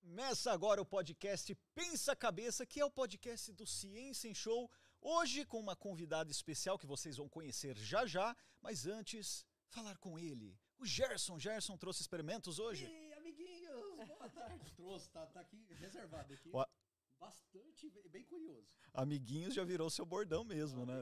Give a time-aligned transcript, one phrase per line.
[0.00, 4.70] Começa agora o podcast Pensa Cabeça, que é o podcast do Ciência em Show.
[5.00, 10.18] Hoje com uma convidada especial que vocês vão conhecer já já, mas antes, falar com
[10.18, 10.56] ele.
[10.78, 11.38] O Gerson.
[11.38, 12.86] Gerson trouxe experimentos hoje?
[12.86, 14.72] E amiguinhos, boa tarde.
[14.72, 16.50] Trouxe, tá, tá aqui reservado aqui.
[16.52, 16.64] O-
[17.26, 18.68] Bastante, bem, bem curioso.
[18.92, 20.94] Amiguinhos já virou seu bordão mesmo, né?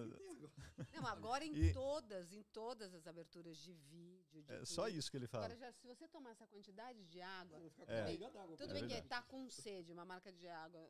[0.93, 4.43] Não, agora em E- todas, em todas as aberturas de vídeo.
[4.43, 4.97] De É só tudo.
[4.99, 5.47] isso que ele fala.
[5.47, 8.17] Agora, já, se você tomar essa quantidade de água, Eu vou ficar com É.
[8.19, 8.57] d'água.
[8.57, 9.09] tudo É bem que verdade.
[9.09, 10.89] tá com sede, uma marca de água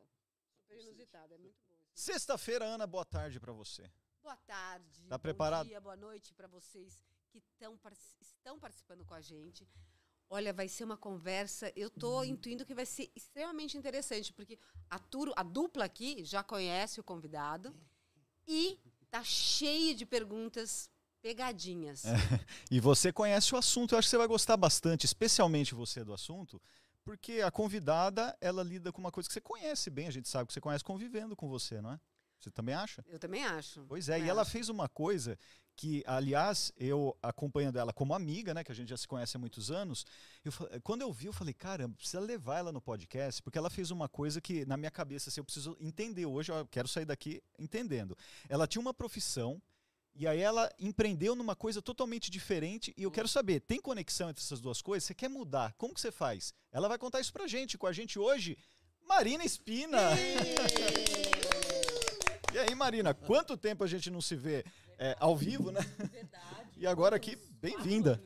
[0.59, 1.81] super inusitada, é muito boa.
[1.95, 3.89] Sexta-feira, Ana, boa tarde pra você.
[4.23, 5.07] Boa tarde.
[5.09, 5.67] Tá bom preparado?
[5.69, 7.01] dia, boa noite para vocês
[7.31, 7.79] que tão,
[8.21, 9.67] estão participando com a gente.
[10.33, 11.73] Olha, vai ser uma conversa.
[11.75, 14.57] Eu tô intuindo que vai ser extremamente interessante, porque
[14.89, 17.75] a, tur- a dupla aqui já conhece o convidado
[18.47, 18.79] e
[19.11, 20.89] tá cheio de perguntas
[21.21, 22.05] pegadinhas.
[22.71, 26.13] E você conhece o assunto, eu acho que você vai gostar bastante, especialmente você do
[26.15, 26.63] assunto,
[27.05, 30.47] porque a convidada, ela lida com uma coisa que você conhece bem, a gente sabe
[30.47, 32.01] que você conhece convivendo com você, não é?
[32.39, 33.05] Você também acha?
[33.09, 33.85] Eu também acho.
[33.87, 34.51] Pois é, e Também ela acho.
[34.53, 35.37] fez uma coisa
[35.81, 39.41] que, aliás, eu acompanhando ela como amiga, né, que a gente já se conhece há
[39.41, 40.05] muitos anos,
[40.45, 43.91] eu, quando eu vi, eu falei, caramba, precisa levar ela no podcast, porque ela fez
[43.91, 47.43] uma coisa que, na minha cabeça, assim, eu preciso entender hoje, eu quero sair daqui
[47.59, 48.15] entendendo.
[48.47, 49.59] Ela tinha uma profissão,
[50.15, 54.45] e aí ela empreendeu numa coisa totalmente diferente, e eu quero saber, tem conexão entre
[54.45, 55.05] essas duas coisas?
[55.05, 55.73] Você quer mudar?
[55.79, 56.53] Como que você faz?
[56.71, 58.59] Ela vai contar isso pra gente, com a gente hoje,
[59.09, 59.99] Marina Espina!
[62.53, 64.65] E aí, Marina, quanto tempo a gente não se vê
[65.01, 65.81] é, ao vivo, né?
[66.13, 66.71] Verdade.
[66.77, 68.23] E agora aqui, bem-vinda.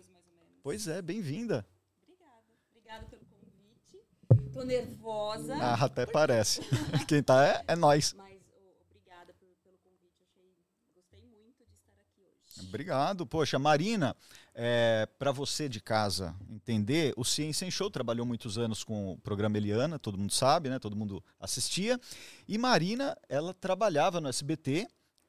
[0.63, 1.67] Pois é, bem-vinda.
[2.03, 2.43] Obrigada.
[2.71, 4.53] Obrigada pelo convite.
[4.53, 6.61] Tô nervosa, Ah, até parece.
[7.09, 8.13] Quem tá é, é nós.
[8.15, 10.15] mas ô, obrigada por- pelo convite.
[10.23, 10.53] Achei,
[10.95, 12.69] gostei muito de estar aqui hoje.
[12.69, 13.27] Obrigado.
[13.27, 14.17] Poxa, Marina,
[14.55, 19.19] é, para você de casa entender, o Ciência em Show trabalhou muitos anos com o
[19.19, 20.79] programa Eliana, todo mundo sabe, né?
[20.79, 22.01] Todo mundo assistia.
[22.49, 24.89] E Marina, ela trabalhava no SBT,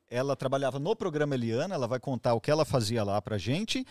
[0.10, 3.86] ela trabalhava no programa Eliana, ela vai contar o que ela fazia lá pra gente.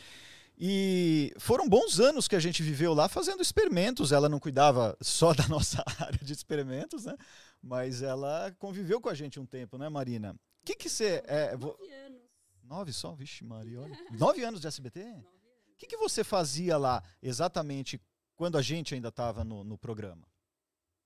[0.57, 4.13] E foram bons anos que a gente viveu lá fazendo experimentos.
[4.13, 7.17] Ela não cuidava só da nossa área de experimentos, né?
[7.61, 10.33] Mas ela conviveu com a gente um tempo, né, Marina?
[10.33, 11.23] O que que você...
[11.27, 12.23] É, vo- Nove anos.
[12.63, 13.13] Nove só?
[13.15, 13.99] Vixe, Maria, olha.
[14.13, 15.01] Nove anos de SBT?
[15.01, 15.25] Nove anos.
[15.73, 18.01] O que, que você fazia lá exatamente
[18.37, 20.23] quando a gente ainda estava no, no programa?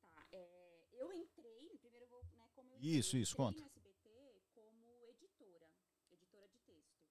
[0.02, 0.46] Tá, é,
[0.92, 3.60] eu entrei, primeiro eu vou, né, como eu Isso, eu isso, entrei conta.
[3.60, 4.08] no SBT
[4.54, 5.66] como editora,
[6.12, 7.02] editora de texto.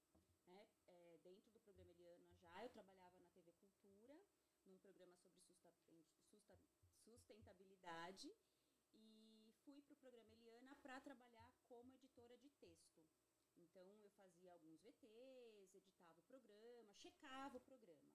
[0.48, 0.62] Né?
[0.88, 4.16] É, dentro do programa Eliana já, eu trabalhava na TV Cultura,
[4.66, 6.60] num programa sobre susta- susta-
[7.04, 8.30] sustentabilidade,
[8.94, 12.96] e fui para o programa Eliana para trabalhar como editora de texto.
[13.78, 18.12] Então, eu fazia alguns VTs, editava o programa, checava o programa.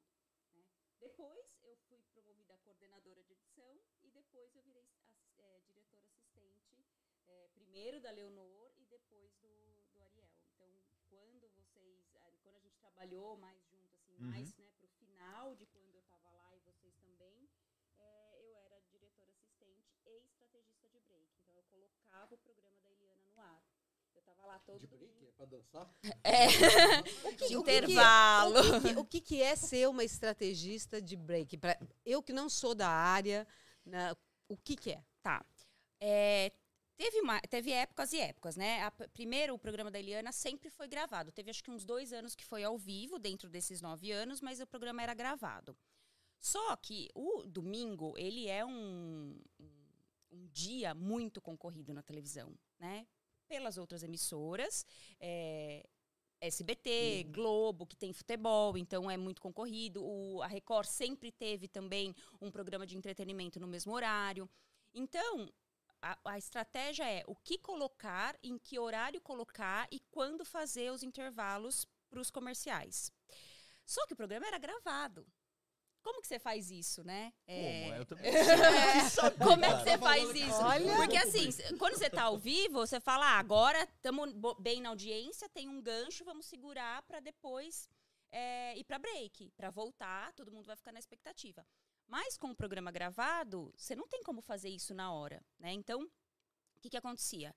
[0.55, 0.65] né?
[0.99, 4.91] Depois, eu fui promovida a coordenadora de edição e depois eu virei
[5.39, 6.85] eh, diretora assistente,
[7.29, 10.35] eh, primeiro da Leonor e depois do, do Ariel.
[10.53, 10.69] Então,
[11.09, 12.11] quando vocês,
[12.43, 14.31] quando a gente trabalhou mais junto, assim, Uhum.
[14.31, 17.49] mais né, pro final de quando eu estava lá e vocês também,
[17.99, 21.31] eh, eu era diretora assistente e estrategista de break.
[21.37, 23.63] Então, eu colocava o programa da Eliana no ar.
[24.27, 25.95] Eu estava lá todo De break, é pra dançar?
[26.25, 26.47] É.
[27.25, 28.61] O que- Intervalo.
[28.61, 31.57] O que, o que que é ser uma estrategista de break?
[31.57, 33.47] Pra, eu que não sou da área,
[33.85, 34.13] né,
[34.49, 35.03] o que, que é?
[35.23, 35.45] Tá.
[36.01, 36.53] É,
[36.97, 38.83] teve, uma- teve épocas e épocas, né?
[38.83, 41.31] A primeiro, o programa da Eliana sempre foi gravado.
[41.33, 44.61] Teve acho que uns dois anos que foi ao vivo, dentro desses nove anos, mas
[44.61, 45.77] o programa era gravado.
[46.39, 49.87] Só que o domingo, ele é um, um,
[50.33, 53.07] um dia muito concorrido na televisão, né?
[53.53, 54.87] Pelas outras emissoras,
[55.21, 55.87] é,
[56.41, 60.03] SBT, Globo, que tem futebol, então é muito concorrido.
[60.03, 64.49] O, a Record sempre teve também um programa de entretenimento no mesmo horário.
[64.95, 65.53] Então,
[66.01, 71.03] a, a estratégia é o que colocar, em que horário colocar e quando fazer os
[71.03, 73.13] intervalos para os comerciais.
[73.85, 75.27] Só que o programa era gravado.
[76.03, 77.33] Como que você faz isso, né?
[77.47, 77.95] É, Como?
[77.95, 78.33] Eu também
[79.11, 80.63] saber, como é que você faz isso?
[80.63, 80.97] Olha.
[80.97, 85.49] Porque assim, quando você tá ao vivo, você fala, ah, agora estamos bem na audiência,
[85.49, 87.89] tem um gancho, vamos segurar para depois
[88.33, 91.65] é, ir para break, para voltar, todo mundo vai ficar na expectativa.
[92.09, 95.73] Mas com o programa gravado, você não tem como fazer isso na hora, né?
[95.73, 97.55] Então, o que que acontecia?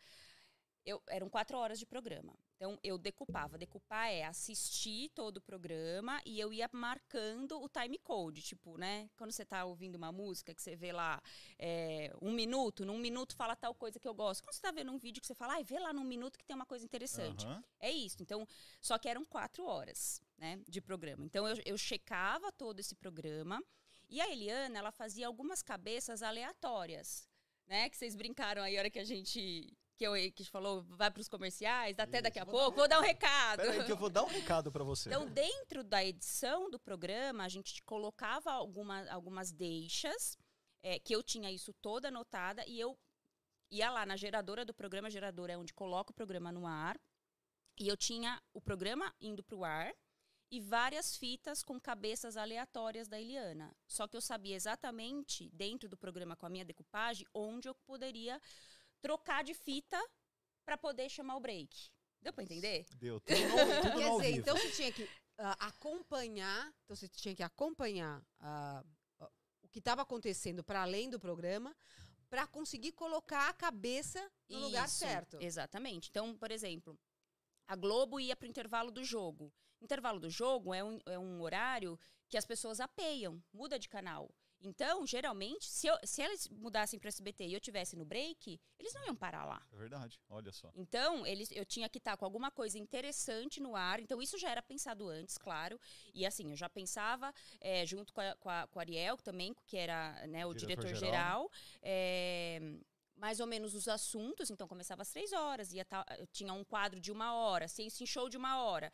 [0.85, 2.37] Eu, eram quatro horas de programa.
[2.55, 3.57] Então, eu decupava.
[3.57, 8.41] Decupar é assistir todo o programa e eu ia marcando o time code.
[8.41, 9.09] Tipo, né?
[9.17, 11.21] Quando você tá ouvindo uma música que você vê lá
[11.57, 14.43] é, um minuto, num minuto fala tal coisa que eu gosto.
[14.43, 16.45] Quando você tá vendo um vídeo que você fala, ai, vê lá num minuto que
[16.45, 17.45] tem uma coisa interessante.
[17.45, 17.63] Aham.
[17.79, 18.17] É isso.
[18.21, 18.47] Então,
[18.79, 21.25] só que eram quatro horas, né, de programa.
[21.25, 23.61] Então, eu, eu checava todo esse programa.
[24.07, 27.27] E a Eliana, ela fazia algumas cabeças aleatórias,
[27.65, 27.89] né?
[27.89, 29.75] Que vocês brincaram aí a hora que a gente.
[29.97, 32.77] Que, eu, que falou, vai para os comerciais, até daqui a Vou dar um pouco.
[32.79, 33.61] Vou dar um recado.
[33.61, 35.07] Pera aí que eu vou dar um recado pra você.
[35.07, 40.37] Então, dentro da edição do programa, a gente colocava alguma, algumas deixas,
[40.83, 42.97] é, que eu tinha isso toda anotada, e eu
[43.71, 46.99] ia lá na geradora do programa, a geradora é onde coloca o programa no ar,
[47.79, 49.93] e eu tinha o programa indo para o ar
[50.51, 53.75] e várias fitas com cabeças aleatórias da Eliana.
[53.87, 58.39] Só que eu sabia exatamente, dentro do programa com a minha decupagem, onde eu poderia
[59.05, 60.03] trocar de fita
[60.65, 61.91] para poder chamar o break.
[62.19, 62.87] Deu para entender?
[62.95, 63.19] Deu.
[63.19, 64.39] Tudo no, tudo Quer dizer, vivo.
[64.39, 65.07] então você tinha que
[65.37, 68.83] ah, acompanhar, então você tinha que acompanhar ah,
[69.19, 69.31] ah,
[69.61, 71.75] o que estava acontecendo para além do programa,
[72.31, 75.37] para conseguir colocar a cabeça no lugar Isso, certo.
[75.39, 76.09] Exatamente.
[76.09, 76.97] Então, por exemplo,
[77.67, 79.53] a Globo ia para o intervalo do jogo.
[79.79, 84.33] Intervalo do jogo é um, é um horário que as pessoas apeiam, muda de canal.
[84.65, 88.93] Então, geralmente, se, eu- se eles mudassem para SBT e eu tivesse no break, eles
[88.95, 89.61] não iam parar lá.
[89.71, 90.71] É verdade, olha só.
[90.75, 93.99] Então, eles, eu tinha que estar com alguma coisa interessante no ar.
[93.99, 95.79] Então, isso já era pensado antes, claro.
[96.13, 97.31] E assim, eu já pensava,
[97.61, 101.49] eh, junto com a, com, a, com a Ariel também, que era né, o Diretor-geral.
[101.49, 101.51] diretor-geral,
[101.83, 102.59] eh,
[103.15, 104.49] mais ou menos os assuntos.
[104.49, 108.07] Então, começava às três horas, ia tá, tinha um quadro de uma hora, ciência em
[108.07, 108.91] show de uma hora.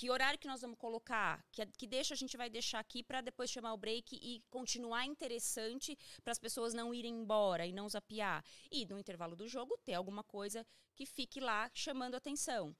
[0.00, 1.44] Que horário que nós vamos colocar?
[1.52, 5.04] Que, que deixa a gente vai deixar aqui para depois chamar o break e continuar
[5.04, 5.94] interessante
[6.24, 8.42] para as pessoas não irem embora e não zapear.
[8.70, 10.66] E no intervalo do jogo ter alguma coisa
[10.96, 12.74] que fique lá chamando atenção.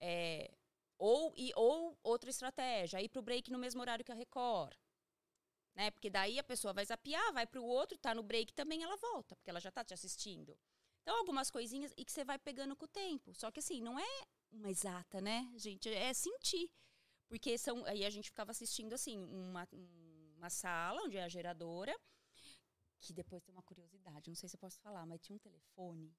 [0.00, 0.50] É,
[0.96, 4.74] ou, e, ou outra estratégia, ir para o break no mesmo horário que a Record.
[5.74, 5.90] Né?
[5.90, 8.96] Porque daí a pessoa vai zapear, vai para o outro, tá no break também, ela
[8.96, 10.58] volta, porque ela já tá te assistindo.
[11.02, 13.34] Então, algumas coisinhas e que você vai pegando com o tempo.
[13.34, 14.22] Só que assim, não é
[14.56, 15.88] uma exata, né, gente?
[15.88, 16.70] É sentir.
[17.28, 19.68] Porque são, aí a gente ficava assistindo assim, uma,
[20.36, 21.94] uma sala onde é a geradora,
[23.00, 26.14] que depois tem uma curiosidade, não sei se eu posso falar, mas tinha um telefone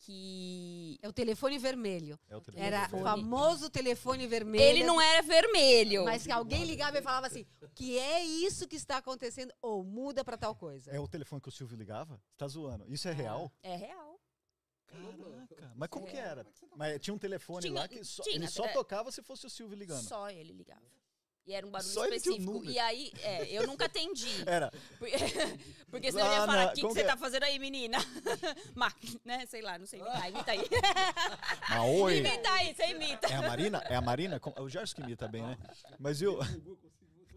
[0.00, 2.18] que É o telefone vermelho.
[2.28, 2.66] É o telefone.
[2.66, 4.64] Era famoso telefone vermelho.
[4.64, 6.04] ele não era vermelho.
[6.04, 9.52] Mas que alguém ligava e falava assim: o que é isso que está acontecendo?
[9.60, 10.90] Ou muda para tal coisa.
[10.90, 12.16] É o telefone que o Silvio ligava?
[12.16, 12.84] Você tá zoando.
[12.88, 13.52] Isso é real?
[13.62, 14.09] É real.
[14.90, 15.72] Caraca.
[15.76, 16.10] Mas como É.
[16.10, 16.46] que era?
[16.76, 18.72] Mas tinha um telefone Tinha- lá que só, tinha, ele só é.
[18.72, 20.02] tocava se fosse o Silvio ligando.
[20.02, 20.80] Só ele ligava.
[21.46, 22.70] E era um barulho Só ele tinha um específico.
[22.70, 24.28] E aí, é, eu nunca atendi.
[24.46, 24.70] Era.
[24.98, 25.16] Porque,
[25.90, 27.08] porque senão Lá ele ia falar, o que, que você que é?
[27.10, 27.98] tá fazendo aí, menina?
[28.76, 29.46] Mac, né?
[29.46, 30.28] Sei lá, não sei imitar.
[30.30, 30.60] Imita aí.
[31.68, 32.18] Ah, oi.
[32.18, 33.26] imita aí, você imita.
[33.26, 33.78] É a Marina?
[33.86, 34.38] É a Marina?
[34.38, 35.56] Com- O Gerson que imita bem, né?
[35.98, 36.38] Mas eu.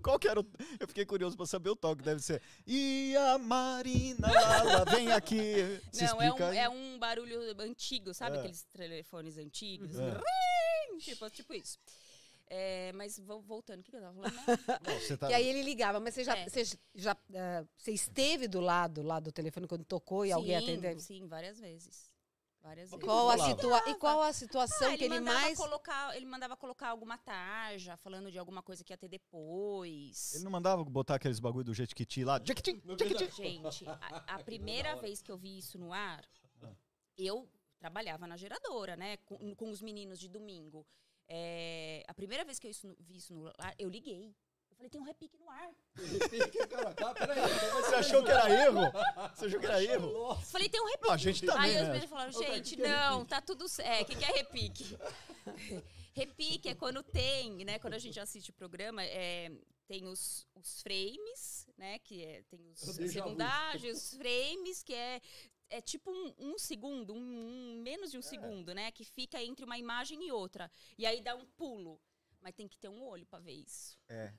[0.04, 0.46] Qual que era o.
[0.80, 2.04] Eu fiquei curioso pra saber o toque.
[2.04, 2.42] Deve ser.
[2.68, 5.80] E a Marina, lá, vem aqui.
[5.92, 6.58] Se Não, é um, aí.
[6.58, 8.36] é um barulho antigo, sabe?
[8.36, 8.40] É.
[8.40, 9.98] Aqueles telefones antigos.
[9.98, 10.98] É.
[11.00, 11.80] Tipo, tipo isso.
[12.48, 14.36] É, mas vo- voltando, o que, eu tava falando?
[14.36, 15.18] né?
[15.20, 15.32] Tá...
[15.32, 16.48] E aí ele ligava, mas você já, É.
[16.48, 16.64] você
[16.94, 21.00] já ah, você esteve do lado lá do telefone quando tocou e alguém sim, atendeu?
[21.00, 22.13] Sim, várias vezes.
[22.64, 23.06] Várias vezes.
[23.06, 25.58] Qual a, situa e qual a situação Ah, que ele mais.
[25.58, 30.34] Colocar, ele mandava colocar alguma tarja, falando de alguma coisa que ia ter depois.
[30.36, 32.40] Ele não mandava botar aqueles bagulho do Jequiti lá?
[32.44, 33.32] Jequiti, Jequiti.
[33.36, 36.24] Gente, a, a primeira vez que eu vi isso no ar,
[37.18, 39.18] eu trabalhava na geradora, né?
[39.18, 40.88] Com, com os meninos de domingo.
[41.28, 44.34] É, a primeira vez que eu isso- vi isso no ar, eu liguei.
[44.84, 45.72] Eu falei, tem um repique no ar.
[46.70, 47.40] Cara, tá, peraí.
[47.82, 48.82] Você achou que era erro?
[49.34, 50.10] Você achou que era erro?
[50.10, 51.08] Eu falei, tem um repique.
[51.08, 51.88] Não, a gente também, Aí os né?
[51.88, 53.30] meninos falaram, gente, é não, repique?
[53.30, 54.02] tá tudo certo.
[54.02, 54.98] O que, que é repique?
[56.14, 57.80] repique é quando tem, né?
[57.80, 59.52] Quando a gente assiste o programa, é,
[59.88, 62.00] tem os, os frames, né?
[62.00, 65.22] Que é, tem os secundários, os frames, que é,
[65.70, 67.18] é tipo um, um segundo, um,
[67.78, 68.12] um- menos É.
[68.12, 68.92] de um segundo, né?
[68.92, 70.70] Que fica entre uma imagem e outra.
[70.98, 72.02] E aí dá um pulo.
[72.44, 73.98] Mas tem que ter um olho pra ver isso.
[74.10, 74.34] É.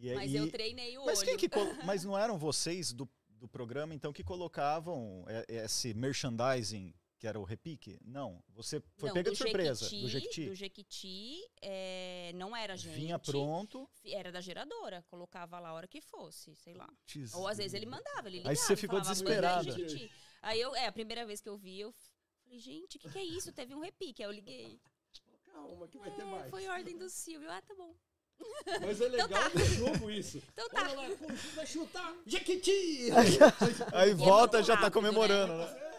[0.00, 1.28] E, Mas e- eu treinei o Mas olho.
[1.28, 1.48] quem que
[1.94, 7.40] Mas não eram vocês do, do programa, então, que colocavam é, esse merchandising, que era
[7.40, 7.98] o repique?
[8.04, 8.42] Não.
[8.50, 9.84] Você foi Não, pega de surpresa.
[9.88, 10.46] Jequiti, do Jequiti.
[10.48, 12.94] Do Jequiti, é, não era gente.
[12.94, 13.88] Vinha pronto.
[14.04, 16.92] Era da geradora, colocava lá a hora que fosse, sei lá.
[17.06, 18.50] Tis- Ou às vezes ele mandava, ele ligava.
[18.50, 20.10] Aí você ficou falava, "Manda desesperada."
[20.42, 21.92] Aí eu, é, a primeira vez que eu vi, eu
[22.42, 23.52] falei, gente, o que, que é isso?
[23.52, 24.22] Teve um repique.
[24.22, 24.80] Aí eu liguei.
[25.52, 26.50] Calma, que vai ter É, mais.
[26.50, 27.50] foi ordem do Silvio.
[27.50, 27.94] Ah, tá bom.
[28.80, 29.50] Mas é legal tá.
[29.50, 30.42] no jogo isso.
[30.52, 30.82] Então tá.
[30.82, 31.16] Olha lá,
[31.54, 32.14] vai chutar.
[32.26, 33.10] Jequiti!
[33.92, 35.92] Aí é volta muito já tá rápido, comemorando, né?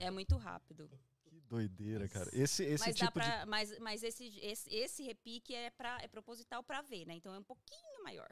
[0.00, 0.90] É muito rápido.
[1.24, 2.28] Que Doideira, cara.
[2.32, 3.26] Esse, esse mas, dá tipo de.
[3.26, 7.14] pra, mas, mas esse, esse, esse repique é, pra, é proposital para ver, né?
[7.14, 8.28] Então é um pouquinho maior.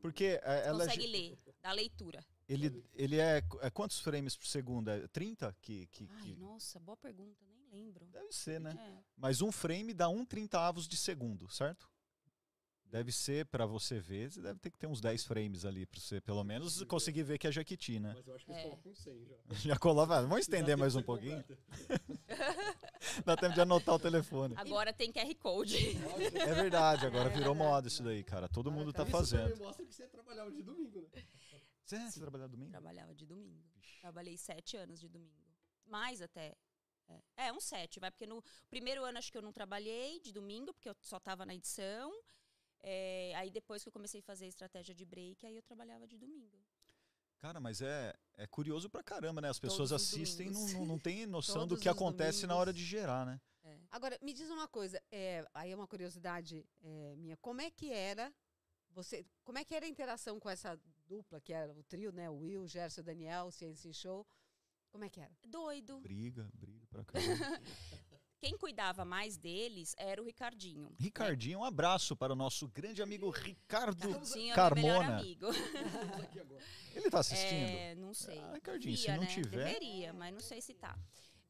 [0.00, 2.24] Porque é, Você ela, consegue ler, da leitura.
[2.48, 4.88] Ele, ele é, é quantos frames por segundo?
[4.90, 5.54] É 30?
[5.60, 8.06] Que, que, Ai, que- nossa, boa pergunta, nem lembro.
[8.06, 8.74] Deve ser, né?
[8.78, 9.02] É.
[9.16, 11.88] Mas um frame dá um trintaavos de segundo, certo?
[12.90, 16.00] Deve ser, pra você ver, você deve ter que ter uns 10 frames ali, pra
[16.00, 18.14] você pelo menos conseguir ver que é Jequiti, né?
[18.16, 18.64] Mas eu acho que eles É.
[18.64, 19.36] colocam 100 já.
[19.74, 20.14] Já colava.
[20.22, 21.44] Vamos Dá estender mais um pouquinho?
[23.26, 24.54] Dá tempo de anotar o telefone.
[24.56, 25.76] Agora tem QR Code.
[26.34, 28.48] É verdade, agora virou moda isso daí, cara.
[28.48, 29.56] Todo mundo tá Isso fazendo.
[29.58, 31.22] mostra que você trabalhava de domingo, né?
[31.88, 32.70] Você, você trabalhava domingo?
[32.70, 33.64] Trabalhava de domingo.
[34.02, 35.56] Trabalhei sete anos de domingo.
[35.86, 36.54] Mais até.
[37.08, 40.30] É, é um sete, vai, porque no primeiro ano acho que eu não trabalhei de
[40.30, 42.12] domingo, porque eu só tava na edição.
[42.80, 46.18] É, aí depois que eu comecei a fazer estratégia de break, aí eu trabalhava de
[46.18, 46.62] domingo.
[47.38, 49.48] Cara, mas é, é curioso pra caramba, né?
[49.48, 50.80] As pessoas Todos os assistem e não, domingos.
[50.80, 53.00] não, não tem noção do que acontece na hora de domingos.
[53.00, 53.40] gerar, né?
[53.64, 53.78] É.
[53.90, 57.36] Agora, me diz uma coisa, é, aí é uma curiosidade é, minha.
[57.38, 58.30] Como é que era
[58.94, 59.24] você?
[59.44, 62.28] Como é que era a interação com essa dupla que era o trio, né?
[62.28, 64.26] O Will, o Gerson, o Daniel, o Ciência em Show.
[64.90, 65.30] Como é que era?
[65.46, 66.00] Doido.
[66.00, 67.60] Briga, briga pra caramba.
[68.40, 70.94] Quem cuidava mais deles era o Ricardinho.
[70.98, 75.18] Ricardinho, um abraço para o nosso grande amigo Ricardo Ricardinho é Carmona.
[75.18, 75.46] amigo.
[76.94, 77.68] Ele tá assistindo?
[77.68, 78.38] É, não sei.
[78.38, 79.26] Ah, Ricardinho, se não né?
[79.26, 80.96] tiver- Deveria, mas não sei se tá.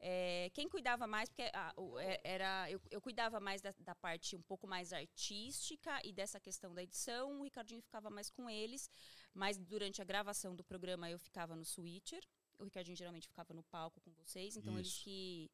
[0.01, 4.37] É, quem cuidava mais, porque ah, é- era, eu, eu cuidava mais da, da parte
[4.37, 8.89] um pouco mais artística e dessa questão da edição, o Ricardinho ficava mais com eles,
[9.35, 12.23] mas durante a gravação do programa eu ficava no switcher,
[12.59, 15.05] o Ricardinho geralmente ficava no palco com vocês, então eles Isso.
[15.05, 15.51] que,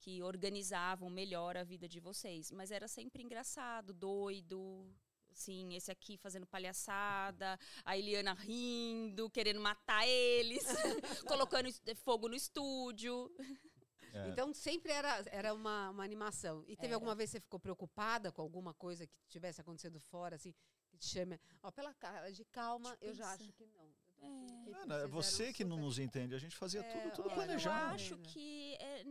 [0.00, 2.50] que organizavam melhor a vida de vocês.
[2.50, 4.88] Mas era sempre engraçado, doido,
[5.30, 10.64] assim, esse aqui fazendo palhaçada, a Eliana rindo, querendo matar eles,
[11.26, 13.30] colocando fogo no estúdio.
[14.16, 14.28] É.
[14.28, 16.62] Então sempre era, era uma, uma animação.
[16.66, 16.96] E teve Era.
[16.96, 20.54] alguma vez que você ficou preocupada com alguma coisa que tivesse acontecendo fora, assim,
[20.88, 21.38] que te chame.
[21.62, 23.44] Ó, pela cara de calma, Deixa eu eu já pensar.
[23.44, 23.84] acho que não.
[24.18, 24.64] Eu É.
[24.64, 26.34] que Mano, é você que não nos entende.
[26.34, 27.94] A gente fazia É, tudo, tudo olha, Eu planejado.
[27.94, 28.22] acho né?
[28.32, 29.04] que é,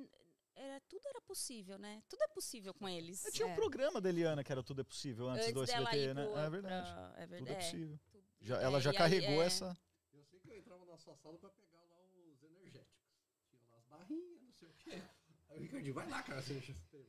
[0.55, 2.01] era, tudo era possível, né?
[2.09, 3.23] Tudo é possível com eles.
[3.25, 3.55] É, Tinha um É.
[3.55, 6.25] programa da Eliana que era Tudo é Possível antes, do dela SBT, né?
[6.25, 6.91] pro- É verdade.
[6.91, 7.65] pra- é Tudo é verdade.
[7.65, 7.99] possível.
[8.41, 9.77] Já, é, ela já carregou é, essa.
[10.13, 11.97] Eu sei que eu entrava na sua sala pra pegar lá
[12.31, 13.05] os energéticos.
[13.49, 14.74] Tinha lá as barrinhas, não sei o quê.
[15.49, 16.53] Aí o Ricardinho, vai lá, cara, você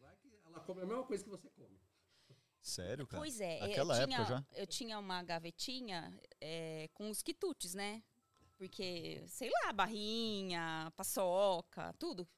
[0.01, 1.81] vai que ela come a mesma coisa que você come.
[2.61, 3.21] Sério, cara?
[3.21, 4.61] Pois é, Naquela eu tinha, época já?
[4.61, 8.03] eu tinha uma gavetinha é, com os quitutes, né?
[8.57, 12.29] Porque, sei lá, barrinha, paçoca, tudo.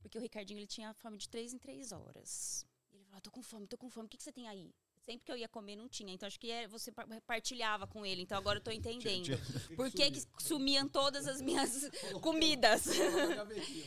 [0.00, 2.66] Porque o Ricardinho ele tinha fome de três em três horas.
[2.92, 4.74] Ele falava, tô com fome, tô com fome, o que, que você tem aí?
[5.08, 6.12] Sempre que eu ia comer, não tinha.
[6.12, 8.20] Então, acho que é- você par- partilhava com ele.
[8.20, 8.70] Então, agora eu tô
[9.24, 9.38] entendendo.
[9.74, 11.88] Por que, que sumiam todas as minhas
[12.22, 12.84] comidas?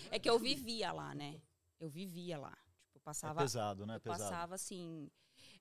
[0.09, 1.39] É que eu vivia lá, né?
[1.79, 2.57] Eu vivia lá.
[2.91, 3.97] Tipo, eu É passava pesado, né?
[3.97, 4.23] eu Pesado.
[4.23, 5.11] passava assim.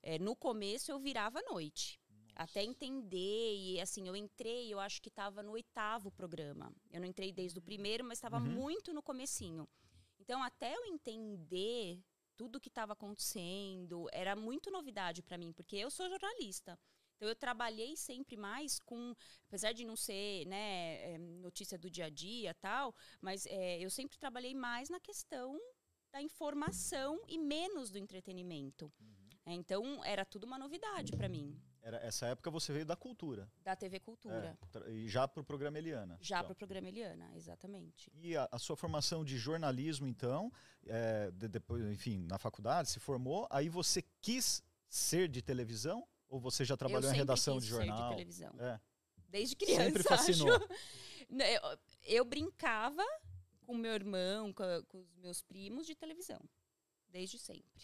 [0.03, 2.01] é, no começo eu virava à noite.
[2.35, 3.55] Até entender.
[3.59, 6.73] E assim, eu entrei, eu acho que estava no oitavo programa.
[6.91, 8.45] Eu não entrei desde o primeiro, mas estava Uhum.
[8.47, 9.69] muito no comecinho.
[10.19, 12.03] Então, até eu entender
[12.41, 16.79] tudo que estava acontecendo, era muito novidade para mim, porque eu sou jornalista.
[17.17, 19.15] Então, eu trabalhei sempre mais com,
[19.47, 23.91] apesar de não ser né, é, notícia do dia a dia tal, mas é, eu
[23.91, 25.61] sempre trabalhei mais na questão
[26.11, 28.91] da informação e menos do entretenimento.
[29.45, 33.51] É, então, era tudo uma novidade para mim, Era, essa época você veio da cultura.
[33.63, 34.59] da TV Cultura.
[34.87, 36.19] É, e já pro programa Eliana.
[36.21, 36.49] Já então.
[36.49, 38.13] para o programa Eliana, exatamente.
[38.15, 40.53] E a, a sua formação de jornalismo, então,
[40.87, 46.07] é, de- depois, enfim, na faculdade, se formou, aí você quis ser de televisão?
[46.29, 48.11] Ou você já trabalhou em redação de ser jornal?
[48.11, 48.55] de televisão.
[48.59, 48.79] É.
[49.29, 50.55] Desde criança, Sempre fascinou.
[50.55, 50.69] acho.
[51.31, 51.63] Né, Eu,
[52.05, 53.03] eu brincava
[53.63, 56.41] com meu irmão, com, com os meus primos de televisão.
[57.09, 57.83] Desde sempre.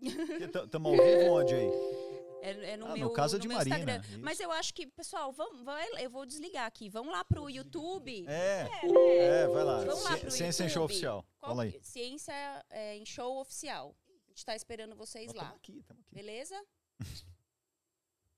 [0.00, 1.68] Estamos ao vivo onde aí?
[2.40, 4.02] É, é no Ah, no meu, Casa no de meu Marina, Instagram.
[4.08, 4.20] isso.
[4.20, 6.88] Mas eu acho que, pessoal, vamos, vai, eu vou desligar aqui.
[6.88, 8.24] Vamos lá pro YouTube.
[8.28, 8.70] É, né?
[9.18, 9.84] é, vai lá.
[9.84, 10.84] Vamos lá pro Ciência em Show.
[10.84, 11.26] Oficial.
[11.38, 11.78] Qual Fala aí.
[11.82, 12.32] Ciência
[12.70, 13.94] é, em Show Oficial.
[14.26, 15.44] A gente tá esperando vocês Nós lá.
[15.44, 16.14] tamo aqui, tamo aqui.
[16.14, 16.64] Beleza?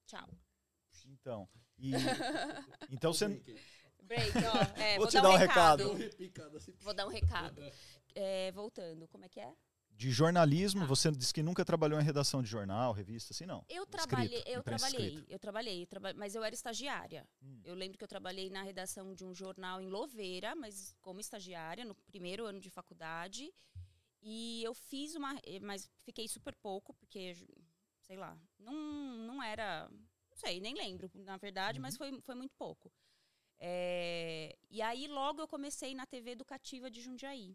[0.07, 0.29] Tchau.
[1.07, 1.93] Então, e,
[2.91, 3.29] então você...
[4.03, 4.81] Break, ó.
[4.81, 5.95] É, Vou vou, te dar, dar um um recado.
[5.95, 6.75] recado.
[6.81, 7.63] Vou dar um recado.
[8.15, 9.53] É, voltando, como é que é?
[10.01, 10.87] De jornalismo, Ah.
[10.87, 13.63] você disse que nunca trabalhou em redação de jornal, revista, assim, não?
[13.69, 17.29] Eu Escrito, trabalhei, eu imprensa trabalhei, eu trabalhei, eu traba- mas eu era estagiária.
[17.43, 17.61] Hum.
[17.63, 21.85] Eu lembro que eu trabalhei na redação de um jornal em Louveira, mas como estagiária,
[21.85, 23.53] no primeiro ano de faculdade.
[24.23, 25.39] E eu fiz uma.
[25.45, 27.37] eh, Mas fiquei super pouco, porque,
[28.01, 28.73] sei lá, não,
[29.29, 29.87] não era.
[30.31, 31.99] Não sei, nem lembro, na verdade, mas Uhum.
[31.99, 32.91] foi, foi muito pouco.
[33.59, 37.55] Eh, e aí logo eu comecei na TV educativa de Jundiaí.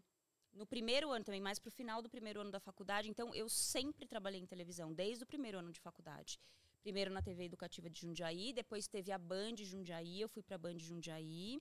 [0.56, 3.08] No primeiro ano também, mais pro final do primeiro ano da faculdade.
[3.08, 6.40] Então, eu sempre trabalhei em televisão, desde o primeiro ano de faculdade.
[6.82, 10.78] Primeiro na TV Educativa de Jundiaí, depois teve a Band Jundiaí, eu fui pra Band
[10.78, 11.60] Jundiaí.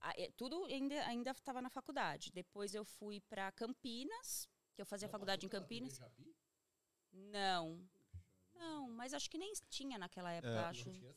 [0.00, 2.30] Ah, é, tudo ainda ainda estava na faculdade.
[2.32, 6.00] Depois eu fui para Campinas, que eu fazia faculdade em Campinas.
[7.12, 7.80] Não.
[8.54, 10.64] Não, mas acho que nem tinha naquela época, É.
[10.64, 10.90] acho.
[10.90, 11.14] Tinha,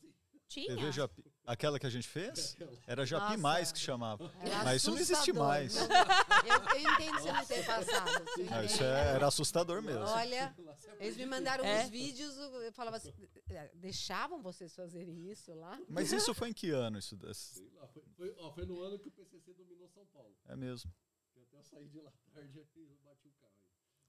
[0.52, 0.76] Tinha.
[0.76, 1.24] TV Japi.
[1.46, 2.56] Aquela que a gente fez?
[2.86, 3.38] Era Japi Nossa.
[3.38, 4.30] Mais que chamava.
[4.40, 5.74] Era Mas isso não existe mais.
[5.74, 8.24] Não, eu, eu entendo você não ter passado.
[8.50, 10.02] Não, isso é- era assustador mesmo.
[10.04, 10.54] Olha,
[11.00, 11.84] eles me mandaram É.
[11.84, 13.12] uns vídeos, eu falava assim,
[13.48, 15.80] "É, deixavam vocês fazerem isso lá?
[15.88, 16.98] Mas isso foi em que ano?
[16.98, 20.04] Isso desse- Sei lá, foi, foi, ó, foi no ano que o PCC dominou São
[20.06, 20.36] Paulo.
[20.46, 20.92] É mesmo.
[21.34, 23.52] Eu até saí de lá tarde e bati o carro.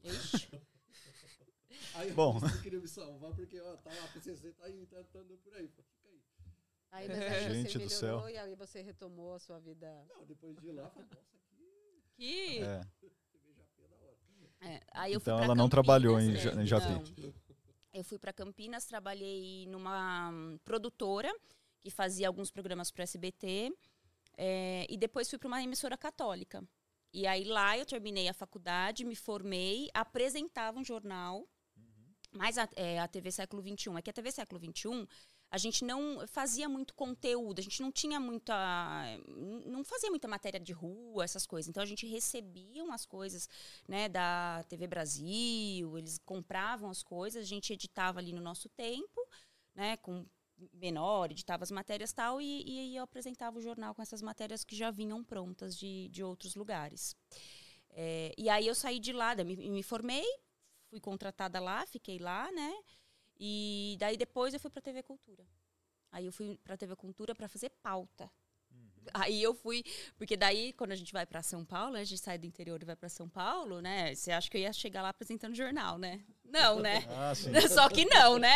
[0.04, 0.50] Ixi.
[1.96, 2.38] Aí Bom.
[2.42, 5.54] eu queria me salvar porque ó, tá lá, a PCC tá aí, tá andando por
[5.56, 5.72] aí.
[6.94, 7.08] Aí.
[7.08, 8.30] Mas aí Gente você do céu.
[8.30, 9.88] e aí você retomou a sua vida.
[10.10, 11.54] Não, depois de lá, falei, nossa, aqui
[12.16, 12.60] Que...
[12.60, 12.82] É.
[14.66, 16.88] É, aí eu Então ela não Campinas, trabalhou em é, Ja- em Japi.
[16.88, 17.34] não.
[17.94, 21.30] Eu fui para Campinas, trabalhei numa hum, produtora
[21.82, 23.76] que fazia alguns programas para SBT
[24.38, 26.64] é, e depois fui para uma emissora católica.
[27.12, 31.48] E aí lá eu terminei a faculdade, me formei, apresentava um jornal,
[32.32, 33.98] mas a, é, a TV Século XXI.
[33.98, 35.08] É que a TV Século XXI
[35.54, 38.56] a gente não fazia muito conteúdo, a gente não tinha muita.
[39.68, 41.70] não fazia muita matéria de rua, essas coisas.
[41.70, 43.48] Então a gente recebia umas coisas
[43.88, 49.22] né, da TV Brasil, eles compravam as coisas, a gente editava ali no nosso tempo,
[49.76, 50.26] né, com
[50.74, 54.76] menor, editava as matérias tal, e, e eu apresentava o jornal com essas matérias que
[54.76, 57.16] já vinham prontas de, de outros lugares.
[57.92, 60.26] É, e aí eu saí de lá, me, me formei,
[60.90, 62.74] fui contratada lá, fiquei lá, né?
[63.40, 65.46] E daí depois eu fui para TV Cultura.
[66.12, 68.30] Aí eu fui para TV Cultura para fazer pauta.
[69.14, 69.84] Aí eu fui,
[70.18, 72.86] porque daí quando a gente vai para São Paulo, a gente sai do interior e
[72.86, 74.16] vai para São Paulo, né?
[74.16, 76.24] Você acha que eu ia chegar lá apresentando jornal, né?
[76.46, 77.06] Não, né?
[77.10, 77.34] Ah.
[77.70, 78.54] Só que não, né?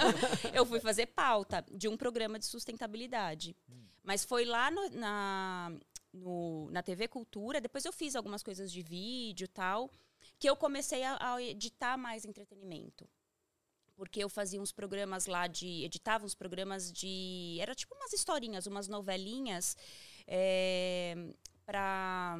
[0.52, 3.56] eu fui fazer pauta de um programa de sustentabilidade.
[4.02, 5.72] Mas foi lá no- na,
[6.12, 9.88] no- na TV Cultura, depois eu fiz algumas coisas de vídeo tal,
[10.40, 13.08] que eu comecei a, a editar mais entretenimento.
[13.96, 15.84] Porque eu fazia uns programas lá de.
[15.84, 17.56] editava uns programas de.
[17.60, 19.76] Era tipo umas historinhas, umas novelinhas
[20.26, 21.14] é,
[21.64, 22.36] para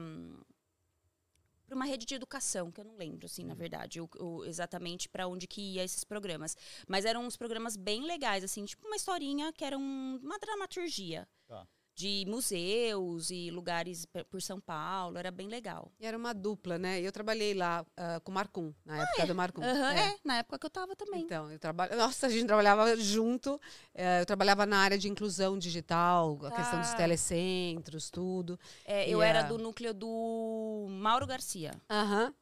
[1.66, 5.08] para uma rede de educação, que eu não lembro, assim, na verdade, o, o- exatamente
[5.08, 6.54] para onde que ia esses programas.
[6.86, 11.26] Mas eram uns programas bem legais, assim, tipo uma historinha que era um- uma dramaturgia.
[11.48, 11.66] Tá.
[11.96, 15.92] De museus e lugares por São Paulo, era bem legal.
[16.00, 17.00] E era uma dupla, né?
[17.00, 19.62] Eu trabalhei lá ah, com o Marcum, na época do Marcum.
[19.62, 20.08] Aham, É.
[20.08, 21.22] é, na época que eu tava também.
[21.22, 21.96] Então, eu trabalho.
[21.96, 23.60] Nossa, a gente trabalhava junto.
[23.94, 26.96] eh, eu trabalhava na área de inclusão digital, a questão dos Tá.
[26.96, 28.58] telecentros, tudo.
[28.84, 31.70] É, eu E era a- do núcleo do Mauro Garcia.
[31.88, 32.34] Aham.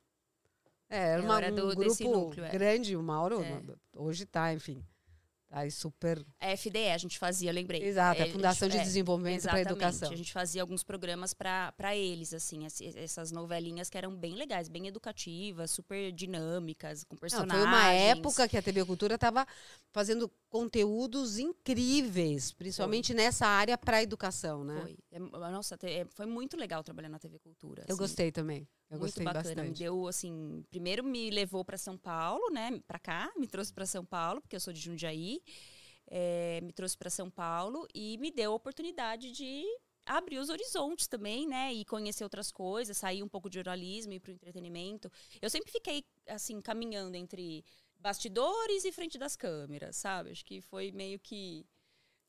[0.89, 2.49] É, era uma, era um do- grupo desse núcleo, é.
[2.51, 3.43] grande, o Mauro.
[3.43, 3.63] É.
[3.97, 4.83] Hoje tá, enfim.
[5.55, 6.25] Aí super.
[6.41, 7.83] A FDE, a gente fazia, lembrei.
[7.83, 9.61] Exato, É, a Fundação de é, Desenvolvimento para a.
[9.61, 10.11] Educação.
[10.11, 14.71] A gente fazia alguns programas para eles, assim, ess- essas novelinhas que eram bem legais,
[14.71, 17.53] bem educativas, super dinâmicas, com Não, personagens.
[17.61, 19.47] foi uma época que a TV Cultura estava
[19.91, 24.81] fazendo conteúdos incríveis, principalmente nessa área para a educação, né?
[24.81, 24.97] Foi.
[25.11, 27.83] É, nossa, é, foi muito legal trabalhar na TV Cultura.
[27.87, 27.99] Eu assim.
[27.99, 28.67] gostei também.
[28.93, 29.49] Eu muito gostei bacana.
[29.49, 29.79] Me bastante.
[29.79, 32.79] deu, assim, primeiro me levou para São Paulo, né?
[32.87, 35.41] Para cá, me trouxe para São Paulo, porque eu sou de Jundiaí.
[36.07, 39.65] É, me trouxe para São Paulo e me deu a oportunidade de
[40.05, 41.73] abrir os horizontes também, né?
[41.73, 45.11] E conhecer outras coisas, sair um pouco de jornalismo e ir para o entretenimento.
[45.41, 47.65] Eu sempre fiquei, assim, caminhando entre
[47.99, 50.33] bastidores e frente das câmeras, sabe?
[50.33, 51.65] Acho que foi meio que.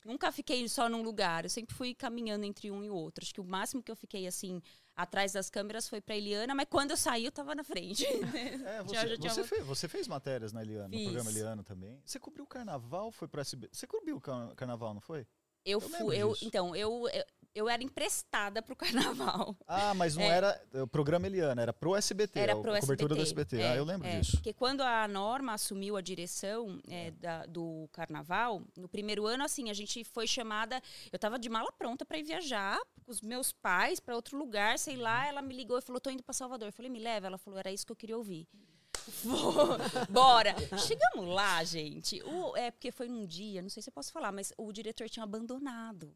[0.02, 3.22] Nunca fiquei só num lugar, eu sempre fui caminhando entre um e outro.
[3.22, 4.62] Acho que o máximo que eu fiquei, assim,
[4.96, 8.04] atrás das câmeras foi pra Eliana, mas quando eu saí, eu tava na frente.
[8.64, 11.04] É, você, você, uma- fez, você fez matérias na Eliana, no Fiz.
[11.04, 12.00] programa Eliana também.
[12.04, 13.68] Você cobriu o carnaval, foi pro SB.
[13.72, 15.26] Você cobriu o car- carnaval, não foi?
[15.64, 17.24] Eu Eu fui, eu, então, eu, eu,
[17.54, 18.74] eu era emprestada pro
[19.44, 19.56] carnaval.
[19.66, 20.28] Ah, mas não É.
[20.28, 22.38] era o programa Eliana, era pro SBT.
[22.40, 23.60] Era pro a cobertura do SBT.
[23.60, 24.18] é, ah, eu lembro é.
[24.20, 24.32] disso.
[24.32, 29.70] Porque quando a Norma assumiu a direção é, da- do carnaval, no primeiro ano, assim,
[29.70, 30.82] a gente foi chamada.
[31.12, 34.78] Eu tava de mala pronta para ir viajar com os meus pais para outro lugar,
[34.78, 35.26] sei lá.
[35.28, 36.68] Ela me ligou e falou: tô indo para Salvador.
[36.68, 37.26] Eu falei: me leva.
[37.26, 38.48] Ela falou: era isso que eu queria ouvir.
[40.08, 40.54] Bora!
[40.78, 42.22] Chegamos lá, gente.
[42.22, 45.08] O- é porque foi num dia, não sei se eu posso falar, mas o diretor
[45.08, 46.12] tinha abandonado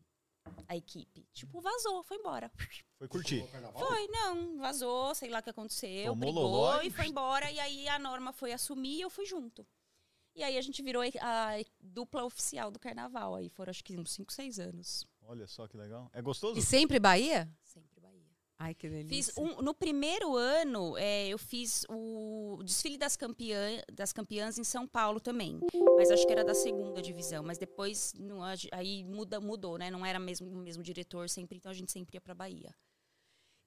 [0.67, 1.27] a equipe.
[1.33, 2.51] Tipo, vazou, foi embora.
[2.99, 3.45] Foi curtir.
[3.79, 7.51] Foi, não, vazou, sei lá o que aconteceu, Tomou brigou loló e e- foi embora.
[7.51, 9.67] E aí a Norma foi assumir e eu fui junto.
[10.35, 11.49] E aí a gente virou a
[11.81, 13.35] dupla oficial do carnaval.
[13.35, 15.05] Aí foram acho que uns 5, 6 anos.
[15.23, 16.09] Olha só que legal.
[16.13, 16.59] É gostoso?
[16.59, 17.51] E sempre Bahia?
[18.61, 19.33] Ai, que delícia.
[19.39, 24.87] Um, no primeiro ano, é, eu fiz o desfile das, campeã, das campeãs em São
[24.87, 25.61] Paulo também.
[25.97, 27.45] Mas acho que era da segunda divisão.
[27.45, 28.41] Mas depois, não,
[28.73, 29.93] aí muda, mudou, né?
[29.93, 32.75] Não era mesmo o mesmo diretor sempre, então a gente sempre ia pra Bahia.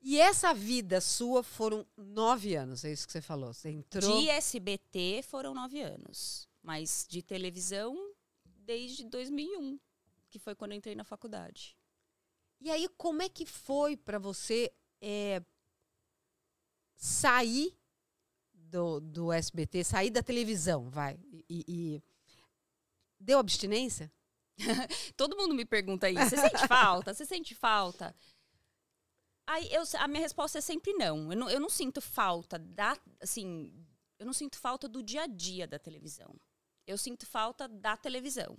[0.02, 3.54] E essa vida sua foram nove anos, é isso que você falou.
[3.54, 4.20] Você entrou.
[4.20, 6.50] De SBT foram nove anos.
[6.62, 7.96] Mas de televisão,
[8.44, 9.80] desde 2001,
[10.30, 11.78] que foi quando eu entrei na faculdade.
[12.60, 14.72] E aí, como é que foi pra você
[15.02, 15.42] é,
[16.96, 17.76] sair
[18.54, 21.20] do, do SBT, sair da televisão, vai?
[21.50, 22.04] E, e-
[23.20, 24.12] deu abstinência?
[25.18, 26.30] Todo mundo me pergunta isso.
[26.30, 27.14] Você sente falta?
[27.14, 28.16] Você sente falta?
[29.48, 31.32] Aí eu, a minha resposta é sempre não.
[31.32, 33.74] Eu não, eu não sinto falta da, assim,
[34.20, 36.34] eu não sinto falta do dia a dia da televisão.
[36.88, 38.58] Eu sinto falta da televisão.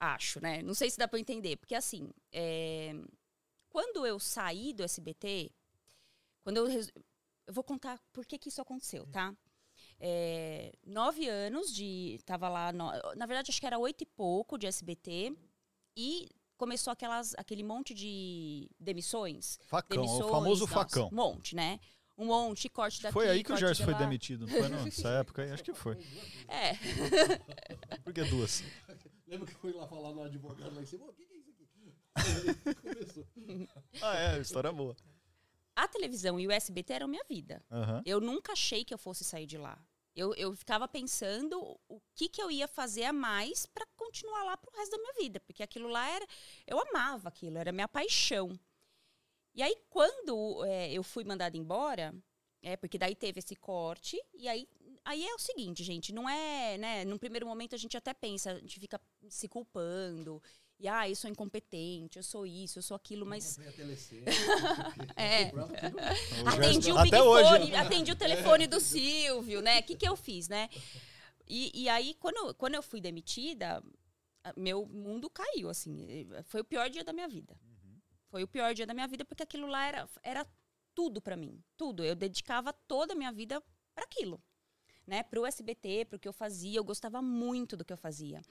[0.00, 0.62] Acho, né?
[0.62, 2.92] Não sei se dá pra entender, porque assim, é,
[3.72, 5.50] quando eu saí do SBT,
[6.44, 6.92] quando eu, res-
[7.46, 9.34] eu vou contar por que que isso aconteceu, tá?
[9.98, 12.18] É, nove anos de.
[12.26, 12.72] Tava lá.
[12.72, 15.34] no- na verdade, acho que era oito e pouco de SBT.
[15.96, 19.58] E começou aquelas, aquele monte de demissões.
[19.66, 21.08] Facão, demissões, o famoso nossa, facão.
[21.12, 21.78] Um monte, né?
[22.18, 23.12] Um monte, corte daqui.
[23.12, 24.82] Foi aí que o Gerson foi demitido, não foi não?
[24.84, 25.52] nessa época?
[25.54, 25.96] Acho que foi.
[26.48, 26.74] É.
[28.04, 28.62] Por que duas?
[29.26, 31.06] Lembra que eu fui lá falar no advogado lá em cima?
[31.06, 31.94] O que, que é isso aqui?
[32.14, 33.26] Começou.
[34.02, 34.96] Ah, é, história boa.
[35.74, 37.62] A televisão e o SBT eram minha vida.
[37.70, 38.02] Aham.
[38.04, 39.78] Eu nunca achei que eu fosse sair de lá.
[40.14, 44.56] Eu, eu ficava pensando o que, que eu ia fazer a mais para continuar lá
[44.56, 45.40] pro resto da minha vida.
[45.40, 46.26] Porque aquilo lá era.
[46.66, 48.58] Eu amava aquilo, era minha paixão.
[49.54, 52.14] E aí, quando é, eu fui mandada embora,
[52.62, 54.66] é, porque daí teve esse corte, e aí,
[55.04, 57.04] aí é o seguinte, gente, não é, né?
[57.04, 60.42] Num primeiro momento a gente até pensa, a gente fica se culpando.
[60.82, 63.56] E, ah, eu sou incompetente, eu sou isso, eu sou aquilo, mas.
[63.56, 64.26] A telecena.
[65.14, 65.52] É.
[65.54, 67.76] O Atendi o até microfone, hoje.
[67.76, 69.78] atendi o telefone do Silvio, né?
[69.78, 70.68] O que, que eu fiz, né?
[71.46, 73.80] E, e aí, quando, quando eu fui demitida,
[74.56, 76.26] meu mundo caiu, assim.
[76.46, 77.56] Foi o pior dia da minha vida.
[78.26, 80.44] Foi o pior dia da minha vida, porque aquilo lá era, era
[80.96, 81.62] tudo pra mim.
[81.76, 82.02] Tudo.
[82.02, 83.62] Eu dedicava toda a minha vida
[83.94, 84.42] para aquilo.
[85.06, 85.22] Né?
[85.22, 86.78] Pro SBT, pro que eu fazia.
[86.78, 88.42] Eu gostava muito do que eu fazia.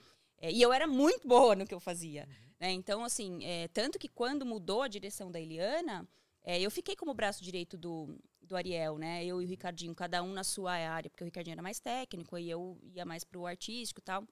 [0.42, 2.28] Eh, e eu era muito boa no que eu fazia.
[2.60, 2.70] né?
[2.72, 6.06] Então, assim, eh, tanto que quando mudou a direção da Eliana,
[6.44, 9.24] é, eu fiquei como braço direito do, do Ariel, né?
[9.24, 12.36] Eu e o Ricardinho, cada um na sua área, porque o Ricardinho era mais técnico
[12.36, 14.26] e eu ia mais pro artístico e tal.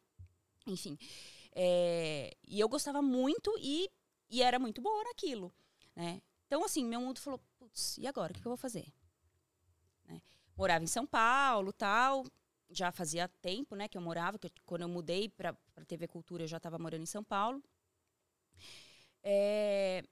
[0.66, 0.98] Enfim.
[1.52, 3.88] É, e eu gostava muito e,
[4.28, 5.52] e era muito boa naquilo,
[5.94, 6.20] né?
[6.46, 8.32] Então, assim, meu mundo falou, putz, e agora?
[8.32, 8.92] O que, que eu vou fazer?
[10.04, 10.20] Né?
[10.56, 12.24] Morava em São Paulo, tal.
[12.70, 14.38] Já fazia tempo, né, que eu morava.
[14.38, 15.54] Que eu- quando eu mudei para
[15.86, 17.62] TV Cultura, eu já estava morando em São Paulo.
[19.22, 20.02] É,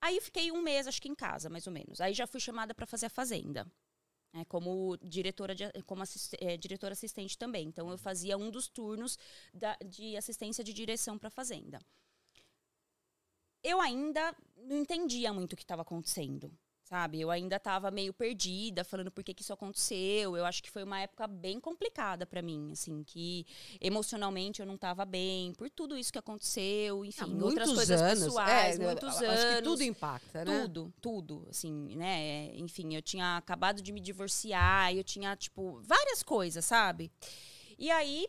[0.00, 2.00] Aí eu fiquei um mês, acho que em casa, mais ou menos.
[2.00, 3.66] Aí já fui chamada para fazer a Fazenda.
[4.34, 7.66] né, como diretora, de, como assist, eh, diretora assistente também.
[7.68, 9.18] Então, eu fazia um dos turnos
[9.54, 11.80] da- de assistência de direção para a Fazenda.
[13.62, 16.52] Eu ainda não entendia muito o que estava acontecendo,
[16.88, 17.20] sabe?
[17.20, 20.36] Eu ainda estava meio perdida, falando por que, que isso aconteceu.
[20.36, 23.46] Eu acho que foi uma época bem complicada para mim, assim, que
[23.80, 28.24] emocionalmente eu não estava bem, por tudo isso que aconteceu, enfim, Há outras coisas anos,
[28.24, 29.56] pessoais, é, muitos acho anos.
[29.56, 30.62] que tudo impacta, né?
[30.62, 32.48] Tudo, tudo, assim, né?
[32.48, 37.12] É, Enfim, eu tinha acabado de me divorciar, eu tinha, tipo, várias coisas, sabe?
[37.78, 38.26] E aí,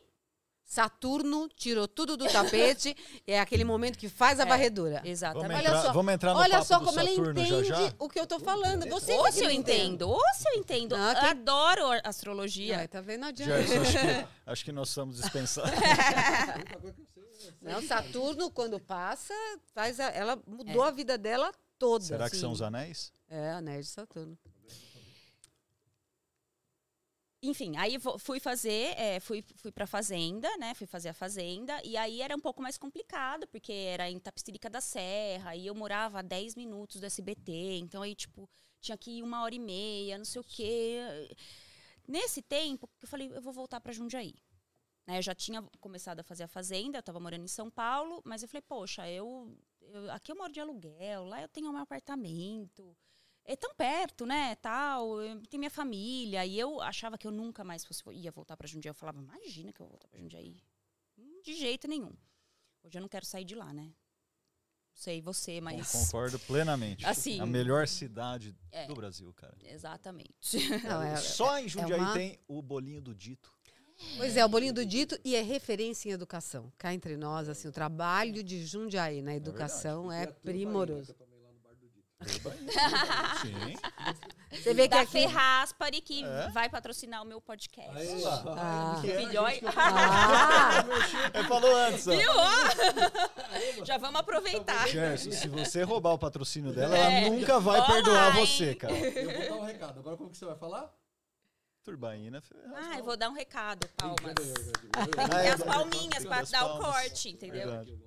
[0.69, 4.97] Saturno tirou tudo do tapete, é aquele momento que faz a varredura.
[4.97, 5.55] Vamos exatamente.
[5.57, 7.93] Olha entrar, só, vamos entrar no Olha papo só como ela Saturno entende já já?
[7.97, 8.87] o que eu tô falando.
[8.87, 10.95] Você Ou se eu entendo, ou se eu entendo.
[10.95, 12.77] Não, quem- Adoro astrologia.
[12.77, 13.21] Ai, tá vendo?
[13.21, 13.63] Não adianta.
[13.63, 15.23] Gerson, acho que, acho que nós estamos é
[17.63, 19.33] Não, Saturno, quando passa,
[19.73, 22.05] faz a- ela mudou a vida dela toda.
[22.05, 22.57] Será que são assim.
[22.57, 23.11] os anéis?
[23.27, 24.37] É, anéis de Saturno.
[27.41, 30.73] Enfim, aí fui fazer, é, fui, fui pra fazenda, né?
[30.73, 31.81] Fui fazer a fazenda.
[31.85, 35.73] E aí era um pouco mais complicado, porque era em Tapicirica da Serra, e eu
[35.73, 37.77] morava a 10 minutos do SBT.
[37.79, 38.49] Então aí, tipo,
[38.81, 40.99] tinha que ir uma hora e meia, não sei o quê.
[42.07, 44.35] Nesse tempo, eu falei, eu vou voltar pra Jundiaí.
[45.07, 48.43] Eu já tinha começado a fazer a fazenda, eu tava morando em São Paulo, mas
[48.43, 52.95] eu falei, poxa, eu, eu- aqui eu moro de aluguel, lá eu tenho meu apartamento
[53.51, 57.63] é tão perto, né, tal, eu- tem minha família, e eu achava que eu nunca
[57.63, 58.91] mais fosse, ia voltar para Jundiaí.
[58.91, 60.61] Eu falava, imagina que eu vou voltar para Jundiaí.
[61.43, 62.13] De jeito nenhum.
[62.83, 63.85] Hoje eu não quero sair de lá, né?
[63.85, 63.93] Não
[64.93, 65.91] sei você, mas...
[65.91, 67.05] Concordo plenamente.
[67.05, 68.85] Assim, a melhor cidade é.
[68.85, 69.57] do Brasil, cara.
[69.63, 70.57] Exatamente.
[70.83, 73.51] Não, é- Só em Jundiaí uma- tem o bolinho do dito.
[74.15, 76.71] Pois é, o bolinho do dito e é referência em educação.
[76.77, 80.39] Cá entre nós, assim, o trabalho de Jundiaí na educação é, verdade.
[80.41, 81.15] Foi a turma primoroso.
[83.41, 83.75] Sim.
[84.51, 85.11] Você vê que da aqui...
[85.11, 86.49] Ferraspari, que É?
[86.49, 87.95] vai patrocinar o meu podcast.
[87.97, 88.43] Aí, lá.
[88.57, 88.97] Ah.
[89.01, 89.17] Que é?
[89.25, 89.61] Filhói.
[89.75, 90.83] Ah,
[91.33, 92.07] Ele falou antes.
[92.07, 92.11] ó.
[92.11, 93.85] Viu?
[93.85, 94.87] Já vamos aproveitar.
[94.89, 97.21] Gerson, se você roubar o patrocínio dela, É.
[97.25, 98.45] ela nunca vai Olá, perdoar hein?
[98.45, 98.93] você, cara.
[98.97, 99.99] Eu vou dar um recado.
[99.99, 100.93] Agora como que você vai falar?
[101.83, 102.43] Turbaína.
[102.75, 104.19] Ah, eu vou dar um recado, palmas.
[104.93, 107.67] Ah, Tem é, as palminhas pra as dar o corte, entendeu?
[107.69, 108.03] Verdade.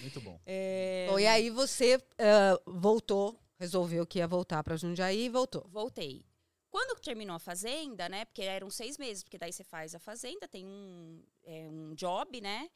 [0.00, 0.40] Muito bom.
[0.46, 5.66] É, Bom, e aí você ah, voltou, resolveu que ia voltar para Jundiaí e voltou.
[5.68, 6.24] Voltei.
[6.70, 8.24] Quando terminou a fazenda, né?
[8.24, 12.40] Porque eram seis meses, porque daí você faz a fazenda, tem um, é, um job,
[12.40, 12.68] né?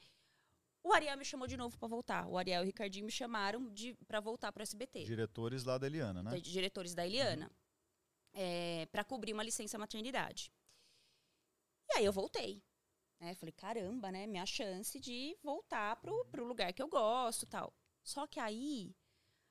[0.83, 2.27] O Ariel me chamou de novo pra voltar.
[2.27, 5.05] O Ariel e o Ricardinho me chamaram de, pra voltar pro SBT.
[5.05, 6.40] Diretores lá da Eliana, né?
[6.40, 7.51] diretores da Eliana,
[8.33, 10.51] é, para cobrir uma licença maternidade.
[11.90, 12.62] E aí eu voltei.
[13.21, 13.35] Né?
[13.35, 14.27] Falei, caramba, né?
[14.27, 17.73] Minha chance de voltar pro, pro lugar que eu gosto tal.
[18.03, 18.97] Só que aí,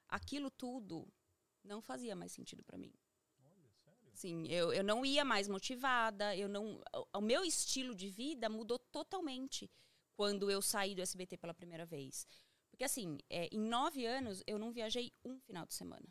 [0.08, 1.08] aquilo tudo
[1.64, 2.92] não fazia mais sentido para mim.
[4.12, 6.82] Sim, eu, eu não ia mais motivada, eu não.
[6.94, 9.72] O, o meu estilo de vida mudou totalmente
[10.14, 12.28] quando eu saí do SBT pela primeira vez.
[12.70, 16.06] Porque, assim, é, em nove anos, eu não viajei um final de semana.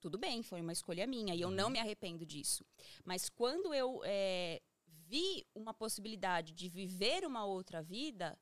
[0.00, 2.64] Tudo bem, foi uma escolha minha e eu não me arrependo disso.
[3.04, 4.60] Mas quando eu é,
[5.08, 8.38] vi uma possibilidade de viver uma outra vida,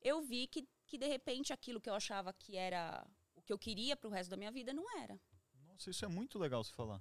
[0.00, 3.58] eu vi que, que, de repente, aquilo que eu achava que era o que eu
[3.58, 5.18] queria para o resto da minha vida não era.
[5.66, 7.00] Nossa, isso é muito legal você falar.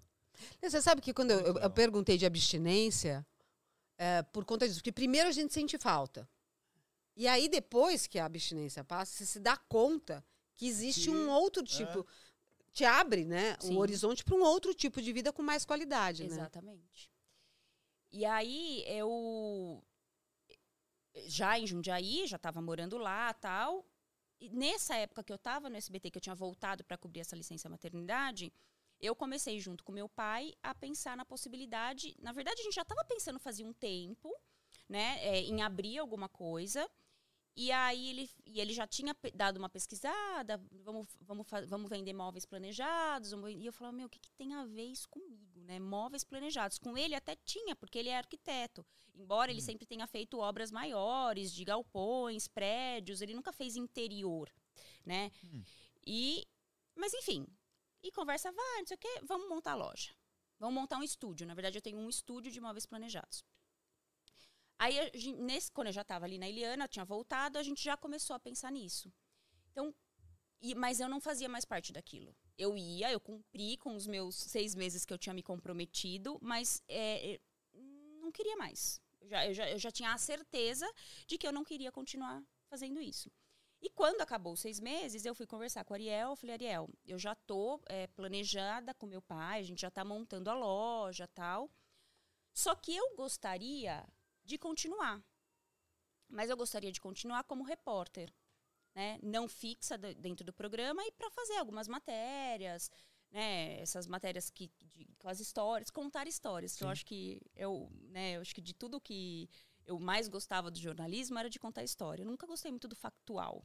[0.62, 3.26] Você sabe que quando eu, eu- perguntei de abstinência,
[3.98, 6.30] é, por conta disso, porque primeiro a gente sente falta.
[7.16, 10.24] E aí, depois que a abstinência passa, você se dá conta
[10.56, 12.06] que existe Que- um outro tipo.
[12.72, 13.58] Te abre, né?
[13.60, 13.76] Sim.
[13.76, 16.48] O horizonte para um outro tipo de vida com mais qualidade, né?
[18.12, 19.84] E aí eu
[21.28, 23.86] já em Jundiaí, já estava morando lá, tal.
[24.40, 27.36] E nessa época que eu estava no SBT, que eu tinha voltado para cobrir essa
[27.36, 28.54] licença maternidade,
[29.00, 32.16] eu comecei junto com meu pai a pensar na possibilidade.
[32.20, 34.32] Na verdade, a gente já estava pensando fazia um tempo,
[34.88, 36.88] né, é, em abrir alguma coisa.
[37.56, 42.46] E aí ele, e ele já tinha dado uma pesquisada, vamos, vamos, vamos vender móveis
[42.46, 43.32] planejados.
[43.32, 45.80] vamos- e eu falava, meu, o que, que tem a ver isso comigo, né?
[45.80, 46.80] Móveis planejados.
[46.80, 48.86] Com ele até tinha, porque ele é arquiteto.
[49.14, 54.52] Embora ele sempre tenha feito obras maiores, de galpões, prédios, ele nunca fez interior,
[55.06, 55.32] né?
[55.44, 55.64] Hum.
[56.06, 56.48] E,
[56.96, 57.46] mas enfim,
[58.02, 60.16] e conversa vai, não sei o quê, vamos montar a loja.
[60.60, 61.46] Vamos montar um estúdio.
[61.46, 63.44] Na verdade, eu tenho um estúdio de móveis planejados.
[64.80, 64.96] Aí,
[65.38, 68.40] nesse, quando eu já estava ali na Eliana, tinha voltado, a gente já começou a
[68.40, 69.12] pensar nisso.
[69.72, 69.94] Então,
[70.62, 72.36] e- mas eu não fazia mais parte daquilo.
[72.58, 76.82] Eu ia, eu cumpri com os meus seis meses que eu tinha me comprometido, mas
[76.88, 77.40] é, é,
[78.22, 79.02] não queria mais.
[79.22, 80.92] Eu já, eu, já, eu já tinha a certeza
[81.28, 83.32] de que eu não queria continuar fazendo isso.
[83.82, 86.32] E quando acabou os seis meses, eu fui conversar com o Ariel.
[86.32, 90.04] Eu falei, Ariel, eu já tô é, planejada com meu pai, a gente já tá
[90.04, 91.70] montando a loja tal.
[92.54, 94.04] Só que eu gostaria
[94.44, 95.24] de continuar.
[96.28, 98.34] Mas eu gostaria de continuar como repórter,
[98.98, 99.20] né?
[99.22, 102.90] Não fixa de- dentro do programa e para fazer algumas matérias,
[103.32, 103.80] né?
[103.80, 108.38] Essas matérias que de, com as histórias, contar histórias, que eu acho que eu, né?
[108.38, 109.48] Eu acho que de tudo que
[109.86, 112.24] eu mais gostava do jornalismo era de contar história.
[112.24, 113.64] Eu nunca gostei muito do factual.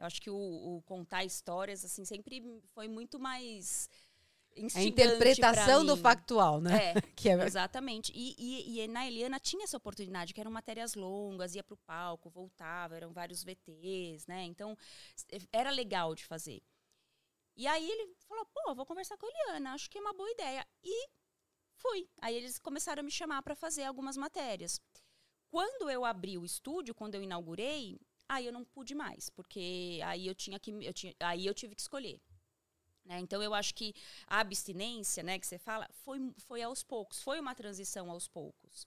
[0.00, 2.42] Eu acho que o, o contar histórias assim sempre
[2.74, 3.88] foi muito mais
[4.74, 6.92] a interpretação do factual, né?
[6.92, 8.12] É, Que é, Exatamente.
[8.14, 11.78] E, e, e na Eliana tinha essa oportunidade, que eram matérias longas, ia para o
[11.78, 14.44] palco, voltava, eram vários VTs, né?
[14.44, 14.76] Então,
[15.16, 16.62] s- era legal de fazer.
[17.56, 20.30] E aí ele falou, pô, vou conversar com a Eliana, acho que é uma boa
[20.30, 20.66] ideia.
[20.82, 21.08] E
[21.74, 22.08] fui.
[22.20, 24.80] Aí eles começaram a me chamar para fazer algumas matérias.
[25.50, 30.26] Quando eu abri o estúdio, quando eu inaugurei, aí eu não pude mais, porque aí
[30.26, 32.18] eu tinha que eu tinha, aí eu tive que escolher.
[33.04, 33.18] Né?
[33.20, 33.94] Então eu acho que
[34.26, 38.86] a abstinência, né, que você fala, foi, foi aos poucos, foi uma transição aos poucos.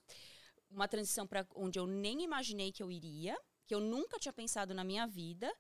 [0.70, 4.74] Uma transição para onde eu nem imaginei que eu iria, que eu nunca tinha pensado
[4.74, 5.54] na minha vida,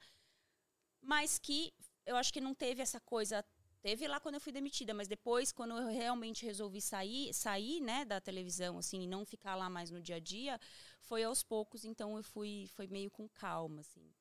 [1.02, 1.74] mas que
[2.06, 3.44] eu acho que não teve essa coisa.
[3.82, 8.04] Teve lá quando eu fui demitida, mas depois, quando eu realmente resolvi sair, sair né,
[8.04, 10.60] da televisão, assim, e não ficar lá mais no dia a dia,
[11.02, 14.12] foi aos poucos, então eu fui, foi meio com calma, assim.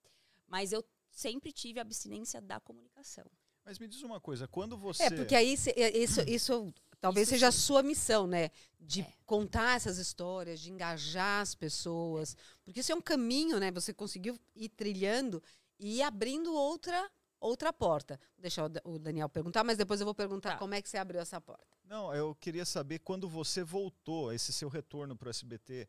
[0.46, 3.24] Mas eu sempre tive abstinência da comunicação.
[3.64, 5.04] Mas me diz uma coisa, quando você.
[5.04, 7.58] É, porque aí cê- é, isso, isso talvez Isso seja a sim.
[7.58, 8.50] sua missão, né?
[8.80, 9.12] De É.
[9.26, 12.36] contar essas histórias, de engajar as pessoas.
[12.64, 13.70] Porque isso é um caminho, né?
[13.72, 15.42] Você conseguiu ir trilhando
[15.78, 18.18] e ir abrindo outra, outra porta.
[18.36, 20.58] Vou deixar o Daniel perguntar, mas depois eu vou perguntar Tá.
[20.58, 21.64] como é que você abriu essa porta.
[21.84, 25.88] Não, eu queria saber quando você voltou, esse seu retorno para o SBT,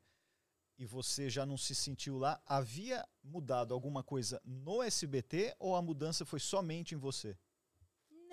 [0.78, 5.82] e você já não se sentiu lá, havia mudado alguma coisa no SBT ou a
[5.82, 7.38] mudança foi somente em você?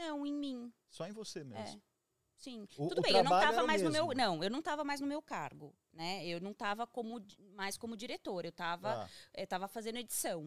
[0.07, 0.73] Não, em mim.
[0.91, 1.79] Só em você mesmo.
[1.79, 1.93] É.
[2.37, 2.63] Sim.
[2.77, 4.07] O- Tudo o bem, eu não estava mais no meu.
[4.09, 4.21] mesmo.
[4.23, 5.75] Não, eu não estava mais no meu cargo.
[5.93, 6.27] Né?
[6.27, 9.11] Eu não estava como, mais como diretor, eu estava Tá.
[9.35, 10.45] eu tava fazendo edição.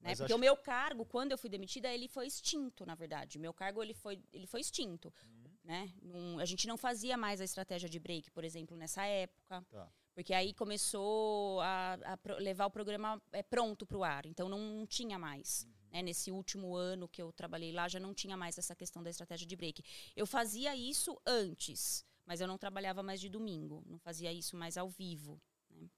[0.00, 0.10] Né?
[0.10, 3.38] Mas Porque acho- o meu cargo, quando eu fui demitida, ele foi extinto, na verdade.
[3.38, 5.12] O meu cargo ele foi, ele foi extinto.
[5.24, 5.44] Uhum.
[5.64, 5.92] Né?
[6.02, 9.64] Não- a gente não fazia mais a estratégia de break, por exemplo, nessa época.
[9.70, 9.88] Tá.
[10.14, 14.24] Porque aí começou a, a levar o programa é, pronto para o ar.
[14.26, 15.64] Então não, não tinha mais.
[15.64, 15.72] Uhum.
[15.96, 16.02] Né?
[16.02, 19.46] Nesse último ano que eu trabalhei lá, já não tinha mais essa questão da estratégia
[19.46, 19.82] de break.
[20.14, 23.82] Eu fazia isso antes, mas eu não trabalhava mais de domingo.
[23.86, 25.40] Não fazia isso mais ao vivo.
[25.70, 25.90] Não,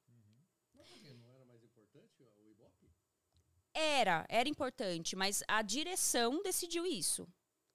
[0.73, 2.87] porque não era mais importante o Ibope?
[3.75, 7.27] Era, era importante, mas a direção decidiu isso.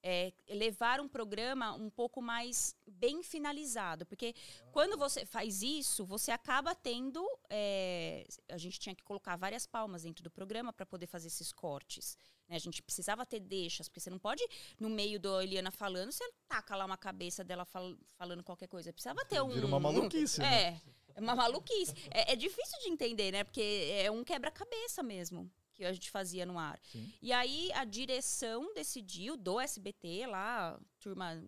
[0.05, 4.05] É, levar um programa um pouco mais bem finalizado.
[4.05, 4.35] Porque
[4.69, 7.25] quando você faz isso, você acaba tendo.
[7.49, 11.53] é, a gente tinha que colocar várias palmas dentro do programa para poder fazer esses
[11.53, 12.17] cortes.
[12.49, 12.57] né?
[12.57, 14.45] A gente precisava ter deixas, porque você não pode,
[14.77, 18.91] no meio da Eliana falando, você taca lá uma cabeça dela fal- falando qualquer coisa.
[18.91, 19.47] Precisava ter um.
[19.49, 20.53] Vira uma maluquice, né?
[20.73, 20.81] É,
[21.15, 21.93] é uma maluquice.
[22.11, 23.45] É, é difícil de entender, né?
[23.45, 25.49] Porque é um quebra-cabeça mesmo
[25.83, 26.79] que a gente fazia no ar.
[26.83, 27.11] Sim.
[27.21, 31.41] E aí a direção decidiu, do SBT lá, turma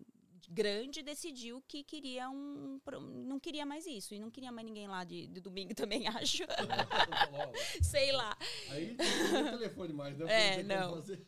[0.48, 2.80] grande, decidiu que queria um.
[3.24, 4.14] não queria mais isso.
[4.14, 6.44] E não queria mais ninguém lá de, de domingo também, acho.
[6.46, 8.36] Falou, ó, Sei lá.
[8.70, 8.96] Aí
[9.32, 10.26] não telefone mais, né?
[10.28, 11.26] É, tem como não.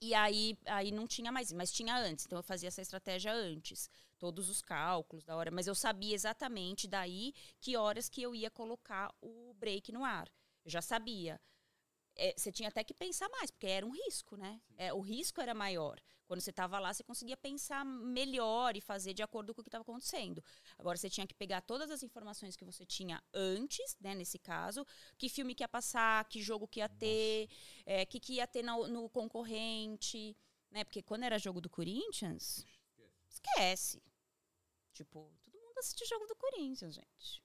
[0.00, 2.24] E aí, aí não tinha mais, mas tinha antes.
[2.24, 3.90] Então eu fazia essa estratégia antes.
[4.18, 5.50] Todos os cálculos da hora.
[5.50, 10.28] Mas eu sabia exatamente daí que horas que eu ia colocar o break no ar.
[10.64, 11.40] Eu já sabia.
[12.20, 14.60] É, você tinha até que pensar mais, porque era um risco, né?
[14.76, 16.00] É, o risco era maior.
[16.26, 19.68] Quando você estava lá, você conseguia pensar melhor e fazer de acordo com o que
[19.68, 20.44] estava acontecendo.
[20.76, 24.84] Agora, você tinha que pegar todas as informações que você tinha antes, né, nesse caso,
[25.16, 27.48] que filme que ia passar, que jogo que ia ter,
[27.86, 30.36] é, que, que ia ter no, no concorrente,
[30.70, 30.84] né?
[30.84, 32.66] Porque quando era jogo do Corinthians,
[33.28, 34.02] esquece.
[34.92, 37.42] Tipo, todo mundo assiste jogo do Corinthians, gente.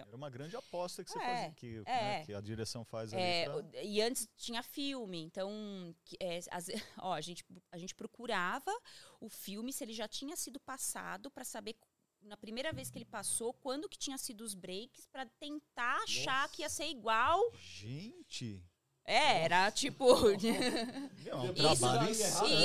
[0.00, 2.18] Era uma grande aposta que você É, fazia, que, é.
[2.18, 3.22] né, que a direção faz ali.
[3.22, 6.40] É, pra- e antes tinha filme, então que- é,
[6.98, 8.72] ó, a, gente, a gente procurava
[9.20, 11.76] o filme se ele já tinha sido passado para saber
[12.22, 16.48] na primeira vez que ele passou quando que tinha sido os breaks para tentar achar
[16.50, 17.40] que ia ser igual.
[17.58, 18.64] Gente!
[19.04, 20.04] É, era tipo
[20.38, 21.50] é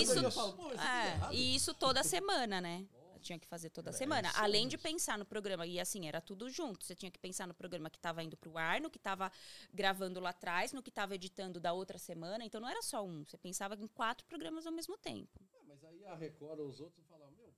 [0.02, 2.86] Isso isso- é É, e isso toda semana, né?
[3.28, 4.30] Tinha que fazer toda É, semana.
[4.30, 5.68] isso Além é de pensar no programa.
[5.68, 6.86] E assim, era tudo junto.
[6.86, 9.30] Você tinha que pensar no programa que estava indo pro ar, no que estava
[9.74, 12.46] gravando lá atrás, no que estava editando da outra semana.
[12.46, 13.26] Então não era só um.
[13.26, 15.42] Você pensava em quatro programas ao mesmo tempo.
[15.54, 17.54] Ah, mas aí a Record ou os outros falavam, meu,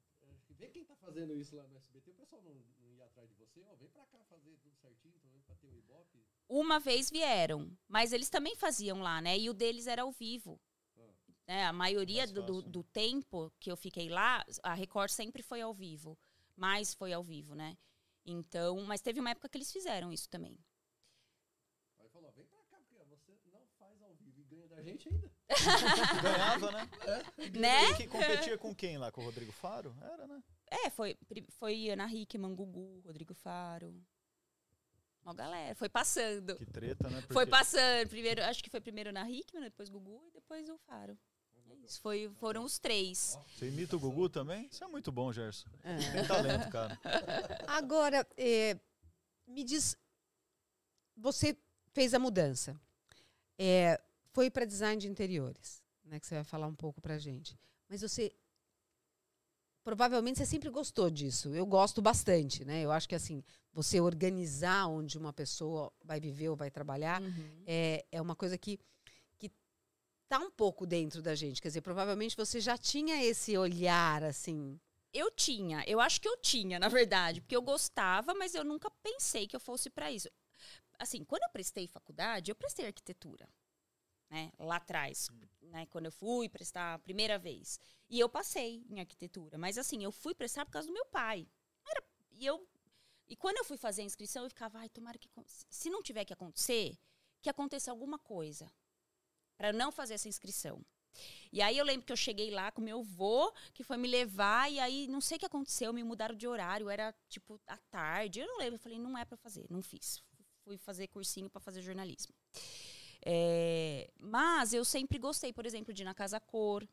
[0.50, 3.36] vê quem tá fazendo isso lá no SBT, o pessoal não, não ia atrás de
[3.36, 5.14] você, ó, vem pra cá fazer tudo certinho,
[5.46, 6.26] pra ter o Ibope.
[6.48, 9.38] Uma vez vieram, mas eles também faziam lá, né?
[9.38, 10.60] E o deles era ao vivo.
[11.50, 11.66] Né?
[11.66, 15.74] A maioria do, do, do tempo que eu fiquei lá, a Record sempre foi ao
[15.74, 16.16] vivo.
[16.56, 17.76] Mais foi ao vivo, né?
[18.24, 20.60] Então, mas teve uma época que eles fizeram isso também.
[21.98, 25.10] Aí falou, vem pra cá, porque você não faz ao vivo e ganha da gente
[25.10, 25.32] ainda.
[26.22, 26.90] Ganhava, né?
[27.60, 27.90] Né?
[27.90, 29.12] E que competia com quem lá?
[29.12, 29.98] Com o Rodrigo Faro?
[30.04, 30.44] Era, né?
[30.68, 31.18] É, foi,
[31.58, 34.00] foi Ana Hickman, Gugu, Rodrigo Faro.
[35.24, 35.74] Uma galera.
[35.74, 36.56] Foi passando.
[36.58, 37.22] Que treta, né?
[37.22, 38.08] Foi Porque- passando.
[38.08, 41.18] Primeiro, acho que foi primeiro Ana Hickman, depois Gugu e depois o Faro.
[41.70, 43.38] É Isso, foi, foram os três.
[43.56, 44.68] Você imita o Gugu também?
[44.72, 45.68] Isso é muito bom, Gerson.
[45.84, 47.00] Tem talento, cara.
[47.68, 48.78] Agora, é,
[49.48, 49.96] me diz,
[51.16, 51.56] você
[51.94, 52.80] fez a mudança,
[53.62, 54.00] É,
[54.32, 56.18] foi para design de interiores, né?
[56.20, 57.60] Que você vai falar um pouco para gente.
[57.90, 58.32] Mas você
[59.84, 61.54] provavelmente você sempre gostou disso.
[61.54, 62.82] Eu gosto bastante, né?
[62.82, 67.64] Eu acho que assim você organizar onde uma pessoa vai viver ou vai trabalhar Uhum.
[67.66, 68.80] é, é uma coisa que
[70.30, 71.62] tá um pouco dentro da gente.
[71.62, 74.80] Quer dizer, provavelmente você já tinha esse olhar assim.
[75.12, 78.92] Eu tinha, eu acho que eu tinha, na verdade, porque eu gostava, mas eu nunca
[79.02, 80.30] pensei que eu fosse para isso.
[81.00, 83.50] Assim, quando eu prestei faculdade, eu prestei arquitetura,
[84.30, 84.52] né?
[84.60, 85.30] Lá atrás,
[85.62, 85.88] né?
[85.88, 87.80] Quando eu fui prestar a primeira vez.
[88.08, 91.48] E eu passei em arquitetura, mas assim, eu fui prestar por causa do meu pai.
[91.90, 92.68] Era, e eu
[93.28, 95.30] e quando eu fui fazer a inscrição, eu ficava, ai, tomara que
[95.70, 96.98] se não tiver que acontecer,
[97.42, 98.72] que aconteça alguma coisa
[99.60, 100.82] para não fazer essa inscrição.
[101.52, 104.72] E aí eu lembro que eu cheguei lá com meu avô, que foi me levar,
[104.72, 108.40] e aí não sei o que aconteceu, me mudaram de horário, era tipo à tarde,
[108.40, 108.76] eu não lembro.
[108.76, 110.24] Eu falei, não é para fazer, não fiz.
[110.64, 112.34] Fui fazer cursinho para fazer jornalismo.
[113.26, 116.88] É, mas eu sempre gostei, por exemplo, de ir na Casa Cor.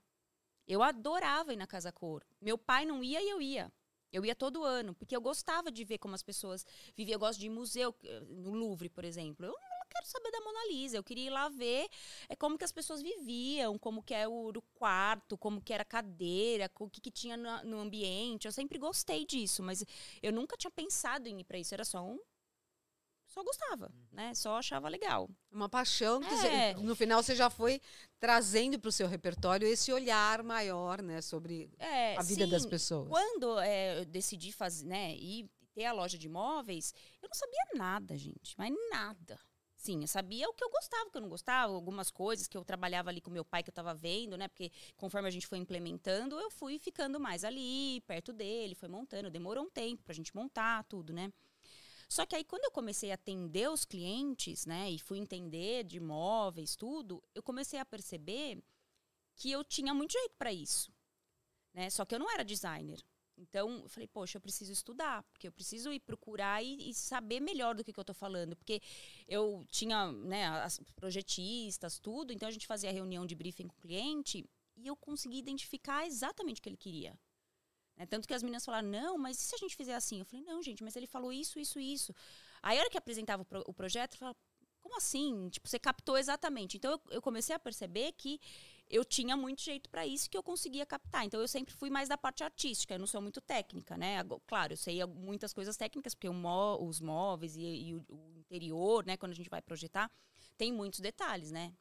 [0.66, 2.26] Eu adorava ir na Casa Cor.
[2.40, 3.72] Meu pai não ia e eu ia.
[4.12, 7.14] Eu ia todo ano, porque eu gostava de ver como as pessoas viviam.
[7.14, 9.46] Eu gosto de ir museu, eh, no Louvre, por exemplo.
[9.46, 10.97] Eu não quero saber da Mona Lisa.
[10.97, 11.88] Eu queria ir lá ver
[12.28, 15.82] é, como que as pessoas viviam, como que era o, o quarto, como que era
[15.82, 18.47] a cadeira, o que, que tinha no, no ambiente.
[18.47, 19.84] Eu sempre gostei disso, mas
[20.22, 21.74] eu nunca tinha pensado em ir para isso.
[21.74, 22.18] Era só um
[23.28, 24.32] só gostava, né?
[24.34, 25.28] Só achava legal.
[25.51, 26.72] Uma paixão que É.
[26.72, 27.82] você- no final você já foi
[28.18, 32.70] trazendo para o seu repertório esse olhar maior, né, sobre É, a vida das sim,
[32.70, 33.09] pessoas.
[33.09, 37.66] Quando é, eu decidi fazer, né, ir ter a loja de imóveis, eu não sabia
[37.74, 39.38] nada, gente, mas nada.
[39.87, 42.57] Sim, eu sabia o que eu gostava, o que eu não gostava, algumas coisas que
[42.57, 44.49] eu trabalhava ali com meu pai que eu estava vendo, né?
[44.49, 49.30] Porque conforme a gente foi implementando, eu fui ficando mais ali, perto dele, foi montando.
[49.30, 51.32] Demorou um tempo pra gente montar tudo, né?
[52.09, 55.99] Só que aí, quando eu comecei a atender os clientes, né, e fui entender de
[55.99, 58.61] imóveis, tudo, eu comecei a perceber
[59.37, 60.93] que eu tinha muito jeito para isso,
[61.72, 61.91] né?
[61.91, 63.01] Só que eu não era designer.
[63.39, 67.41] Então, eu falei, poxa, eu preciso estudar, porque eu preciso ir procurar e, e saber
[67.41, 68.57] melhor do que, que eu estou falando.
[68.57, 68.80] Porque
[69.28, 73.80] eu tinha, né, as projetistas, tudo, então a gente fazia reunião de briefing com o
[73.80, 74.45] cliente
[74.76, 77.18] e eu consegui identificar exatamente o que ele queria.
[77.97, 78.07] Né?
[78.07, 80.20] Tanto que as meninas falaram, não, mas e se a gente fizer assim?
[80.20, 82.14] Eu falei, não, gente, mas ele falou isso, isso, isso.
[82.62, 84.37] Aí, a hora que apresentava o, pro- o projeto, eu falava,
[84.80, 85.49] como assim?
[85.51, 86.76] Tipo, você captou exatamente.
[86.76, 88.41] Então, eu, eu comecei a perceber que
[88.89, 91.24] eu tinha muito jeito para isso que eu conseguia captar.
[91.24, 94.18] Então, eu sempre fui mais da parte artística, eu não sou muito técnica, né?
[94.47, 99.05] Claro, eu sei muitas coisas técnicas, porque mó- os móveis e, e o, o interior,
[99.05, 100.11] né, quando a gente vai projetar,
[100.57, 101.72] tem muitos detalhes, né?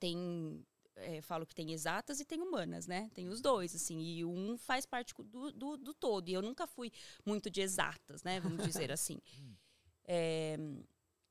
[0.00, 0.64] Tem
[0.96, 3.10] é, falo que tem exatas e tem humanas, né?
[3.14, 6.28] Tem os dois, assim, e um faz parte do, do, do todo.
[6.28, 6.90] E eu nunca fui
[7.24, 8.40] muito de exatas, né?
[8.40, 9.18] Vamos dizer assim.
[10.08, 10.56] É,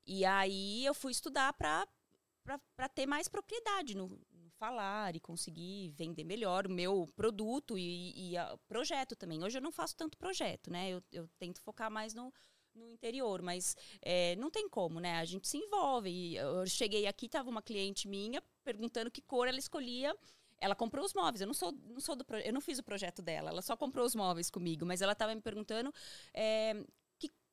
[0.06, 1.88] e aí eu fui estudar para
[2.94, 4.20] ter mais propriedade no
[4.58, 9.44] falar e conseguir vender melhor o meu produto e, e o projeto também.
[9.44, 10.90] Hoje eu não faço tanto projeto, né?
[10.90, 12.34] Eu, eu tento focar mais no,
[12.74, 15.18] no interior, mas é, não tem como, né?
[15.18, 16.10] A gente se envolve.
[16.10, 20.16] E eu cheguei aqui, tava uma cliente minha perguntando que cor ela escolhia.
[20.58, 21.42] Ela comprou os móveis.
[21.42, 23.50] Eu não sou, não sou do eu não fiz o projeto dela.
[23.50, 25.94] Ela só comprou os móveis comigo, mas ela estava me perguntando
[26.34, 26.74] é,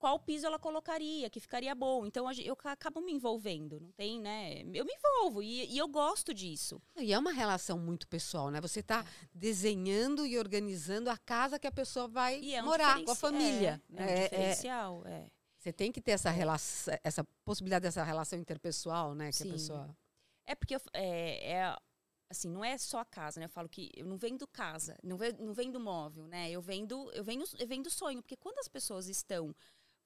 [0.03, 2.05] qual piso ela colocaria, que ficaria bom.
[2.05, 3.79] Então eu ca- acabo me envolvendo.
[3.79, 4.63] Não tem, né?
[4.75, 6.83] Eu me envolvo e, e eu gosto disso.
[6.97, 8.61] E é uma relação muito pessoal, né?
[8.61, 13.13] Você está desenhando e organizando a casa que a pessoa vai é um morar com
[13.13, 13.81] a família.
[13.95, 15.31] É, é É- é- diferencial, é.
[15.57, 19.29] você tem que ter essa relação, essa possibilidade dessa relação interpessoal, né?
[19.31, 19.51] Que Sim.
[19.51, 19.97] a pessoa.
[20.45, 21.77] É porque eu é, é,
[22.29, 23.45] assim, não é só a casa, né?
[23.47, 26.51] Eu falo que eu não vendo casa, não ve- não vendo móvel, né?
[26.51, 29.55] Eu vendo, eu vendo, eu vendo sonho, porque quando as pessoas estão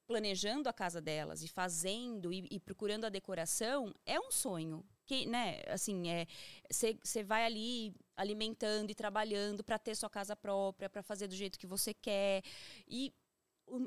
[0.07, 4.85] planejando a casa delas e fazendo e, e procurando a decoração, é um sonho.
[5.05, 6.27] Que, né, assim, é
[6.69, 11.59] você vai ali alimentando e trabalhando para ter sua casa própria, para fazer do jeito
[11.59, 12.43] que você quer.
[12.89, 13.13] E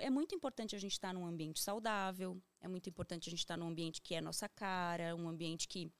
[0.01, 3.57] é muito importante a gente estar num ambiente saudável, é muito importante a gente estar
[3.57, 5.91] num ambiente que é nossa cara, um ambiente que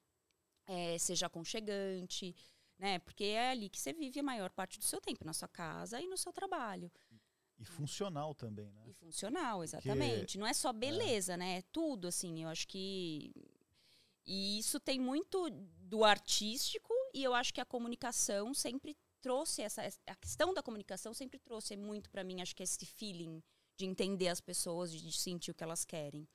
[0.66, 2.34] é, seja aconchegante,
[2.78, 2.98] né?
[3.00, 6.00] Porque é ali que você vive a maior parte do seu tempo, na sua casa
[6.00, 6.90] e no seu trabalho.
[7.60, 8.82] E funcional também, né?
[8.86, 10.38] E funcional, exatamente.
[10.38, 11.58] Não é só beleza, né?
[11.58, 12.42] É tudo, assim.
[12.42, 13.30] Eu acho que.
[14.26, 19.82] E isso tem muito do artístico, e eu acho que a comunicação sempre trouxe essa.
[20.06, 23.42] A questão da comunicação sempre trouxe muito para mim, acho que esse feeling
[23.76, 26.26] de entender as pessoas, de sentir o que elas querem.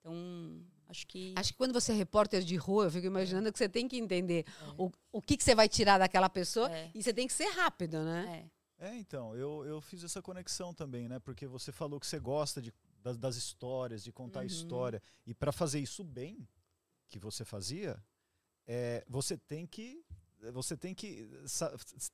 [0.00, 1.34] Então, acho que.
[1.36, 3.96] Acho que quando você é repórter de rua, eu fico imaginando que você tem que
[3.96, 4.74] entender É.
[4.78, 6.90] o, o que, que você vai tirar daquela pessoa É.
[6.94, 8.44] e você tem que ser rápido, né?
[8.44, 8.55] É.
[8.78, 11.18] É, então, eu, eu fiz essa conexão também, né?
[11.18, 12.72] Porque você falou que você gosta de,
[13.02, 14.46] das, das histórias, de contar Uhum.
[14.46, 15.02] história.
[15.26, 16.46] E para fazer isso bem,
[17.08, 18.02] que você fazia,
[18.66, 20.04] é, você tem que
[20.52, 21.26] você tem que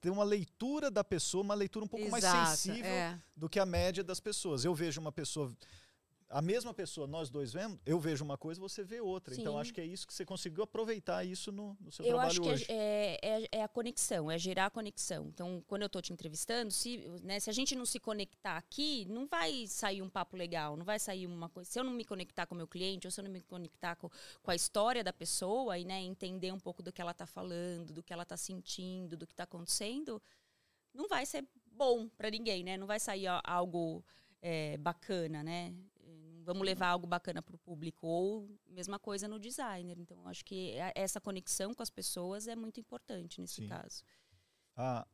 [0.00, 3.20] ter uma leitura da pessoa, uma leitura um pouco mais Exato, sensível é.
[3.36, 4.64] do que a média das pessoas.
[4.64, 5.52] Eu vejo uma pessoa,
[6.32, 9.34] a mesma pessoa, nós dois vemos, eu vejo uma coisa, você vê outra.
[9.34, 9.60] Então Sim.
[9.60, 12.40] acho que é isso que você conseguiu aproveitar isso no, no seu Eu trabalho acho
[12.40, 12.66] que hoje.
[12.70, 15.28] é, é, é a conexão, é gerar a conexão.
[15.28, 19.04] Então, quando eu estou te entrevistando, se, né, se a gente não se conectar aqui,
[19.10, 21.70] não vai sair um papo legal, não vai sair uma coisa.
[21.70, 23.94] Se eu não me conectar com o meu cliente, ou se eu não me conectar
[23.96, 24.08] com,
[24.42, 27.92] com a história da pessoa e né, entender um pouco do que ela está falando,
[27.92, 30.20] do que ela está sentindo, do que está acontecendo,
[30.94, 32.78] não vai ser bom para ninguém, né?
[32.78, 34.02] Não vai sair algo
[34.40, 35.74] é, bacana, né?
[36.42, 38.06] Vamos levar algo bacana para o público.
[38.06, 39.98] Ou mesma coisa no designer.
[39.98, 43.68] Então, acho que a- essa conexão com as pessoas é muito importante nesse Sim.
[43.68, 44.02] caso.
[44.76, 45.06] a,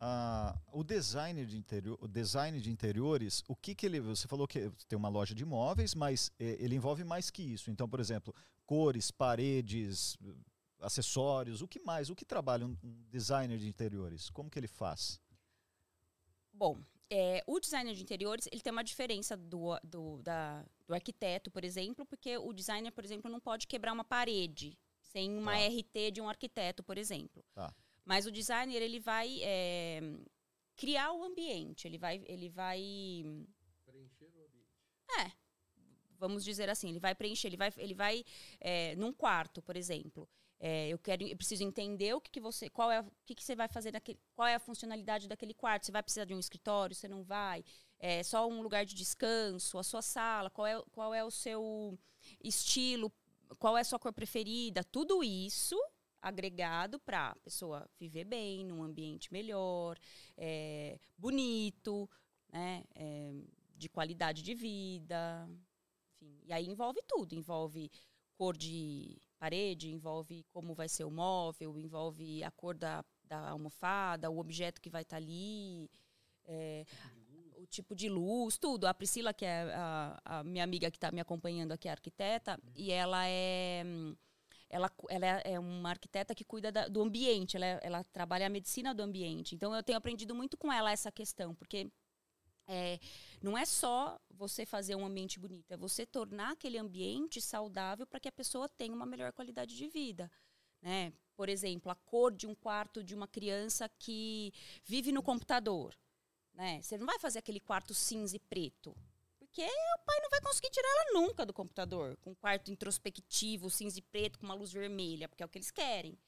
[0.00, 4.46] a, o designer de interior, o design de interiores, o que que ele, você falou
[4.46, 7.70] que tem uma loja de imóveis, mas eh, ele envolve mais que isso.
[7.70, 8.34] Então, por exemplo,
[8.66, 10.16] cores, paredes,
[10.80, 12.10] acessórios, o que mais?
[12.10, 12.76] O que trabalha um
[13.10, 14.30] designer de interiores?
[14.30, 15.20] Como que ele faz?
[16.52, 16.78] Bom,
[17.10, 21.64] é, o designer de interiores ele tem uma diferença do, do, da, do arquiteto, por
[21.64, 25.66] exemplo, porque o designer, por exemplo, não pode quebrar uma parede sem uma Tá.
[25.66, 27.44] RT de um arquiteto, por exemplo.
[27.54, 27.74] Tá.
[28.04, 30.00] Mas o designer ele vai é,
[30.76, 33.24] criar o ambiente, ele vai, ele vai
[33.84, 34.68] Preencher o ambiente.
[35.18, 35.32] é,
[36.18, 38.24] vamos dizer assim, ele vai preencher, ele vai, ele vai
[38.60, 40.28] é, num quarto, por exemplo.
[40.60, 43.44] É, eu quero, eu preciso entender o que, que você, qual é, o que, que
[43.44, 45.86] você vai fazer naquele, qual é a funcionalidade daquele quarto.
[45.86, 47.64] Você vai precisar de um escritório, você não vai.
[47.98, 51.98] É só um lugar de descanso, a sua sala, qual é, qual é o seu
[52.42, 53.12] estilo,
[53.58, 54.82] qual é a sua cor preferida.
[54.82, 55.76] Tudo isso
[56.20, 59.96] agregado para a pessoa viver bem, num ambiente melhor,
[60.36, 62.10] é, bonito,
[62.52, 62.84] né?
[62.94, 63.32] É,
[63.76, 65.48] de qualidade de vida,
[66.14, 66.40] enfim.
[66.44, 67.90] E aí envolve tudo, envolve
[68.34, 74.30] cor de parede, envolve como vai ser o móvel, envolve a cor da, da almofada,
[74.30, 75.90] o objeto que vai estar ali,
[76.46, 76.84] é,
[77.56, 78.86] o tipo de luz, tudo.
[78.86, 82.58] A Priscila, que é a, a minha amiga que está me acompanhando aqui, é arquiteta,
[82.74, 83.84] e ela é
[84.70, 88.46] ela, ela é é uma arquiteta que cuida da- do ambiente, ela, é- ela trabalha
[88.46, 89.54] a medicina do ambiente.
[89.54, 91.90] Então eu tenho aprendido muito com ela essa questão, porque
[92.68, 93.00] é,
[93.42, 98.20] não é só você fazer um ambiente bonito, é você tornar aquele ambiente saudável para
[98.20, 100.30] que a pessoa tenha uma melhor qualidade de vida.
[100.82, 101.12] Né?
[101.34, 104.52] Por exemplo, a cor de um quarto de uma criança que
[104.84, 105.96] vive no computador.
[106.52, 106.80] Né?
[106.82, 108.94] Você não vai fazer aquele quarto cinza e preto.
[109.38, 112.16] Porque o pai não vai conseguir tirar ela nunca do computador.
[112.18, 115.58] Com um quarto introspectivo, cinza e preto, com uma luz vermelha, porque é o que
[115.58, 116.18] eles querem.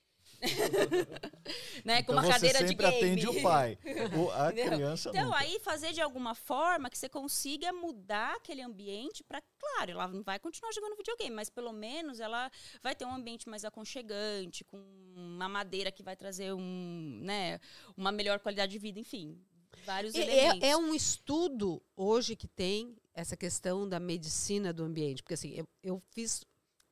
[1.84, 2.02] né?
[2.02, 2.96] Com Então uma você cadeira de sempre game.
[2.98, 3.78] atende o pai.
[4.18, 4.72] O- a Entendeu?
[4.72, 5.38] criança Então, nunca.
[5.38, 10.22] aí fazer de alguma forma que você consiga mudar aquele ambiente para, claro, ela não
[10.22, 12.50] vai continuar jogando videogame, mas pelo menos ela
[12.82, 14.78] vai ter um ambiente mais aconchegante, com
[15.14, 17.58] uma madeira que vai trazer um, né,
[17.96, 19.38] uma melhor qualidade de vida, enfim,
[19.84, 20.62] vários É- elementos.
[20.62, 25.22] É, é um estudo hoje que tem essa questão da medicina do ambiente.
[25.22, 26.44] Porque assim, eu, eu fiz,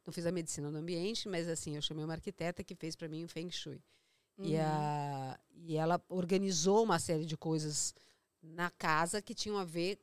[0.09, 3.09] não fiz a medicina do ambiente, mas assim, eu chamei uma arquiteta que fez para
[3.09, 3.83] mim o Feng Shui.
[4.39, 4.61] E, Uhum.
[4.63, 7.93] a, e ela organizou uma série de coisas
[8.43, 9.99] na casa que tinham a ver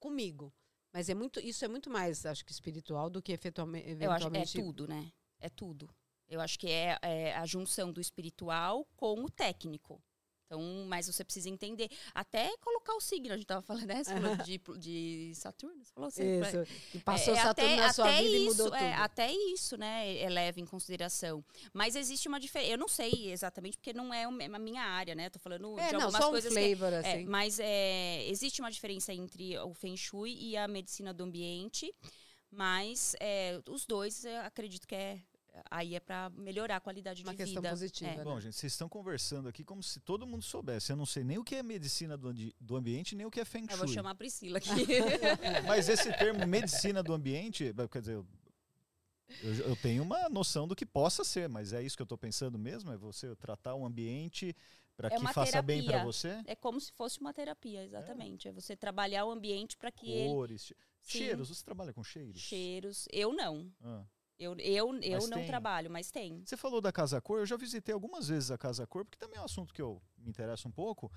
[0.00, 0.52] comigo.
[0.92, 4.30] Mas é muito, isso é muito mais, acho que espiritual do que efetualme- Eu acho
[4.30, 5.12] que é tudo, né?
[5.40, 5.90] É tudo.
[6.28, 10.02] Eu acho que é, é a junção do espiritual com o técnico.
[10.52, 11.88] Então, mas você precisa entender.
[12.14, 13.32] Até colocar o signo.
[13.32, 14.04] A gente tava falando, né?
[14.04, 15.82] Você falou de, de Saturno.
[15.82, 16.72] Você falou assim, Isso.
[16.94, 19.02] E passou É, é Saturno até, na sua vida isso, e mudou é, tudo.
[19.02, 21.42] até isso, né, é leva em consideração.
[21.72, 22.70] Mas existe uma diferença.
[22.70, 25.30] Eu não sei exatamente, porque não é a minha área, né?
[25.30, 26.76] Tô falando É, de não, algumas só um coisas que.
[26.76, 27.24] flavor, é, assim.
[27.24, 31.92] mas é, existe uma diferença entre o Feng Shui e a medicina do ambiente.
[32.50, 35.18] Mas é, os dois, eu acredito que é.
[35.70, 37.70] Aí é para melhorar a qualidade Uma de questão vida.
[37.70, 38.16] positiva, É.
[38.16, 38.24] né?
[38.24, 40.92] Bom, gente, vocês estão conversando aqui como se todo mundo soubesse.
[40.92, 43.44] Eu não sei nem o que é medicina do, do ambiente, nem o que é
[43.44, 43.94] Feng Eu vou Shui.
[43.94, 44.70] chamar a Priscila aqui.
[45.66, 48.26] Mas esse termo medicina do ambiente, quer dizer, eu,
[49.66, 52.58] eu, tenho uma noção do que possa ser, mas é isso que eu estou pensando
[52.58, 52.92] mesmo?
[52.92, 54.54] É você tratar um ambiente
[54.94, 56.12] para É que faça bem para terapia.
[56.12, 56.42] você?
[56.46, 58.48] é como se fosse uma terapia, exatamente.
[58.48, 60.28] É, você trabalhar o ambiente para que ele.
[60.28, 61.18] Cores, Sim.
[61.18, 61.48] cheiros.
[61.48, 62.40] Você trabalha com cheiros?
[62.40, 63.08] Cheiros.
[63.10, 63.72] Eu não.
[63.82, 64.04] Ah.
[64.42, 65.46] Eu, eu, eu Mas não tem.
[65.46, 66.42] trabalho, mas tem.
[66.44, 69.38] Você falou da Casa Cor, eu já visitei algumas vezes a Casa Cor, porque também
[69.38, 71.10] é um assunto que eu me interessa um pouco.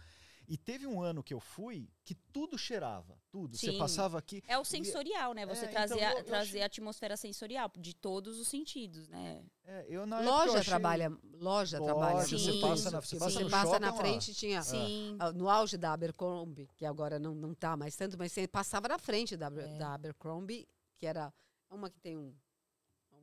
[0.47, 3.57] E teve um ano que eu fui que tudo cheirava, tudo.
[3.57, 3.79] Você Sim.
[3.79, 4.43] passava aqui.
[4.47, 5.43] É o sensorial, né?
[5.43, 8.47] Você É, trazer, então a, eu- eu trazer achei- a atmosfera sensorial de todos os
[8.47, 9.43] sentidos, né?
[9.63, 12.15] É, eu, na época, eu Loja achei- trabalha, loja, trabalha.
[12.17, 13.97] Loja, você passa na- você passa você passa shopping, na lá.
[13.97, 15.15] frente tinha Sim.
[15.19, 18.87] ah, no auge da Abercrombie, que agora não, não tá mais tanto, mas você passava
[18.87, 19.77] na frente da, É.
[19.79, 21.33] da Abercrombie, que era
[21.71, 22.31] uma que tem um,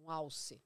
[0.04, 0.60] um alce.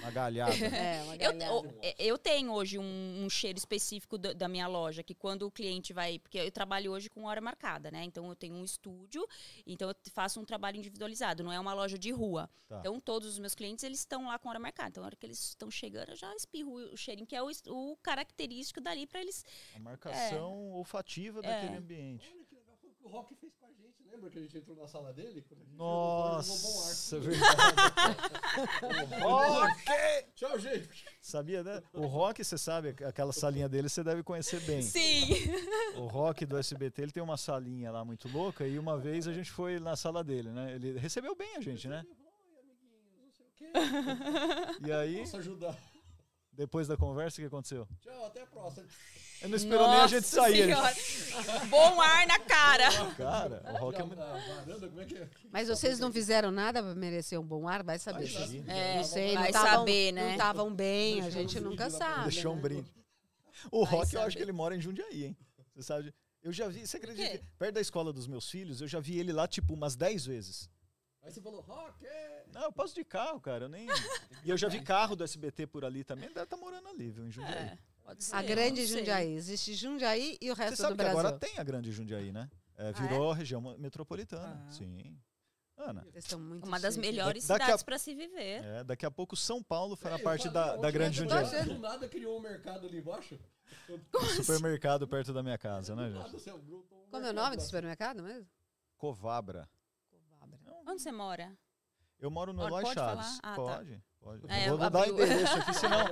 [0.00, 0.52] Uma galhada.
[1.00, 1.54] É, uma Eu, galhada.
[1.54, 5.46] o- é, eu tenho hoje um, um cheiro específico da, da minha loja, que quando
[5.46, 6.18] o cliente vai.
[6.18, 8.04] Porque eu trabalho hoje com hora marcada, né?
[8.04, 9.26] Então eu tenho um estúdio,
[9.66, 12.48] então eu faço um trabalho individualizado, não é uma loja de rua.
[12.68, 12.78] Tá.
[12.80, 14.90] Então todos os meus clientes eles estão lá com hora marcada.
[14.90, 17.50] Então, na hora que eles estão chegando, eu já espirro o cheirinho, que é o,
[17.68, 19.44] o característico dali para eles.
[19.74, 21.42] A marcação olfativa É.
[21.42, 22.26] daquele ambiente.
[22.34, 23.59] Olha que legal, foi o que o Rock fez a.
[24.20, 25.42] Lembra que a gente entrou na sala dele?
[25.78, 27.56] Nossa, é verdade.
[29.22, 29.82] Rock!
[30.34, 31.06] Tchau, gente.
[31.22, 31.82] Sabia, né?
[31.94, 34.82] O Rock, você sabe, aquela salinha dele você deve conhecer bem.
[34.82, 35.30] Sim!
[35.96, 39.32] O Rock do SBT, ele tem uma salinha lá muito louca e uma vez a
[39.32, 40.74] gente foi na sala dele, né?
[40.74, 42.04] Ele recebeu bem a gente, né?
[42.06, 44.86] Oi, amiguinhos, não sei o quê.
[44.86, 45.78] E aí, Posso ajudar.
[46.52, 47.88] depois da conversa, o que aconteceu?
[48.02, 48.86] Tchau, até a próxima.
[49.40, 50.64] Ele não esperou nem a gente Nossa sair.
[50.64, 50.94] Senhora.
[51.68, 52.88] Bom ar na cara!
[53.16, 54.18] Cara, o Rock é muito...
[54.18, 55.28] varanda, como que?
[55.50, 57.82] Mas vocês não fizeram nada para merecer um bom ar?
[57.82, 58.30] Vai saber.
[58.30, 58.64] Vai saber.
[58.68, 60.24] É, não sei, vai não tavam, saber, né?
[60.24, 62.24] Não estavam bem, a gente nunca sabe.
[62.24, 62.62] Deixou um né?
[62.62, 62.94] brinde.
[63.70, 65.36] O Vai Rock, eu acho que ele mora em Jundiaí, hein?
[65.74, 66.14] Você sabe?
[66.42, 67.38] Eu já vi, você acredita?
[67.38, 70.26] que Perto da escola dos meus filhos, eu já vi ele lá, tipo, umas 10
[70.26, 70.70] vezes.
[71.22, 72.06] Aí você falou, rock!
[72.06, 73.66] é." Não, eu passo de carro, cara.
[73.66, 73.86] Eu nem.
[74.44, 76.28] e eu já vi carro do SBT por ali também.
[76.28, 77.26] Deve estar morando ali, viu?
[77.26, 77.54] Em Jundiaí.
[77.54, 77.78] É,
[78.10, 78.36] pode ser.
[78.36, 78.86] A grande.
[78.86, 79.32] Jundiaí.
[79.34, 81.18] Existe Jundiaí e o Você resto sabe do que Brasil.
[81.20, 82.50] agora tem a grande Jundiaí, né?
[82.76, 82.92] É, é?
[82.92, 84.64] virou região metropolitana.
[84.66, 84.70] Ah.
[84.72, 85.18] Sim.
[85.76, 86.06] Ana.
[86.62, 88.62] Uma das melhores Daqui a- cidades para se viver.
[88.62, 91.34] É, daqui a pouco São Paulo fará É, parte da, ontem da grande eu tô
[91.34, 91.54] Jundiaí.
[91.60, 91.74] achando.
[91.74, 93.38] Do nada criou um mercado ali embaixo.
[94.36, 96.32] Supermercado perto da minha casa, né, gente?
[96.32, 98.46] você um Como é o nome do supermercado mesmo?
[98.98, 99.68] Covabra.
[100.86, 101.56] Onde você mora?
[102.18, 103.26] Eu moro no Eloy pode Chaves.
[103.26, 103.38] falar?
[103.42, 103.54] Ah, tá.
[103.56, 104.02] pode, pode.
[104.48, 106.06] É, Eu vou eu dar o- endereço aqui, senão,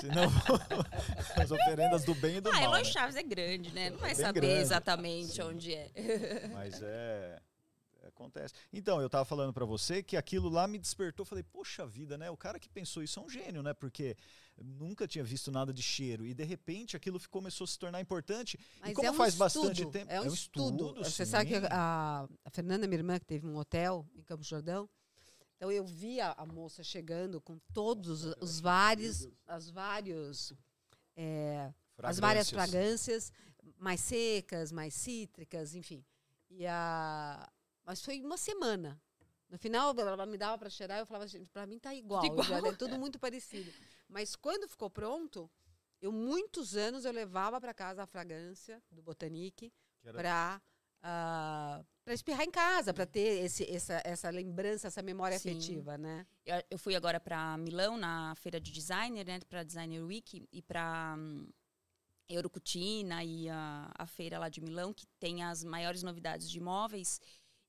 [0.00, 0.24] senão
[1.42, 2.62] as oferendas do bem e do Ah, mal.
[2.64, 2.84] Eloy né?
[2.84, 3.90] Chaves é grande, né?
[3.90, 4.60] Não vai Bem saber grande.
[4.60, 5.42] exatamente Sim.
[5.42, 6.50] onde é.
[6.52, 7.40] Mas é.
[8.08, 8.54] Acontece.
[8.72, 11.26] Então, eu tava falando pra você que aquilo lá me despertou.
[11.26, 12.30] Falei, poxa vida, né?
[12.30, 13.74] O cara que pensou isso é um gênio, né?
[13.74, 14.16] Porque
[14.56, 16.24] nunca tinha visto nada de cheiro.
[16.24, 18.58] E de repente aquilo começou a se tornar importante.
[18.80, 20.10] Mas e como é um faz estudo, bastante tempo.
[20.12, 20.94] É um, estudo.
[21.04, 21.66] Você sabe que sim.
[21.70, 24.88] a, a Fernanda, minha irmã, que teve um hotel em Campos do Jordão,
[25.56, 30.52] então eu via a moça chegando com todos os, os vários, as vários,
[31.16, 33.32] é, as várias Fragrâncias.
[33.78, 36.04] mais secas, mais cítricas, enfim.
[36.50, 37.50] E a,
[37.84, 39.00] mas foi uma semana.
[39.48, 42.42] No final, ela me dava para cheirar, eu falava, gente, para mim tá igual, Tudo
[42.42, 42.60] igual.
[42.62, 43.72] já é tudo muito parecido.
[44.08, 45.48] Mas quando ficou pronto,
[46.02, 50.60] eu muitos anos eu levava para casa a fragrância do Botanique Que era-
[52.06, 55.50] para espirrar em casa, para ter esse, essa, essa lembrança, essa memória Sim.
[55.50, 56.24] afetiva, né?
[56.44, 60.62] Eu, eu fui agora para Milão na feira de designer, né, para Designer Week e
[60.62, 61.16] para
[62.28, 67.20] Eurocutina e a, a feira lá de Milão que tem as maiores novidades de imóveis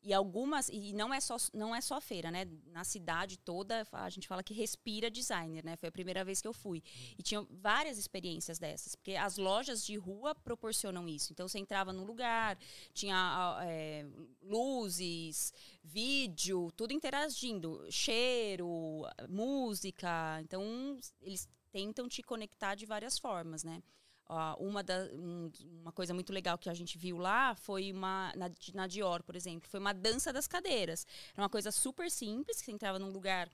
[0.07, 2.47] e algumas e não é só não é só feira, né?
[2.67, 5.75] Na cidade toda a gente fala que respira designer, né?
[5.75, 6.81] Foi a primeira vez que eu fui
[7.19, 11.33] e tinha várias experiências dessas, porque as lojas de rua proporcionam isso.
[11.33, 12.57] Então você entrava num lugar,
[12.93, 14.05] tinha é,
[14.41, 15.53] luzes,
[15.83, 20.39] vídeo, tudo interagindo, cheiro, música.
[20.41, 23.83] Então eles tentam te conectar de várias formas, né?
[24.29, 25.51] Ó, uma, da, um-
[25.81, 29.35] uma coisa muito legal que a gente viu lá foi uma na, na Dior, por
[29.35, 31.05] exemplo, foi uma dança das cadeiras.
[31.33, 33.49] Era uma coisa super simples, que você entrava num lugar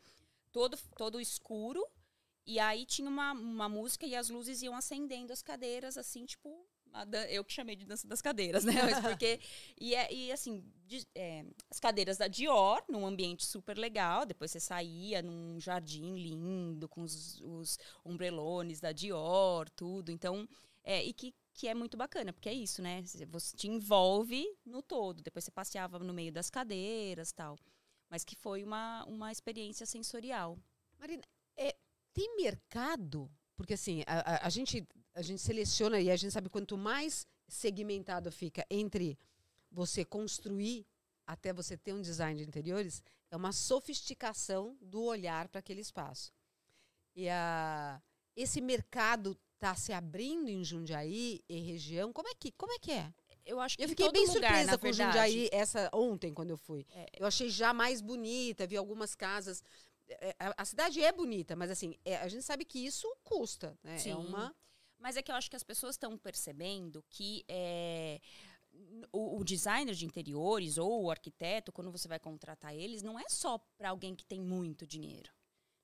[0.51, 1.85] todo todo escuro
[2.45, 6.65] e aí tinha uma, uma música e as luzes iam acendendo as cadeiras, assim, tipo.
[7.29, 8.73] Eu que chamei de dança das cadeiras, né?
[8.83, 9.39] Mas porque.
[9.79, 14.25] E, é, e assim, de- é, as cadeiras da Dior, num ambiente super legal.
[14.25, 20.11] Depois você saía num jardim lindo, com os, os ombrelones da Dior, tudo.
[20.11, 20.47] Então,
[20.83, 23.01] é, e que, que é muito bacana, porque é isso, né?
[23.29, 25.21] Você te envolve no todo.
[25.23, 27.57] Depois você passeava no meio das cadeiras tal.
[28.09, 30.57] Mas que foi uma, uma experiência sensorial.
[30.99, 31.23] Marina,
[31.57, 31.75] é,
[32.13, 33.29] tem mercado?
[33.55, 37.27] Porque assim, a, a- a gente, a gente seleciona e a gente sabe quanto mais
[37.47, 39.17] segmentado fica entre
[39.71, 40.85] você construir
[41.25, 43.01] até você ter um design de interiores,
[43.31, 46.31] é uma sofisticação do olhar para aquele espaço.
[47.15, 48.01] E a,
[48.35, 52.11] esse mercado está se abrindo em Jundiaí e região.
[52.11, 53.13] Como é que, como é, que é?
[53.45, 55.11] Eu acho que Eu fiquei bem lugar, surpresa com verdade.
[55.11, 56.85] Jundiaí essa ontem quando eu fui.
[56.91, 57.05] É.
[57.17, 59.63] Eu achei já mais bonita, vi algumas casas.
[60.07, 63.77] É, A, a cidade é bonita, mas assim, é, a gente sabe que isso custa,
[63.81, 63.97] né?
[63.97, 64.11] Sim.
[64.11, 64.53] É uma
[65.03, 68.21] Mas é que eu acho que as pessoas estão percebendo que é,
[69.11, 73.25] o, o designer de interiores ou o arquiteto, quando você vai contratar eles, não é
[73.29, 75.29] só para alguém que tem muito dinheiro.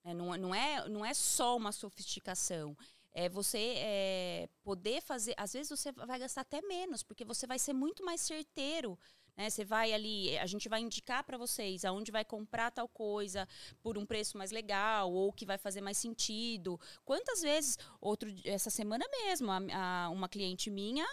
[0.03, 0.13] né?
[0.13, 2.77] Não, é- não, é, não é só uma sofisticação.
[3.11, 5.33] É você é, poder fazer.
[5.37, 8.97] Às vezes você vai gastar até menos, porque você vai ser muito mais certeiro.
[9.39, 9.49] Né?
[9.49, 13.47] Você vai ali, a gente vai indicar para vocês aonde vai comprar tal coisa
[13.81, 16.77] por um preço mais legal ou que vai fazer mais sentido.
[17.05, 19.61] Quantas vezes, outro, essa semana mesmo, a-
[20.05, 21.05] a- uma cliente minha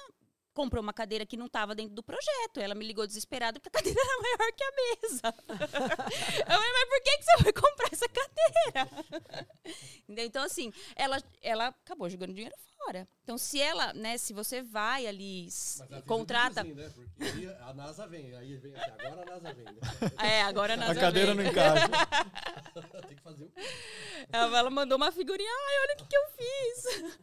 [0.56, 2.58] comprou uma cadeira que não estava dentro do projeto.
[2.58, 5.34] Ela me ligou desesperada porque a cadeira era maior que a mesa.
[6.40, 9.46] Eu falei, mas por que, que você vai comprar essa cadeira?
[10.04, 10.24] Entendeu?
[10.24, 13.06] Então, assim, ela, ela acabou jogando dinheiro fora.
[13.22, 15.48] Então, se ela, né, se você vai ali,
[15.90, 16.62] a contrata.
[16.62, 17.12] videozinho, né?
[17.18, 19.64] Porque a NASA vem, aí vem assim, agora a NASA vem.
[19.64, 19.80] Né?
[20.18, 21.88] É, agora A nós cadeira não encaixa.
[23.06, 23.50] Tem que fazer um...
[24.32, 27.18] ela, ela mandou uma figurinha, ai, olha o que, que eu fiz.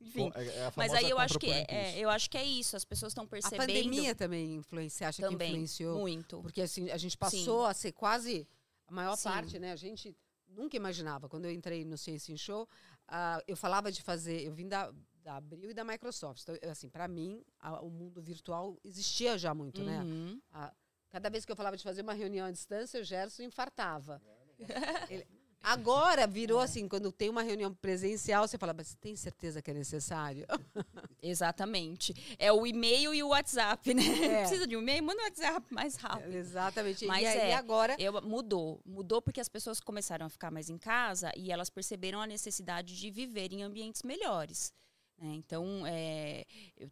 [0.00, 0.30] Enfim.
[0.34, 2.76] É- é a Mas aí eu acho que é, é, eu acho que é isso.
[2.76, 6.40] As pessoas estão a percebendo pandemia também influencia, acha que também influenciou, muito.
[6.40, 8.46] porque assim, a gente passou a ser quase
[8.86, 9.28] a maior Sim.
[9.28, 9.72] parte, né?
[9.72, 10.16] A gente
[10.48, 12.68] nunca imaginava quando eu entrei no Ciência em Show,
[13.08, 16.40] ah, eu falava de fazer, eu vim da da Abril e da Microsoft.
[16.42, 20.00] Então, eu, assim, para mim, a- o mundo virtual existia já muito, né?
[20.00, 20.40] Uhum.
[20.50, 20.72] A-
[21.10, 24.22] cada vez que eu falava de fazer uma reunião à distância, o Gerson infartava.
[25.10, 25.26] Ele-
[25.62, 29.74] agora virou assim, quando tem uma reunião presencial, você fala, mas tem certeza que é
[29.74, 30.46] necessário?
[31.22, 32.14] Exatamente.
[32.38, 34.02] É o e-mail e o WhatsApp, né?
[34.24, 34.40] É.
[34.40, 35.02] Precisa de um e-mail?
[35.02, 36.34] Manda um WhatsApp mais rápido.
[36.34, 37.06] Exatamente.
[37.06, 37.54] Mas e, aí, é.
[37.54, 37.96] agora.
[37.98, 38.80] Eu, mudou.
[38.84, 42.96] Mudou porque as pessoas começaram a ficar mais em casa e elas perceberam a necessidade
[42.96, 44.72] de viver em ambientes melhores.
[45.18, 45.34] Né?
[45.34, 46.44] Então, é,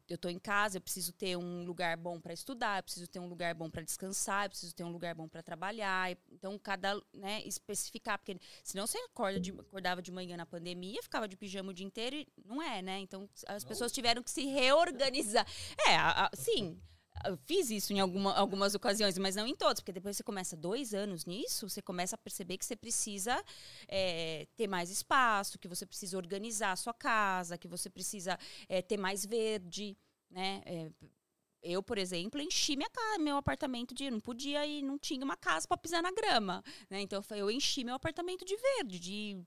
[0.09, 3.19] eu estou em casa, eu preciso ter um lugar bom para estudar, eu preciso ter
[3.21, 6.11] um lugar bom para descansar, eu preciso ter um lugar bom para trabalhar.
[6.33, 11.29] Então, cada, né, especificar, porque senão você acorda de- acordava de manhã na pandemia, ficava
[11.29, 12.99] de pijama o dia inteiro e não é, né?
[13.01, 15.47] Então, as pessoas tiveram que se reorganizar.
[15.87, 16.81] É, a- a- sim.
[17.25, 20.57] Eu fiz isso em alguma- algumas ocasiões, mas não em todas, porque depois você começa
[20.57, 23.43] dois anos nisso, você começa a perceber que você precisa
[23.89, 28.39] é, ter mais espaço, que você precisa organizar a sua casa, que você precisa
[28.69, 29.97] é, ter mais verde,
[30.31, 30.63] né?
[30.67, 30.91] É,
[31.63, 34.09] eu, por exemplo, enchi minha casa, meu apartamento de.
[34.11, 36.63] Não podia e não tinha uma casa para pisar na grama.
[36.89, 37.01] Né?
[37.01, 39.43] Então eu enchi meu apartamento de verde, de.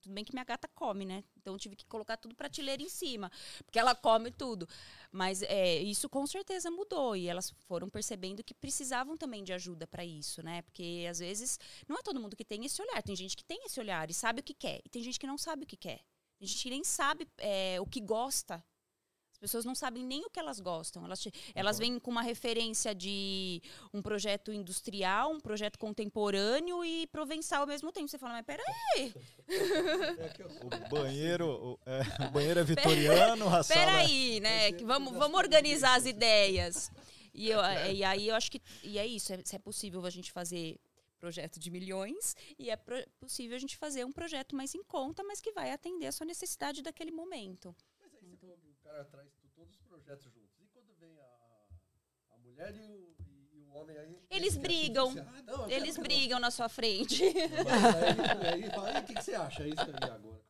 [0.00, 1.24] Tudo bem que minha gata come, né?
[1.36, 3.30] Então eu tive que colocar tudo prateleira em cima,
[3.64, 4.68] porque ela come tudo.
[5.12, 9.86] Mas é, isso com certeza mudou e elas foram percebendo que precisavam também de ajuda
[9.86, 10.62] para isso, né?
[10.62, 11.58] Porque às vezes
[11.88, 13.02] não é todo mundo que tem esse olhar.
[13.02, 15.26] Tem gente que tem esse olhar e sabe o que quer, e tem gente que
[15.26, 16.00] não sabe o que quer.
[16.38, 18.62] Tem gente que nem sabe é, o que gosta.
[19.44, 21.04] As pessoas não sabem nem o que elas gostam.
[21.04, 23.60] Elas, te- elas vêm com uma referência de
[23.92, 28.08] um projeto industrial, um projeto contemporâneo e provençal ao mesmo tempo.
[28.08, 29.12] Você fala, mas peraí,
[30.62, 34.72] O banheiro, o, é, o banheiro é vitoriano, a sala é- Peraí, né?
[34.72, 36.90] Que vamos, vamos organizar as ideias.
[37.32, 37.60] E, eu,
[37.92, 38.62] e aí eu acho que.
[38.82, 39.32] E é isso.
[39.32, 40.78] É, se é possível a gente fazer
[41.18, 42.76] projeto de milhões e é
[43.18, 46.26] possível a gente fazer um projeto mais em conta, mas que vai atender a sua
[46.26, 47.74] necessidade daquele momento.
[48.00, 50.60] Mas aí você falou que o cara traz todos os projetos juntos.
[50.60, 53.14] E quando vem a, a mulher e o,
[53.52, 54.22] e o homem aí.
[54.30, 55.08] Eles brigam.
[55.08, 55.34] diferenciar.
[55.38, 57.24] Ah, não, eu Eles brigam na sua frente.
[57.24, 59.64] Aí, aí fala, "E o que, que você acha?
[59.64, 60.20] É isso aí agora.
[60.26, 60.44] Eu?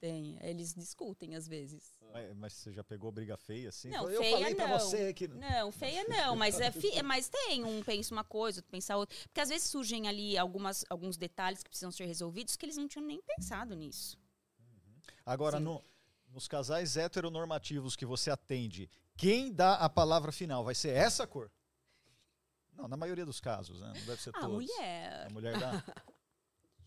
[0.00, 1.92] Tem, eles discutem às vezes.
[2.12, 3.88] Mas, mas você já pegou briga feia assim?
[3.88, 4.78] Não, eu feia falei pra não.
[4.80, 5.28] você que.
[5.28, 9.16] Não, feia não, mas, é fi- mas tem um pensa uma coisa, outro pensa outra.
[9.28, 12.88] Porque às vezes surgem ali algumas, alguns detalhes que precisam ser resolvidos que eles não
[12.88, 14.18] tinham nem pensado nisso.
[15.24, 15.64] Agora, Sim.
[15.64, 15.84] no-
[16.32, 20.64] nos casais heteronormativos que você atende, quem dá a palavra final?
[20.64, 21.50] Vai ser essa cor?
[22.72, 23.88] Não, na maioria dos casos, né?
[23.94, 24.48] Não deve ser A todos.
[24.54, 25.26] mulher.
[25.26, 25.70] A mulher dá.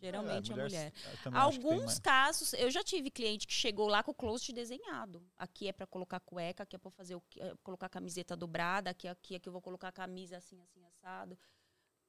[0.01, 0.91] Geralmente É, a mulher.
[0.91, 5.25] que tem Alguns casos, eu já tive cliente que chegou lá com o closet desenhado.
[5.37, 8.89] Aqui é para colocar cueca, aqui é para fazer o que- é, colocar camiseta dobrada,
[8.89, 11.37] aqui aqui aqui eu vou colocar camisa assim assim assado.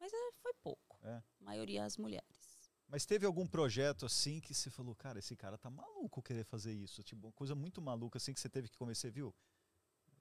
[0.00, 0.98] Mas é, foi pouco.
[1.04, 1.14] É.
[1.40, 2.35] A maioria as mulheres.
[2.88, 6.72] Mas teve algum projeto assim que você falou, cara, esse cara tá maluco querer fazer
[6.72, 7.02] isso?
[7.02, 9.34] Tipo, uma coisa muito maluca assim que você teve que convencer, viu?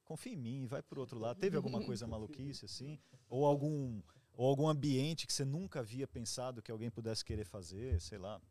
[0.03, 1.39] Confia em mim, vai por outro lado.
[1.39, 2.99] Teve alguma coisa maluquice assim?
[3.29, 4.01] Ou algum,
[4.33, 8.41] ou algum ambiente que você nunca havia pensado que alguém pudesse querer fazer, sei lá?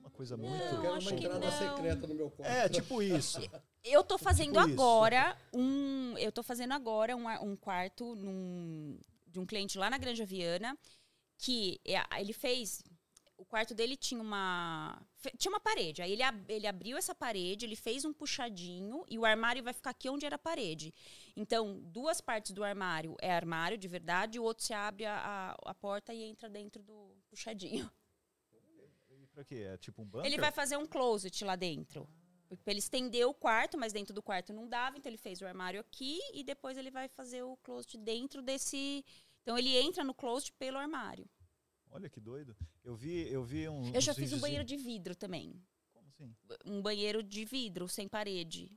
[0.00, 0.64] Uma coisa Não, muito.
[0.64, 1.58] Eu quero acho uma que entrada não.
[1.58, 2.50] secreta no meu quarto.
[2.50, 3.38] É, tipo isso.
[3.84, 4.72] Eu tô fazendo Tipo isso.
[4.72, 6.16] agora um.
[6.18, 10.76] Eu tô fazendo agora um, um quarto num- de um cliente lá na Granja Viana,
[11.38, 12.82] que é- ele fez.
[13.36, 15.00] O quarto dele tinha uma.
[15.38, 16.02] Tinha uma parede.
[16.02, 19.90] Aí ele, ele abriu essa parede, ele fez um puxadinho e o armário vai ficar
[19.90, 20.92] aqui onde era a parede.
[21.36, 25.16] Então, duas partes do armário é armário de verdade, e o outro se abre a,
[25.64, 27.88] a, a porta e entra dentro do puxadinho.
[29.08, 29.66] E pra quê?
[29.68, 30.26] É tipo um bunker?
[30.26, 32.08] Ele vai fazer um closet lá dentro.
[32.64, 35.46] Pra ele estender o quarto, mas dentro do quarto não dava, então ele fez o
[35.46, 39.04] armário aqui e depois ele vai fazer o closet dentro desse.
[39.48, 41.24] Então ele entra no closet pelo armário.
[41.90, 42.54] Olha que doido.
[42.84, 43.94] Eu vi, eu vi um.
[43.94, 45.58] Eu já fiz um banheiro de vidro também.
[45.90, 46.34] Como assim?
[46.66, 48.70] Um banheiro de vidro, sem parede.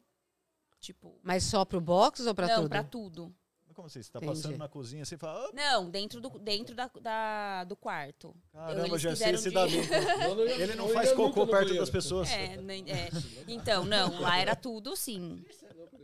[0.79, 1.19] Tipo.
[1.23, 2.69] Mas só pro box ou pra não, tudo?
[2.69, 3.35] pra tudo.
[3.67, 4.01] Mas Como assim?
[4.01, 4.33] Você tá Entendi.
[4.33, 8.33] passando na cozinha assim e fala, Não, dentro do, dentro da, da- do quarto.
[8.53, 9.81] caramba, eles já sei esse de- dá bem.
[10.23, 12.29] Eu não ia- Ele não eu faz cocô perto das pessoas.
[12.29, 13.09] É, é.
[13.45, 15.43] Então, não, lá era tudo sim.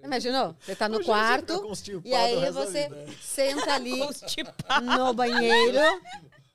[0.04, 0.56] Imaginou?
[0.60, 3.08] Você tá no quarto constipado e aí o você vida.
[3.22, 3.92] senta ali
[4.98, 5.78] no banheiro.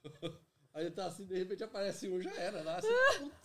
[0.74, 2.62] Aí tá assim, de repente aparece um, já era.
[2.62, 2.88] Lá, assim,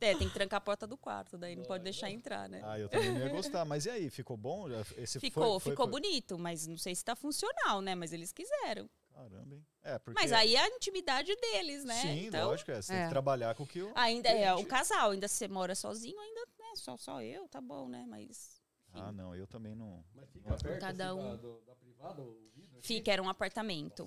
[0.00, 2.60] É, tem que trancar a porta do quarto, daí não pode deixar entrar, né?
[2.62, 3.64] Ah, eu também não ia gostar.
[3.64, 4.66] Mas e aí, ficou bom?
[4.98, 7.94] Esse Ficou, foi, foi, ficou foi- bonito, mas não sei se tá funcional, né?
[7.94, 8.88] Mas eles quiseram.
[9.14, 9.64] Caramba, hein?
[9.82, 10.20] É, porque...
[10.20, 11.94] Mas aí é a intimidade deles, né?
[12.00, 12.82] Sim, então, lógico, é.
[12.82, 13.04] Você tem É.
[13.04, 13.92] que trabalhar com o que o...
[13.94, 17.88] ainda é um casal, ainda se você mora sozinho, ainda, Só, só eu, tá bom,
[17.88, 18.04] né?
[18.08, 18.60] Mas
[18.92, 20.04] Ah, não, eu também não...
[20.14, 21.30] Mas fica perto Cada assim, um.
[21.30, 22.86] da, do- da privada, o vidro aqui?
[22.86, 24.04] fica, era um apartamento.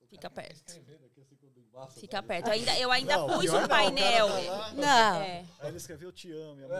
[0.00, 0.70] O Fica cara perto.
[0.70, 2.28] assim, Fica sabe?
[2.28, 2.46] perto.
[2.48, 4.28] Eu ainda, eu ainda Não, pus não, um painel.
[4.28, 5.20] tá Não.
[5.20, 5.44] É.
[5.60, 6.78] Aí ele escreveu te amo, minha mãe.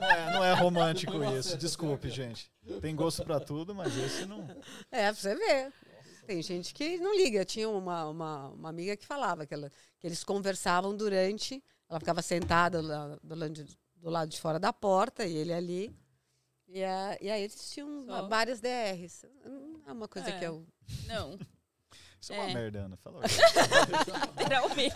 [0.00, 2.50] não, é, não é romântico isso, desculpe, gente.
[2.80, 4.44] Tem gosto pra tudo, mas esse não...
[4.90, 5.72] É, pra você ver.
[6.26, 7.44] Tem gente que não liga.
[7.44, 11.62] Tinha uma, uma, uma amiga que falava que, ela, que eles conversavam durante
[11.92, 15.52] ela ficava sentada lá do lado de, do lado de fora da porta e ele
[15.52, 15.94] ali.
[16.66, 18.26] E, a, e aí eles tinham Só.
[18.28, 19.26] várias DRs.
[19.44, 20.38] Não é uma coisa É.
[20.38, 20.66] que eu.
[21.06, 21.38] Não,
[22.18, 22.54] Isso é uma É.
[22.54, 22.96] merda, Ana.
[22.96, 23.20] Fala.
[24.38, 24.94] literalmente.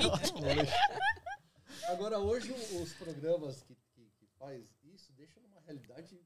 [1.89, 6.19] Agora, hoje, os programas que, que, que faz isso deixam numa realidade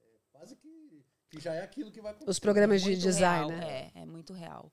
[0.00, 2.30] é, quase que, que já é aquilo que vai acontecer.
[2.30, 3.90] Os programas de muito design, real, né?
[3.94, 4.70] É, é muito real.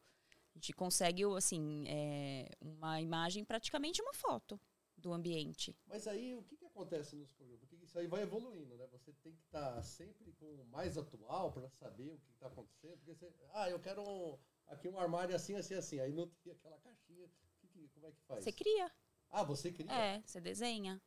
[0.53, 4.59] A gente consegue, assim, é, uma imagem, praticamente uma foto
[5.01, 5.75] do ambiente.
[5.87, 7.59] Mas aí, o que, que acontece nos programas?
[7.67, 8.87] Porque isso aí vai evoluindo, né?
[8.91, 12.97] Você tem que estar sempre com o mais atual para saber o que está acontecendo.
[12.97, 14.37] Porque você, ah, eu quero um-
[14.67, 15.99] aqui um armário assim, assim, assim.
[15.99, 17.27] Aí não tem aquela caixinha.
[17.59, 18.43] Que que- como é que faz?
[18.43, 18.91] Você cria.
[19.29, 19.91] Ah, você cria?
[19.91, 21.01] É, você desenha.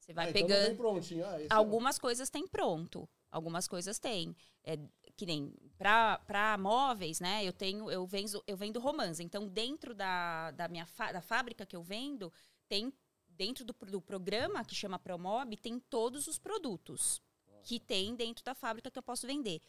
[0.00, 0.76] Você vai Ah, então pegando.
[0.76, 1.26] prontinho.
[1.26, 3.08] Ah, é Algumas coisas tem pronto.
[3.30, 4.34] Algumas coisas tem.
[4.64, 4.78] É,
[5.16, 7.44] que nem para móveis, né?
[7.44, 9.20] Eu tenho, eu vendo, eu vendo romãs.
[9.20, 12.32] Então, dentro da, da minha fa- da fábrica que eu vendo,
[12.68, 12.92] tem
[13.38, 17.22] dentro do, do programa que chama Promob, tem todos os produtos
[17.62, 19.60] que tem dentro da fábrica que eu posso vender.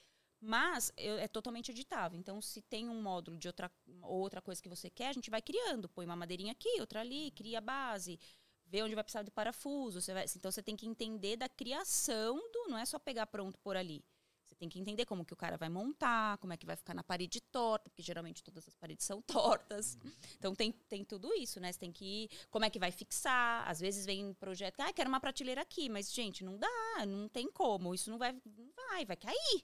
[0.41, 2.17] Mas eu- é totalmente editável.
[2.17, 3.69] Então, se tem um módulo de outra,
[4.01, 5.89] outra coisa que você quer, a gente vai criando.
[5.89, 8.17] Põe uma madeirinha aqui, outra ali, cria a base
[8.65, 10.01] ver onde vai precisar de parafuso.
[10.01, 12.67] Você vai- então você tem que entender da criação do.
[12.69, 14.03] Não é só pegar pronto por ali.
[14.59, 17.01] Tem que entender como que o cara vai montar, como é que vai ficar na
[17.01, 19.97] parede torta, porque geralmente todas as paredes são tortas.
[20.37, 21.71] Então tem, tem tudo isso, né?
[21.71, 22.29] Você tem que.
[22.51, 23.65] Como é que vai fixar?
[23.67, 27.29] Às vezes vem um projeto, ah, quero uma prateleira aqui, mas, gente, não dá, não
[27.29, 27.95] tem como.
[27.95, 29.63] Isso não vai, não vai, vai cair.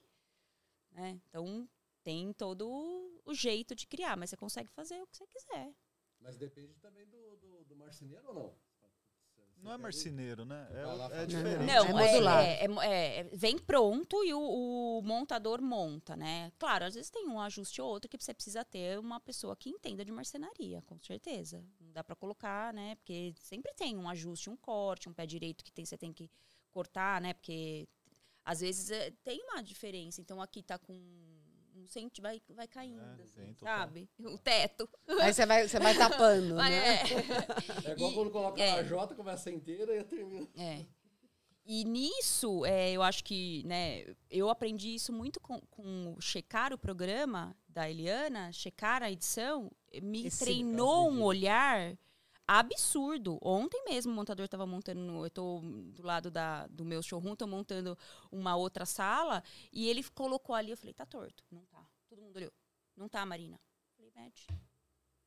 [0.92, 1.20] Né?
[1.28, 1.68] Então
[2.02, 5.74] tem todo o jeito de criar, mas você consegue fazer o que você quiser.
[6.20, 8.65] Mas depende também do, do, do marceneiro ou não?
[9.66, 10.66] Não é marceneiro, né?
[10.72, 11.26] Vai lá É, é fazer.
[11.26, 11.66] diferente.
[11.66, 12.42] Não, É é, modular.
[12.44, 16.52] é- é- é- vem pronto e o, o montador monta, né?
[16.58, 19.68] Claro, às vezes tem um ajuste ou outro que você precisa ter uma pessoa que
[19.70, 21.64] entenda de marcenaria, com certeza.
[21.80, 22.94] Não dá para colocar, né?
[22.96, 26.30] Porque sempre tem um ajuste, um corte, um pé direito que tem, você tem que
[26.70, 27.34] cortar, né?
[27.34, 27.88] Porque
[28.44, 30.20] às vezes é, tem uma diferença.
[30.20, 30.94] Então aqui tá com
[31.90, 34.08] centímetro, vai, vai caindo, É, assim, sabe?
[34.20, 34.88] O teto.
[35.20, 36.98] Aí você vai, você vai tapando, né?
[36.98, 37.02] é.
[37.88, 38.72] É igual E- quando coloca é.
[38.78, 40.46] a J, começa inteira e termina.
[40.56, 40.84] É.
[41.68, 46.78] E nisso, é, eu acho que, né, eu aprendi isso muito com, com checar o
[46.78, 49.68] programa da Eliana, checar a edição,
[50.00, 51.98] me Esse- treinou um olhar
[52.46, 53.38] absurdo.
[53.42, 55.60] Ontem mesmo o montador estava montando, no- eu tô
[55.92, 57.98] do lado da, do meu showroom, tô montando
[58.30, 61.42] uma outra sala, e ele colocou ali, eu falei, tá torto.
[61.50, 61.75] Não tá.
[62.26, 62.52] Mundo olhou.
[62.96, 63.60] Não tá, Marina.
[63.96, 64.46] Falei, mete.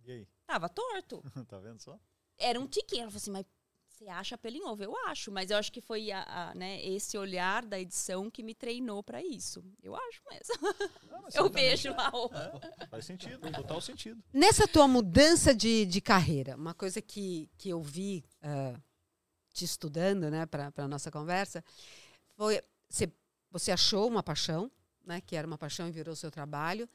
[0.03, 0.27] E aí?
[0.45, 1.97] Tava torto tá vendo só?
[2.37, 3.03] era um tiquinho.
[3.03, 3.45] Ela falou assim, mas
[3.87, 4.83] você acha pelo em ovo?
[4.83, 8.43] Eu acho, mas eu acho que foi a, a, né, esse olhar da edição que
[8.43, 9.63] me treinou pra isso.
[9.81, 10.67] Eu acho mesmo.
[11.11, 12.11] Ah, mas Eu vejo lá
[12.81, 12.87] é.
[12.87, 14.21] Faz sentido, total sentido.
[14.33, 18.79] Nessa tua mudança de, de carreira, uma coisa que, que eu vi ah,
[19.53, 21.63] te estudando, né, para a nossa conversa,
[22.35, 23.11] foi você,
[23.51, 24.71] você achou uma paixão,
[25.10, 26.88] né, que era uma paixão e virou seu trabalho,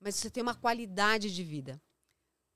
[0.00, 1.82] mas você tem uma qualidade de vida.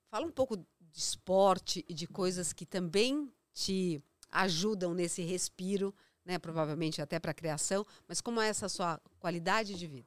[0.08, 4.00] Fala um pouco de esporte e de coisas que também te
[4.30, 5.92] ajudam nesse respiro,
[6.24, 10.06] né, provavelmente até para a criação, mas como é essa sua qualidade de vida?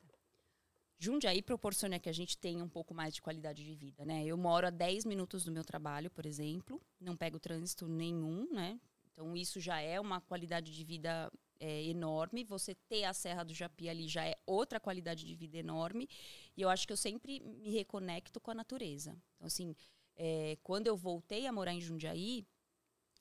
[0.98, 4.24] Jundiaí proporciona que a gente tenha um pouco mais de qualidade de vida, né?
[4.26, 8.80] Eu moro a 10 minutos do meu trabalho, por exemplo, não pego trânsito nenhum, né?
[9.12, 11.30] Então isso já é uma qualidade de vida
[11.64, 12.44] é, enorme.
[12.44, 16.10] Você ter a Serra do Japi ali já é outra qualidade de vida enorme.
[16.58, 19.18] E eu acho que eu sempre me reconecto com a natureza.
[19.36, 19.74] Então, assim,
[20.18, 22.46] é, quando eu voltei a morar em Jundiaí,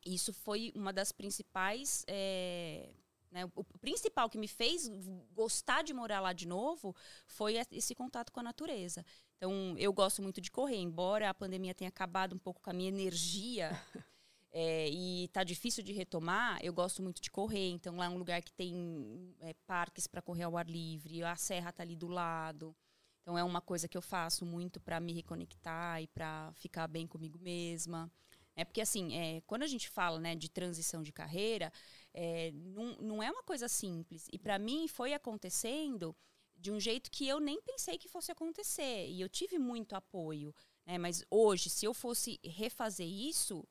[0.05, 2.05] isso foi uma das principais.
[2.09, 2.91] é,
[3.31, 4.91] né, o principal que me fez
[5.33, 6.95] gostar de morar lá de novo
[7.27, 9.07] foi esse contato com a natureza.
[9.37, 12.75] Então, eu gosto muito de correr, embora a pandemia tenha acabado um pouco com a
[12.75, 13.71] minha energia
[14.53, 17.71] é, e tá difícil de retomar, eu gosto muito de correr.
[17.71, 21.35] Então, lá é um lugar que tem é, parques para correr ao ar livre, a
[21.37, 22.77] serra tá ali do lado.
[23.23, 27.07] Então, é uma coisa que eu faço muito para me reconectar e para ficar bem
[27.07, 28.13] comigo mesma.
[28.55, 31.73] É porque, assim, é, quando a gente fala né, de transição de carreira,
[32.13, 34.29] é, não, não é uma coisa simples.
[34.31, 36.15] E para mim foi acontecendo
[36.55, 39.09] de um jeito que eu nem pensei que fosse acontecer.
[39.09, 40.55] E eu tive muito apoio.
[40.87, 40.99] Né?
[40.99, 43.67] Mas hoje, se eu fosse refazer isso,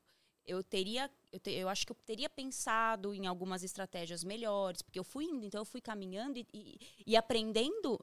[0.46, 5.00] eu teria, eu, te- eu acho que eu teria pensado em algumas estratégias melhores, porque
[5.00, 8.00] eu fui indo, então eu fui caminhando e, e- e aprendendo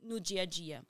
[0.00, 0.84] no dia a dia.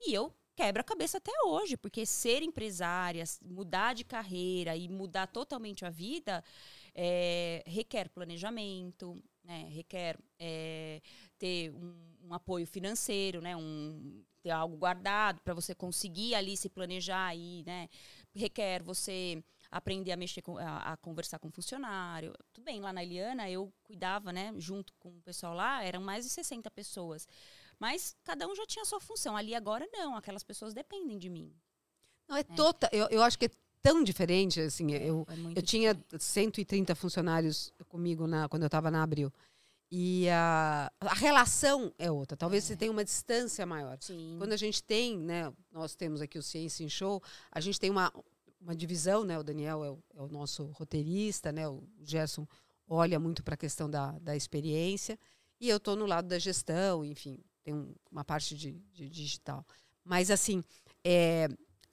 [0.00, 5.26] E eu quebro a cabeça até hoje, porque ser empresária, mudar de carreira e mudar
[5.28, 6.44] totalmente a vida
[6.94, 9.68] é, requer planejamento, né?
[9.70, 11.00] requer é,
[11.38, 11.94] ter um,
[12.28, 13.56] um apoio financeiro, né?
[13.56, 17.88] um, ter algo guardado para você conseguir ali se planejar e né?
[18.34, 19.42] requer você
[19.74, 22.32] aprender a mexer com, a, a conversar com funcionário.
[22.52, 26.24] Tudo bem, lá na Eliana eu cuidava, né, junto com o pessoal lá, eram mais
[26.24, 27.26] de 60 pessoas.
[27.78, 29.36] Mas cada um já tinha a sua função.
[29.36, 31.52] Ali agora não, aquelas pessoas dependem de mim.
[32.28, 32.88] Não, é, total.
[32.92, 33.50] Eu, eu acho que é
[33.82, 36.22] tão diferente, assim, eu, É eu tinha diferente.
[36.22, 39.32] 130 funcionários comigo na, quando eu estava na Abril.
[39.90, 42.36] E a, a relação é outra.
[42.36, 43.98] Talvez você tenha uma distância maior.
[44.00, 44.36] Sim.
[44.38, 47.20] Quando a gente tem, né, nós temos aqui o Ciência em Show,
[47.50, 48.12] a gente tem uma,
[48.64, 52.46] uma divisão, né, o Daniel é o, é o nosso roteirista, né, o Gerson
[52.88, 55.18] olha muito para a questão da, da experiência,
[55.60, 59.64] e eu estou no lado da gestão, enfim, tem um- uma parte de, de digital.
[60.02, 60.62] Mas, assim,
[61.04, 61.46] é,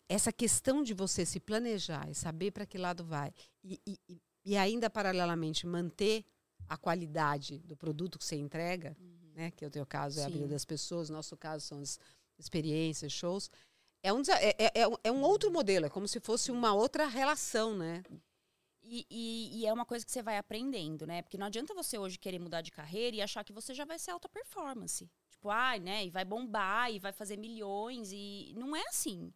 [0.09, 3.99] essa questão de você se planejar e saber para que lado vai, e, e,
[4.45, 6.25] e- ainda, paralelamente, manter
[6.67, 8.95] a qualidade do produto que você entrega,
[9.35, 10.33] né, que é o teu caso é a Sim.
[10.33, 11.99] vida das pessoas, no nosso caso são as
[12.37, 13.49] experiências, shows,
[14.03, 17.07] é um, é, é- é é um outro modelo, é como se fosse uma outra
[17.07, 18.03] relação, né?
[18.83, 21.21] E, e- e é uma coisa que você vai aprendendo, né?
[21.21, 23.99] Porque não adianta você hoje querer mudar de carreira e achar que você já vai
[23.99, 25.09] ser alta performance.
[25.29, 26.05] Tipo, ai, né?
[26.05, 28.11] E vai bombar e vai fazer milhões.
[28.11, 29.31] E não é assim.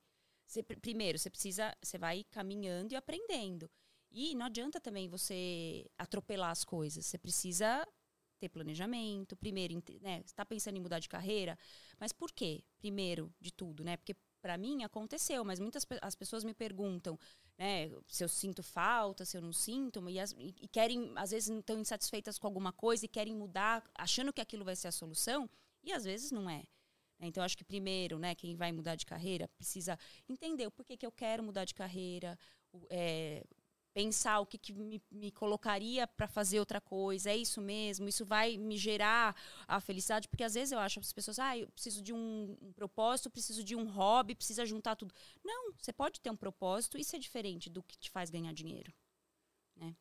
[0.47, 1.75] Você, pr- primeiro, você precisa.
[1.81, 3.69] Você vai caminhando e aprendendo.
[4.11, 7.05] E não adianta também você atropelar as coisas.
[7.05, 7.87] Você precisa
[8.39, 9.35] ter planejamento.
[9.35, 10.17] Primeiro, né?
[10.17, 11.57] Você está pensando em mudar de carreira.
[11.99, 12.63] Mas por quê?
[12.77, 13.95] Primeiro de tudo, né?
[13.97, 14.15] Porque
[14.45, 17.17] para mim aconteceu, mas muitas as pessoas me perguntam
[17.57, 21.49] né, se eu sinto falta, se eu não sinto, e, as- e- querem, às vezes,
[21.49, 25.49] estão insatisfeitas com alguma coisa e querem mudar, achando que aquilo vai ser a solução,
[25.83, 26.61] e às vezes não é.
[27.19, 29.97] Então, acho que primeiro, né, quem vai mudar de carreira precisa
[30.29, 32.37] entender o porquê que eu quero mudar de carreira,
[32.91, 33.43] é,
[33.95, 38.25] pensar o que, que me, me colocaria para fazer outra coisa, é isso mesmo, isso
[38.25, 39.33] vai me gerar
[39.65, 42.73] a felicidade, porque às vezes eu acho as pessoas, ah, eu preciso de um, um
[42.73, 45.15] propósito, preciso de um hobby, precisa juntar tudo.
[45.41, 48.93] Não, você pode ter um propósito e ser diferente do que te faz ganhar dinheiro.
[49.77, 49.95] Né?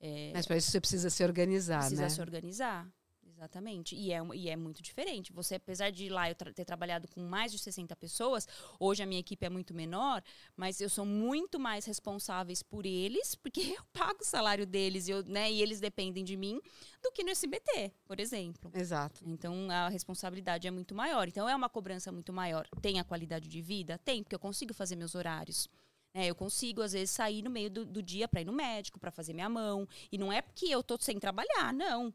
[0.00, 2.08] É, Mas para isso você precisa se organizar, precisa né?
[2.08, 2.92] se organizar.
[3.36, 3.94] Exatamente.
[3.94, 5.30] E é, e é muito diferente.
[5.32, 8.48] Você, apesar de lá eu tra- ter trabalhado com mais de 60 pessoas,
[8.80, 10.22] hoje a minha equipe é muito menor,
[10.56, 15.10] mas eu sou muito mais responsáveis por eles, porque eu pago o salário deles e,
[15.10, 16.58] eu, né, e eles dependem de mim,
[17.02, 18.70] do que no SBT, por exemplo.
[18.74, 19.22] Exato.
[19.26, 21.28] Então a responsabilidade é muito maior.
[21.28, 22.66] Então é uma cobrança muito maior.
[22.80, 23.98] Tem a qualidade de vida?
[23.98, 25.68] Tem, porque eu consigo fazer meus horários.
[26.14, 28.98] É, eu consigo, às vezes, sair no meio do, do dia para ir no médico,
[28.98, 29.86] para fazer minha mão.
[30.10, 32.14] E não é porque eu tô sem trabalhar, não.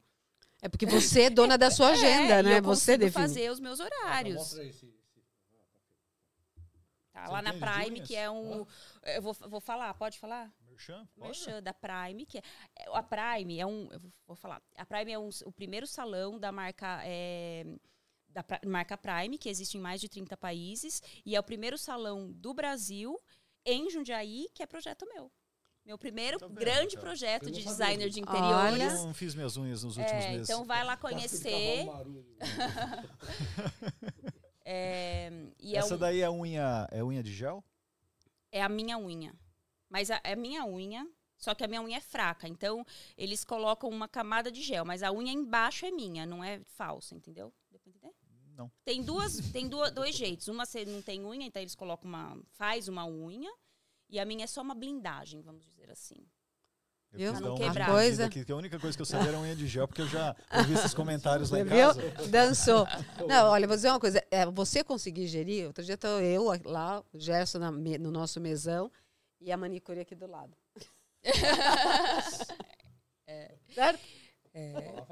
[0.61, 2.57] É porque você é dona da sua agenda, É, né?
[2.59, 3.11] Eu Você define.
[3.23, 4.53] fazer os meus horários.
[7.11, 8.65] Tá, Você lá na Prime, que é um.
[9.03, 10.51] Eu vou, vou falar, pode falar?
[10.69, 11.05] Merchan?
[11.15, 11.27] Pode?
[11.27, 12.41] Merchan da Prime, que é.
[12.77, 13.89] é, A Prime é um.
[13.91, 14.61] Eu vou- falar.
[14.77, 17.01] A Prime é um- o primeiro salão da marca.
[17.03, 17.65] é,
[18.29, 22.31] da marca Prime, que existe em mais de 30 países, e é o primeiro salão
[22.31, 23.19] do Brasil
[23.65, 25.29] em Jundiaí, que é projeto meu.
[25.91, 27.05] Meu primeiro Tá vendo, grande cara?
[27.05, 28.73] projeto de designer de interiores.
[28.75, 28.83] Olha.
[28.93, 30.49] Eu não fiz minhas unhas nos últimos É, meses.
[30.49, 31.85] então vai lá de conhecer.
[34.63, 35.29] é,
[35.59, 37.61] e é Essa um- daí é unha, é unha de gel?
[38.53, 39.33] é a minha unha.
[39.89, 41.05] Mas a- é a minha unha,
[41.37, 42.47] só que a minha unha é fraca.
[42.47, 42.85] Então,
[43.17, 47.13] eles colocam uma camada de gel, mas a unha embaixo é minha, não é falsa,
[47.15, 47.53] entendeu?
[48.55, 48.71] Não.
[48.85, 50.47] Tem duas, tem duas, dois jeitos.
[50.47, 53.51] Uma você não tem unha, então eles colocam uma, faz uma unha,
[54.11, 56.27] e a minha é só uma blindagem, vamos dizer assim.
[57.13, 57.41] Eu Viu?
[57.41, 57.85] não uma quebrar.
[57.85, 58.25] diminuída Coisa.
[58.25, 60.35] Aqui, que a única coisa que eu sabia era unha de gel, porque eu já
[60.57, 61.71] ouvi esses comentários lá em viu?
[61.73, 62.27] casa.
[62.27, 62.87] Dançou.
[63.27, 64.23] Não, olha, vou dizer uma coisa.
[64.31, 68.91] É, você conseguir gerir, outro dia tô eu lá, o Gerson na no nosso mesão
[69.39, 70.55] e a manicure aqui do lado.
[73.73, 73.99] Certo?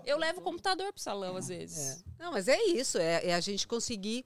[0.06, 2.04] Eu levo o computador pro salão, às vezes.
[2.18, 4.26] Não, mas é isso, é, é a gente conseguir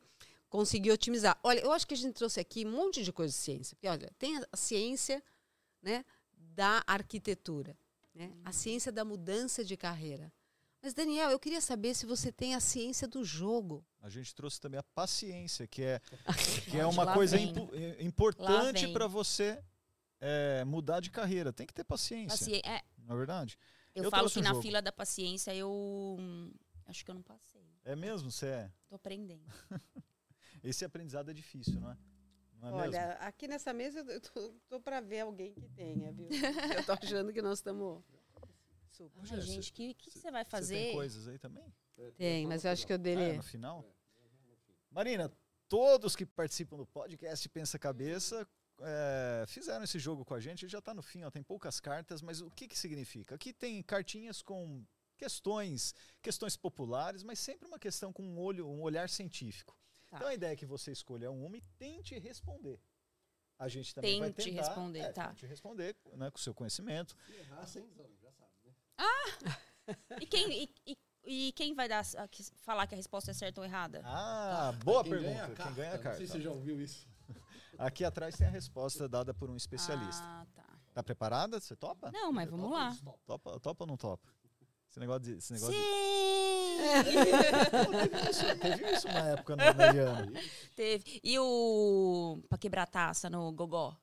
[0.54, 1.36] conseguir otimizar.
[1.42, 3.76] Olha, eu acho que a gente trouxe aqui um monte de coisa de ciência.
[3.76, 5.22] Porque, olha, tem a, ciência
[5.82, 6.06] né,
[6.38, 7.76] da arquitetura,
[8.14, 10.32] né, a ciência da mudança de carreira.
[10.80, 13.84] Mas, Daniel, eu queria saber se você tem a ciência do jogo.
[14.00, 16.00] A gente trouxe também a paciência, que é,
[16.70, 19.60] que é uma coisa impo- eh, importante para você
[20.22, 21.52] eh, mudar de carreira.
[21.52, 23.58] Tem que ter paciência, Assim, é, não é verdade?
[23.96, 24.62] eu, Eu falo que um na jogo.
[24.62, 26.54] fila da paciência eu hum,
[26.86, 27.66] acho que eu não passei.
[27.84, 28.30] É mesmo?
[28.30, 28.72] Você é?
[28.88, 29.48] Tô aprendendo.
[30.64, 31.98] Esse aprendizado é difícil, não é?
[32.62, 33.22] Não é Olha, mesmo?
[33.22, 36.28] aqui nessa mesa eu tô, tô para ver alguém que tenha, viu?
[36.80, 38.02] eu tô achando que nós estamos.
[38.92, 39.26] Super.
[39.26, 40.76] Jé, gente, o que, que você vai fazer?
[40.76, 41.74] tem coisas aí também?
[42.16, 43.38] Tem, mas eu acho que o Ah, é dele.
[43.38, 43.84] no final?
[44.90, 45.32] Marina,
[45.68, 48.48] todos que participam do podcast Pensa Cabeça
[48.80, 50.68] eh, fizeram esse jogo com a gente.
[50.68, 53.36] Já está no fim, ó, tem poucas cartas, mas o que, que significa?
[53.36, 54.86] Aqui tem cartinhas com
[55.18, 59.78] questões, questões populares, mas sempre uma questão com um olho, um olhar científico.
[60.14, 60.18] Tá.
[60.18, 62.80] Então a ideia é que você escolha uma e tente responder.
[63.58, 65.28] a gente também vai Tente tentar, responder, é, tá.
[65.30, 67.16] tente responder né, com o seu conhecimento.
[67.26, 68.74] Se errar, sem exame, já sabe, né?
[70.22, 72.04] E quem, e, e- e quem vai dar,
[72.58, 74.02] falar que a resposta é certa ou errada?
[74.06, 75.32] Ah, boa Quem pergunta.
[75.34, 75.74] ganha a Quem carta?
[75.74, 76.26] ganha a Não sei carta?
[76.26, 77.08] se você já ouviu isso.
[77.80, 80.24] Aqui atrás tem a resposta dada por um especialista.
[80.24, 80.64] Ah, tá.
[80.94, 81.60] Tá preparada?
[81.60, 82.12] Você topa?
[82.12, 83.16] Não, mas vamos Topa lá.
[83.26, 84.30] Topa, topa ou não topa?
[84.94, 85.32] Esse negócio de.
[85.40, 86.84] Esse negócio de- Sim!
[87.04, 90.32] teve, isso, teve isso uma época na, na Eliana.
[90.76, 91.20] Teve.
[91.24, 92.40] E o.
[92.48, 93.98] Pra quebrar a taça no gogó?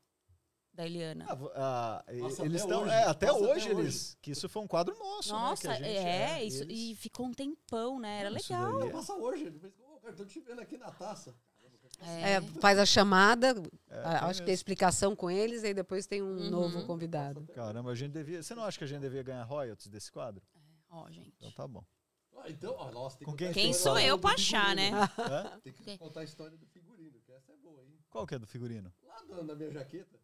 [0.74, 1.26] Da Eliana.
[1.54, 2.82] Ah, ah, Passa eles até estão.
[2.82, 2.90] hoje.
[2.92, 3.68] É, até até hoje hoje.
[3.70, 4.18] eles.
[4.20, 5.32] Que isso foi um quadro nosso.
[5.32, 6.62] Nossa, né, que a gente- é, isso.
[6.64, 8.20] eles- E ficou um tempão, né?
[8.20, 8.78] Era Isso legal.
[8.80, 9.52] daí é- Passa hoje.
[10.02, 11.32] Cara, tô te vendo aqui na taça.
[12.00, 12.32] É.
[12.34, 13.48] É, faz a chamada,
[13.90, 14.44] É, acho que mesmo.
[14.46, 16.50] tem explicação com eles, e depois tem um Uhum.
[16.50, 17.46] novo convidado.
[17.54, 18.42] Caramba, a gente devia.
[18.42, 20.42] Você não acha que a gente devia ganhar royalties desse quadro?
[20.90, 21.32] Ó, gente.
[21.36, 21.84] Então tá bom.
[22.36, 24.18] Ah, então, ó, nossa, tem Com que quem- contar a Quem história sou do- eu
[24.18, 24.90] pra achar, né?
[24.90, 25.10] figurino.
[25.56, 25.60] Hã?
[25.60, 27.98] Tem que contar a história do figurino, que essa é boa, hein?
[28.08, 28.92] Qual que é do figurino?
[29.02, 30.18] Lá do- na minha jaqueta.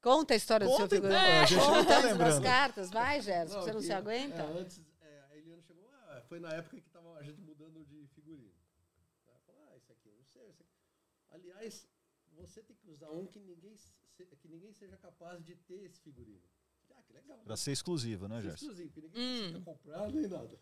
[0.00, 1.18] Conta a história do seu Conta, figurino.
[1.18, 2.42] então, a gente não Conta tá lembrando.
[2.42, 2.90] cartas.
[2.90, 4.42] Vai, Gerson, você não que- se aguenta.
[4.42, 7.84] É, antes, é, a Eliana chegou, ah, foi na época que tava a gente mudando
[7.84, 8.54] de figurino.
[9.26, 10.70] Ela falou, ah, isso aqui eu não sei, isso aqui.
[11.30, 11.88] Aliás,
[12.32, 13.92] você tem que usar um que ninguém, se-
[14.40, 16.42] que ninguém seja capaz de ter esse figurino.
[17.26, 17.38] Legal.
[17.44, 18.66] Pra ser exclusivo, né, Gerson?
[18.66, 19.38] exclusivo, que ninguém Hum.
[19.40, 20.60] precisa comprar nem nada.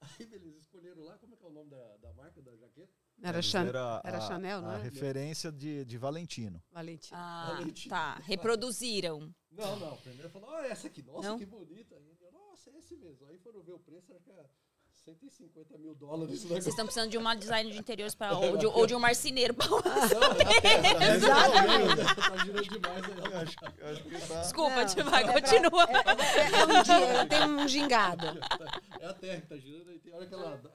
[0.20, 2.92] Aí, beleza, escolheram lá, como é que é o nome da, da marca da jaqueta?
[3.22, 3.64] Era, Chan...
[3.66, 4.82] era era a- Chanel, não A é?
[4.82, 6.62] referência de, de Valentino.
[6.70, 7.16] Valentina.
[7.18, 7.88] Ah, Valentim.
[7.88, 8.14] tá.
[8.26, 9.34] Reproduziram.
[9.50, 11.38] Não, não, primeiro falou, olha essa aqui, nossa, Não?
[11.38, 11.94] que bonita.
[11.94, 13.24] Aí ele, nossa, é esse mesmo.
[13.26, 14.46] Aí foram ver o preço, acho que é
[15.04, 16.42] 150 mil dólares.
[16.42, 19.52] Vocês estão precisando de uma design de interiores pra, ou, de, ou de um marceneiro.
[19.54, 21.20] pra- é.
[21.20, 21.48] Tá
[24.28, 24.40] tá.
[24.42, 25.84] Desculpa, vai, é pra- continua.
[25.84, 28.26] É um dia, tem um gingado.
[29.00, 30.56] É a terra que tá girando aí, tem hora que ela.
[30.56, 30.70] dá-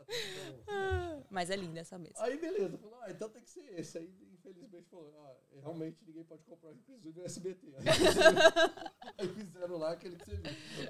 [1.30, 2.16] Mas é linda essa mesa.
[2.24, 3.98] Aí beleza, falou, ah, então tem que ser esse.
[3.98, 7.74] Aí infelizmente falou, ah, realmente ninguém pode comprar inclusive do SBT.
[9.18, 10.90] Aí fizeram lá aquele que você viu.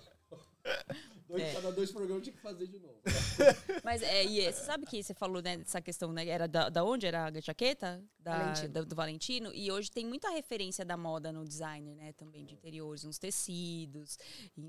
[1.28, 1.54] Dois, É.
[1.54, 3.00] Cada dois programas tinha que fazer de novo.
[3.84, 6.28] Mas é, e é, você sabe que você falou né, dessa questão, né?
[6.28, 8.04] Era da, da onde era a jaqueta?
[8.20, 8.70] Da, Valentino.
[8.70, 9.52] da- do Valentino.
[9.54, 12.14] E hoje tem muita referência da moda no design, né?
[12.14, 14.18] Também de interiores, uns tecidos.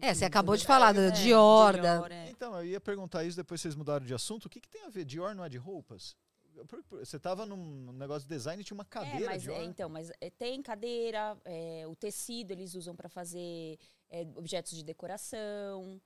[0.02, 2.28] É, você enfim, acabou de falar da é, Dior, da- Dior, é.
[2.30, 4.44] Então, eu ia perguntar isso, depois vocês mudaram de assunto.
[4.44, 5.06] O que, que tem a ver?
[5.06, 6.14] Dior não é de roupas?
[6.90, 9.56] Você tava num negócio de design e tinha uma É, cadeira mas, Dior.
[9.56, 13.78] é, então, mas é, tem cadeira, é, o tecido eles usam para fazer
[14.10, 16.00] é, objetos de decoração,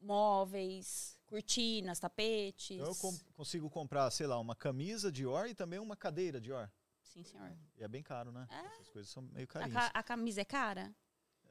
[0.00, 2.76] móveis, cortinas, tapetes.
[2.76, 6.70] Então eu com- consigo comprar, sei lá, uma camisa Dior e também uma cadeira Dior.
[7.02, 7.50] Sim, senhor.
[7.76, 8.46] E é bem caro, né?
[8.50, 8.66] É.
[8.74, 9.72] Essas coisas são meio A, carinhas.
[9.74, 10.94] ca- a camisa é cara?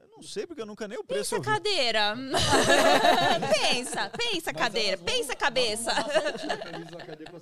[0.00, 2.14] Eu não sei, porque eu nunca nem o preço Pensa cadeira.
[3.60, 5.92] pensa, pensa Mas cadeira, vão- pensa cabeça.
[5.92, 7.32] vão mudar certinho a camisa da cadeira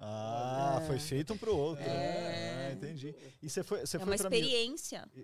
[0.00, 0.86] Ah, É.
[0.86, 1.84] foi feito um pro outro.
[1.84, 2.68] É.
[2.68, 3.14] Ah, entendi.
[3.42, 5.08] E você foi, você É foi uma experiência.
[5.14, 5.20] E,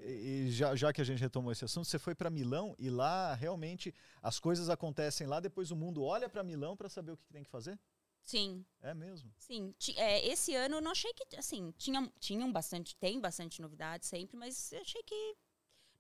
[0.47, 3.35] e já, já que a gente retomou esse assunto, você foi para Milão e lá
[3.35, 7.25] realmente as coisas acontecem lá, depois o mundo olha para Milão para saber o que,
[7.27, 7.79] que tem que fazer?
[8.23, 9.31] Sim, É mesmo.
[9.39, 9.75] sim.
[9.97, 14.35] É, esse ano eu não achei que, assim, tinha, tinham bastante, tem bastante novidade sempre,
[14.37, 15.37] mas eu achei que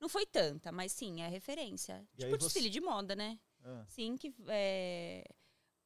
[0.00, 2.02] não foi tanta, mas sim, é referência.
[2.16, 3.38] E tipo desfile você- de moda, né?
[3.62, 5.24] Ah, Sim, que é,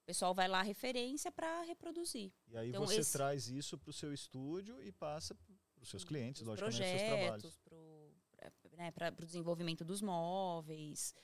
[0.08, 2.32] pessoal vai lá referência para reproduzir.
[2.48, 5.88] e aí Então, você esse- traz isso para o seu estúdio e passa para os
[5.90, 7.58] seus clientes, os logicamente, os seus trabalhos.
[7.60, 11.14] projetos, para o desenvolvimento dos móveis.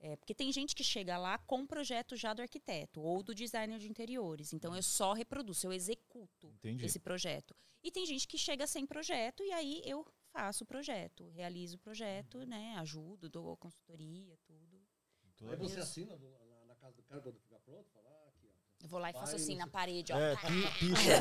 [0.00, 3.78] É, porque tem gente que chega lá com projeto já do arquiteto ou do designer
[3.78, 4.52] de interiores.
[4.52, 6.84] Então eu só reproduzo, eu executo Entendi.
[6.84, 7.54] esse projeto.
[7.80, 11.78] E tem gente que chega sem projeto e aí eu faço o projeto, realizo o
[11.78, 12.46] projeto, Uhum.
[12.46, 12.74] né?
[12.78, 14.82] Ajudo, dou consultoria, tudo.
[15.22, 15.68] Muito Aí legal.
[15.68, 18.54] você assina na, na casa do cara quando ficar pronto, fala, ah, aqui, ó.
[18.82, 20.18] Eu vou lá e faço assim na parede, ó.
[20.18, 21.18] É, picha.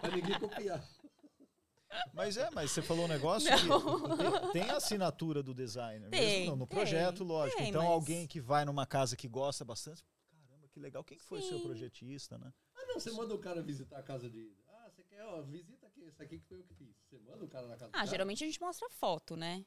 [0.00, 0.84] pra ninguém copiar.
[2.12, 4.46] Mas é, mas você falou um negócio Não.
[4.48, 7.56] que tem, a assinatura do designer, Tem, mesmo no, no tem, projeto, lógico.
[7.58, 11.04] tem, então mas- alguém que vai numa casa que gosta bastante, caramba, que legal.
[11.04, 12.52] Quem que foi o seu projetista, né?
[12.76, 14.52] Ah, não, você manda o cara visitar a casa de.
[14.68, 16.96] Ah, você quer, ó, visita aqui, esse aqui que foi eu que fiz.
[17.08, 18.06] Você manda o cara na casa do Ah, cara.
[18.06, 19.64] geralmente a gente mostra foto, né?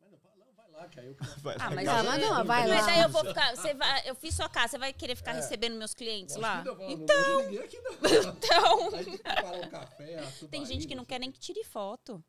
[0.00, 1.40] Mas não, fala, não, vai lá, que aí eu quero.
[1.40, 2.92] Vai Ah, mas, Ah, mas não, vai mas lá.
[2.92, 3.54] aí eu vou ficar.
[3.56, 5.36] Você vai, eu fiz sua casa, você vai querer ficar É.
[5.36, 6.62] recebendo meus clientes lá?
[6.64, 8.90] não, Então, aqui, então.
[8.90, 12.24] Tem um café, Tem gente que não quer nem que tire foto.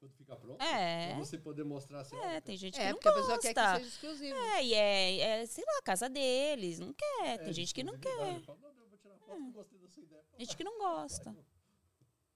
[0.00, 0.62] Quando fica pronto.
[0.62, 1.08] É.
[1.08, 2.16] Pra você poder mostrar assim.
[2.16, 3.76] É, tem gente que É, não porque a pessoa quer que gosta.
[3.78, 4.36] seja exclusivo.
[4.38, 7.26] É, e é, é, sei lá, a casa deles, não quer.
[7.26, 8.38] é, tem gente que não exclusividade.
[8.38, 8.44] quer.
[8.46, 10.22] Falo, não, não, vou tirar foto, não gostei da sua ideia.
[10.30, 11.36] Tem gente que não gosta.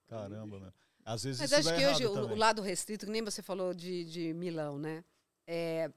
[0.08, 0.72] Caramba, meu.
[1.04, 3.74] Às vezes Mas isso acho que hoje o, o lado restrito, que nem você falou
[3.74, 5.04] de, de Milão, né?
[5.46, 5.90] É,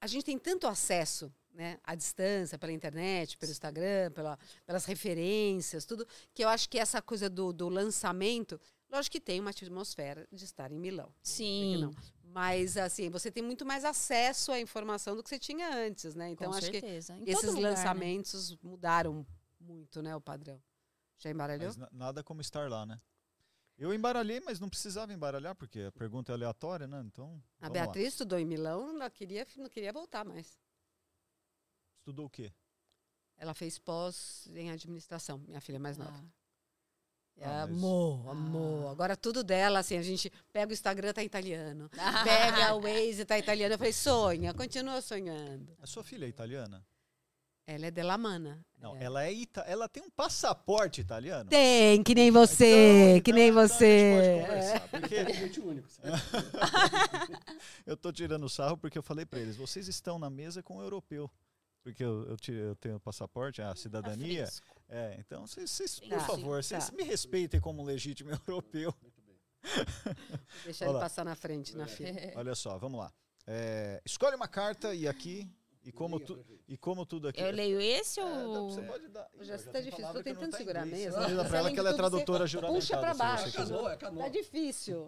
[0.00, 5.84] a gente tem tanto acesso né, à distância, pela internet, pelo Instagram, pela- pelas referências,
[5.84, 8.60] tudo, que eu acho que essa coisa do, do lançamento.
[8.90, 11.08] Lógico que tem uma atmosfera de estar em Milão.
[11.22, 11.76] Que Sim.
[11.78, 11.94] não?
[12.24, 16.30] Mas, assim, você tem muito mais acesso à informação do que você tinha antes, né?
[16.30, 17.14] Então, com acho que certeza.
[17.14, 17.68] Em todo esses lugar, né?
[17.70, 19.24] lançamentos mudaram
[19.60, 20.60] muito, né, o padrão.
[21.18, 21.68] Já embaralhou?
[21.68, 23.00] Mas na- nada como estar lá, né?
[23.76, 27.02] Eu embaralhei, mas não precisava embaralhar, porque a pergunta é aleatória, né?
[27.04, 27.42] Então.
[27.60, 27.84] A vamos lá.
[27.84, 30.56] Beatriz estudou em Milão, ela queria, não queria voltar mais.
[31.98, 32.52] Estudou o quê?
[33.36, 36.12] Ela fez pós em administração, minha filha mais nova.
[36.16, 36.44] Ah.
[37.36, 38.90] É, Ah, mas- amor, amor.
[38.92, 41.90] Agora tudo dela, assim, a gente pega o Instagram, tá italiano.
[41.98, 42.22] Ah.
[42.70, 43.74] Pega o Waze, tá italiano.
[43.74, 45.76] Eu falei, sonha, continua sonhando.
[45.80, 46.86] A sua filha é italiana?
[47.66, 48.64] Ela é della Mana.
[48.78, 49.04] Não, É.
[49.04, 51.48] ela é ita ela tem um passaporte italiano.
[51.48, 54.14] Tem, que nem você, Então- que então- nem então a gente você.
[54.14, 55.88] pode conversar, porque É gente único.
[55.88, 56.08] sabe?
[57.86, 60.82] eu tô tirando sarro porque eu falei pra eles, vocês estão na mesa com o
[60.82, 61.30] europeu.
[61.82, 64.46] Porque eu, eu, ti- eu tenho passaporte, a cidadania.
[64.46, 64.52] Tá.
[64.88, 66.20] É, então vocês, por Tá.
[66.20, 66.96] favor, vocês Tá.
[66.96, 68.94] me respeitem como legítimo europeu.
[69.02, 69.36] Muito bem.
[70.64, 72.10] Deixa ele passar na frente, na fila.
[72.36, 73.12] Olha só, vamos lá.
[73.46, 75.46] É, escolhe uma carta e aqui,
[75.84, 77.40] e como, tu, e como tudo aqui.
[77.40, 78.70] Eu leio esse É, ou.
[78.70, 79.28] você pode dar.
[79.34, 81.04] Ih, Já está difícil, que não tentando tá segurar a inglês.
[81.04, 81.18] mesa.
[81.18, 82.80] Você avisa Você, pra ela que ela é tradutora juramentada.
[82.80, 83.42] Puxa pra se baixo.
[83.44, 83.74] você É quiser.
[83.74, 84.22] canoa, é canoa.
[84.24, 85.06] Tá difícil.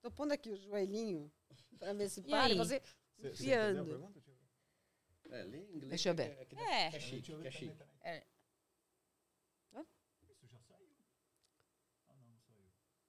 [0.00, 1.30] Tô pondo aqui o joelhinho
[1.78, 2.54] pra ver se para.
[2.54, 2.82] Você-
[3.22, 3.84] enfiando.
[3.84, 4.20] pergunta?
[4.20, 5.40] Deixa eu ver.
[5.40, 5.88] É, lê em inglês.
[5.90, 6.30] Deixa eu que ver.
[6.30, 6.90] É, que É.
[6.90, 7.76] que é chique, que é chique.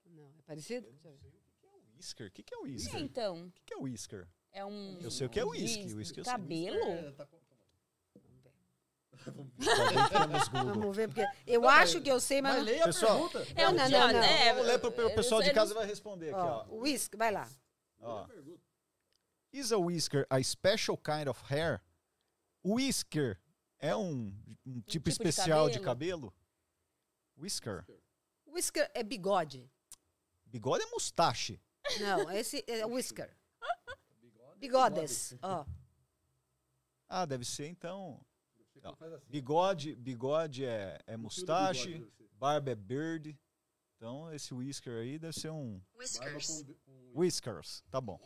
[0.06, 0.88] Não, é parecido?
[0.88, 1.34] Eu ver.
[1.95, 2.27] Whisker?
[2.27, 3.02] O que, que é o É, whisker?
[3.02, 3.48] então.
[3.48, 4.27] O que, que é o whisker?
[4.51, 4.97] É um.
[5.01, 6.34] Eu sei o que é de eu sei.
[6.34, 6.77] Cabelo?
[6.91, 7.39] É, tá com-
[9.26, 10.09] Vamos ver.
[10.09, 10.63] Tá.
[10.63, 12.55] Vamos ver, porque eu Não, acho que eu sei, mas.
[12.55, 13.61] Mas leia a Pessoal, pergunta.
[13.61, 14.23] É um Não, de- não, não.
[14.23, 16.77] é, Vamos ler pro o pessoal de eu casa não- vai responder aqui, Ó, ó.
[17.17, 17.49] vai lá.
[17.99, 18.26] Ó.
[18.26, 18.30] a.
[19.51, 21.81] Is a whisker a special kind of hair?
[22.63, 23.39] Whisker
[23.80, 24.34] é um,
[24.65, 26.31] um tipo, tipo de especial de cabelo?
[26.31, 26.34] cabelo?
[27.38, 27.85] Whisker.
[28.47, 29.69] Whisker é bigode.
[30.45, 31.59] Bigode é mustache.
[31.99, 33.35] Não, esse é whisker.
[34.60, 34.95] Bigode.
[34.95, 35.36] Bigodes.
[35.41, 35.65] Ó.
[37.07, 38.19] Ah, deve ser então.
[38.84, 39.22] Assim.
[39.27, 43.38] Bigode, bigode é, é mustache, barba é beard.
[43.95, 47.84] Então esse whisker aí deve ser um com- whiskers.
[47.91, 48.19] Tá bom.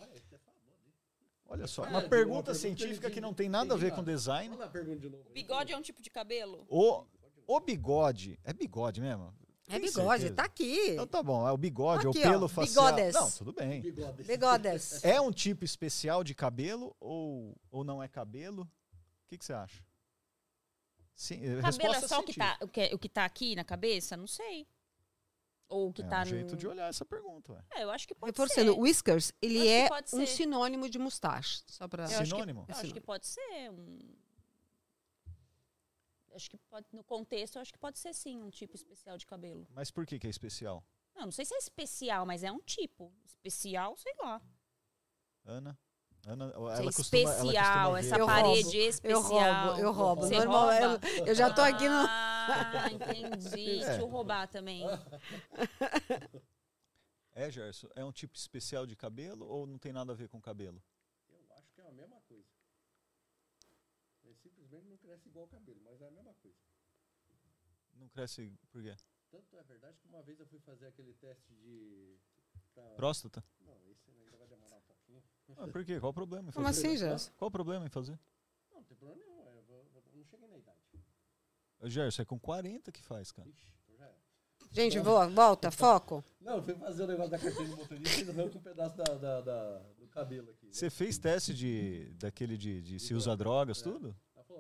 [1.46, 4.04] Olha, é só, É, uma pergunta pergunta científica que não tem nada a ver com
[4.04, 4.56] design.
[4.56, 6.66] O bigode é um tipo de cabelo?
[6.70, 7.06] O,
[7.48, 9.34] o bigode, é bigode mesmo?
[9.70, 10.34] É bigode, certeza?
[10.36, 10.90] tá aqui.
[10.92, 12.86] Então tá bom, é o bigode, Aqui, o pelo ó, facial.
[12.94, 13.14] bigodes.
[13.14, 13.82] Não, tudo bem.
[13.82, 14.24] Bigode.
[14.24, 15.04] Bigodes.
[15.06, 18.64] É um tipo especial de cabelo ou, ou não é cabelo?
[18.64, 19.84] O que, que você acha?
[21.16, 24.18] Sim, Cabelo é só o que, tá, o, que, o que tá aqui na cabeça?
[24.18, 24.68] Não sei.
[25.70, 26.58] Ou o que é tá um jeito no...
[26.58, 27.54] de olhar essa pergunta.
[27.54, 27.64] Ué.
[27.76, 28.80] É, eu acho que pode Reforçando, ser.
[28.80, 30.28] whiskers, ele é um ser.
[30.28, 31.62] sinônimo de mustache.
[31.68, 32.04] Só pra...
[32.04, 32.66] Eu acho que- Sinônimo?
[32.68, 34.00] Eu acho que pode ser um...
[36.34, 39.68] Acho que pode, no contexto, acho que pode ser sim um tipo especial de cabelo.
[39.72, 40.84] Mas por que, que é especial?
[41.16, 43.14] Não, não sei se é especial, mas é um tipo.
[43.24, 44.42] Especial, sei lá.
[45.46, 45.78] Ana?
[46.26, 48.18] Ana ela costuma, ela especial, costuma essa.
[48.18, 49.22] Eu parede roubo, especial.
[49.22, 50.22] Eu roubo, eu roubo.
[50.22, 51.08] Você Normal, rouba?
[51.08, 52.06] eu, eu já tô aqui no...
[52.08, 53.80] Ah, entendi.
[53.84, 53.86] É.
[53.86, 54.84] Deixa eu roubar também.
[57.34, 60.40] É, Gerson, é um tipo especial de cabelo ou não tem nada a ver com
[60.40, 60.82] cabelo?
[61.30, 62.48] Eu acho que é a mesma coisa.
[64.82, 66.58] Não cresce igual o cabelo, mas é a mesma coisa.
[67.96, 68.96] Não cresce por quê?
[69.30, 72.18] Tanto é verdade que uma vez eu fui fazer aquele teste de.
[72.74, 73.44] pra- Próstata?
[73.62, 75.24] Não, esse ainda vai demorar um pouquinho.
[75.58, 76.00] Ah, por quê?
[76.00, 77.32] Qual o problema em Como assim, Gerson?
[77.38, 78.20] Qual o problema em fazer?
[78.72, 79.42] Não, não tem problema nenhum.
[79.48, 80.80] é, Eu, vou- eu não cheguei na idade.
[81.86, 83.50] Gerson, é com 40 que faz, cara.
[83.50, 84.18] Ixi, então já era.
[84.72, 86.24] Gente, vo- volta, foco.
[86.40, 89.04] Não, eu fui fazer o negócio da carteira de motorista e arranca um pedaço da,
[89.16, 90.68] da- da- do cabelo aqui.
[90.68, 90.72] né?
[90.74, 93.84] Você fez teste de daquele de, de se usa drogas, É.
[93.84, 94.16] tudo?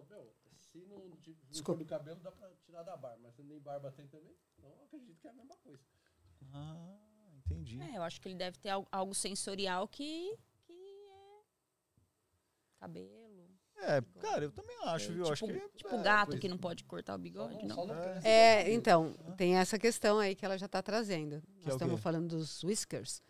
[0.05, 1.83] Falou, meu, se não, ti- não for Desculpa.
[1.83, 4.83] do cabelo, dá pra tirar da barba, mas se nem barba tem também, então eu
[4.85, 5.83] acredito que é a mesma coisa.
[6.51, 6.97] Ah,
[7.37, 7.81] entendi.
[7.81, 11.43] É, eu acho que ele deve ter al- algo sensorial que, que é
[12.79, 13.23] cabelo.
[13.75, 15.23] É, cara, eu também acho, viu?
[15.23, 16.49] tipo acho que tipo é, gato pois que é.
[16.49, 17.87] não pode cortar o bigode, não.
[18.23, 18.63] É.
[18.63, 21.35] É, o então, tem essa questão aí que ela já está trazendo.
[21.35, 23.21] é Nós o estamos falando dos whiskers,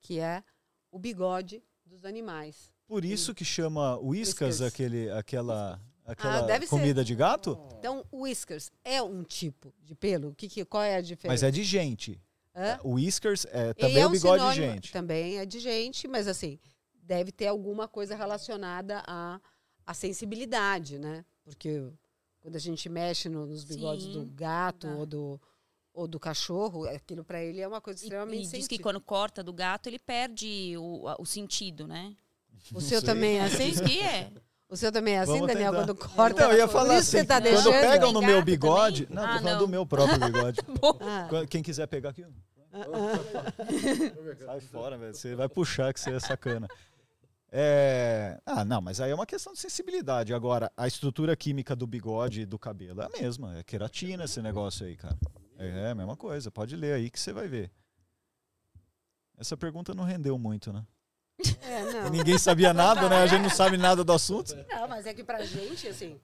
[0.00, 0.42] que é
[0.90, 2.72] o bigode dos animais.
[2.86, 4.62] Por isso que chama whiskas Whiskas.
[4.62, 6.70] aquele, aquela, aquela Ah, deve ser.
[6.70, 7.58] comida de gato?
[7.78, 10.28] Então, o whiskers é um tipo de pelo?
[10.28, 11.32] O que, que- qual é a diferença?
[11.32, 12.20] Mas é de gente.
[12.54, 12.78] Hã?
[12.84, 14.92] O whiskers é também é o um bigode de sinônimo- gente.
[14.92, 16.58] Também é de gente, mas assim,
[17.02, 19.40] deve ter alguma coisa relacionada à,
[19.86, 21.24] à sensibilidade, né?
[21.42, 21.82] Porque
[22.40, 24.94] quando a gente mexe no- nos bigodes Sim, do gato dá.
[24.94, 25.40] ou do,
[25.92, 28.82] ou do cachorro, aquilo para ele é uma coisa extremamente e diz que sensível.
[28.84, 32.14] quando corta do gato, ele perde o, o sentido, né?
[32.72, 33.06] O seu sei.
[33.06, 33.70] também é assim?
[33.70, 34.30] Diz que é.
[34.68, 35.84] O seu também é assim, Vamos Daniel, tentar.
[35.86, 36.36] quando corta?
[36.40, 37.72] Então, eu ia falar isso assim, você tá quando deixando?
[37.72, 39.06] pegam no meu bigode...
[39.06, 39.16] também?
[39.16, 39.58] Não, tô Ah, falando não.
[39.60, 40.60] do meu próprio bigode.
[41.00, 42.24] Ah, Qu- Quem quiser pegar aqui.
[44.44, 45.14] Sai fora, velho.
[45.14, 46.66] Você vai puxar que você é sacana.
[47.52, 48.40] É...
[48.44, 50.34] Ah, não, mas aí é uma questão de sensibilidade.
[50.34, 53.56] Agora, a estrutura química do bigode e do cabelo é a mesma.
[53.58, 55.16] É queratina esse negócio aí, cara.
[55.56, 56.50] É a mesma coisa.
[56.50, 57.70] Pode ler aí que você vai ver.
[59.38, 60.84] Essa pergunta não rendeu muito, né?
[61.62, 62.10] É, não.
[62.10, 63.16] ninguém sabia nada, né?
[63.22, 64.54] A gente não sabe nada do assunto.
[64.68, 66.20] Não, mas é que pra gente, assim,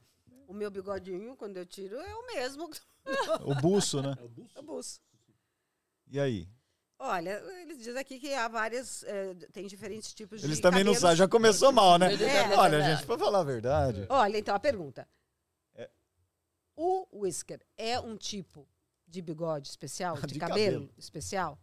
[0.47, 2.70] o meu bigodinho, quando eu tiro, é o mesmo
[3.45, 4.15] O buço, né?
[4.19, 4.55] É o buço?
[4.55, 5.01] do buço.
[6.09, 6.49] E aí?
[6.99, 10.93] Olha, eles dizem aqui que há várias, eh, tem diferentes tipos de Eles também não
[10.93, 11.01] cabelos.
[11.01, 12.12] sabem, já começou mal, né?
[12.15, 12.57] É.
[12.59, 14.05] Olha, gente, pra falar a verdade.
[14.09, 15.09] Olha, então, a pergunta.
[15.74, 15.89] É.
[16.77, 18.69] O whisker é um tipo
[19.09, 20.95] de bigode especial, de, De cabelo, cabelo.
[20.99, 21.59] especial?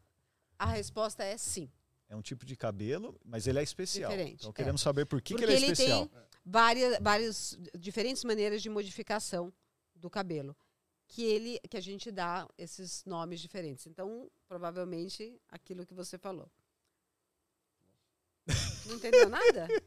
[0.58, 1.72] A resposta é sim.
[2.10, 4.10] É um tipo de cabelo, mas ele é especial.
[4.12, 4.54] Diferente, Então é.
[4.54, 6.08] queremos saber por que, que Porque ele é ele especial.
[6.08, 9.52] tem várias, várias diferentes maneiras de modificação
[9.96, 10.56] do cabelo.
[11.10, 13.88] Que ele, que a gente dá esses nomes diferentes.
[13.88, 16.50] Então, provavelmente, aquilo que você falou.
[18.86, 19.68] Não entendeu nada?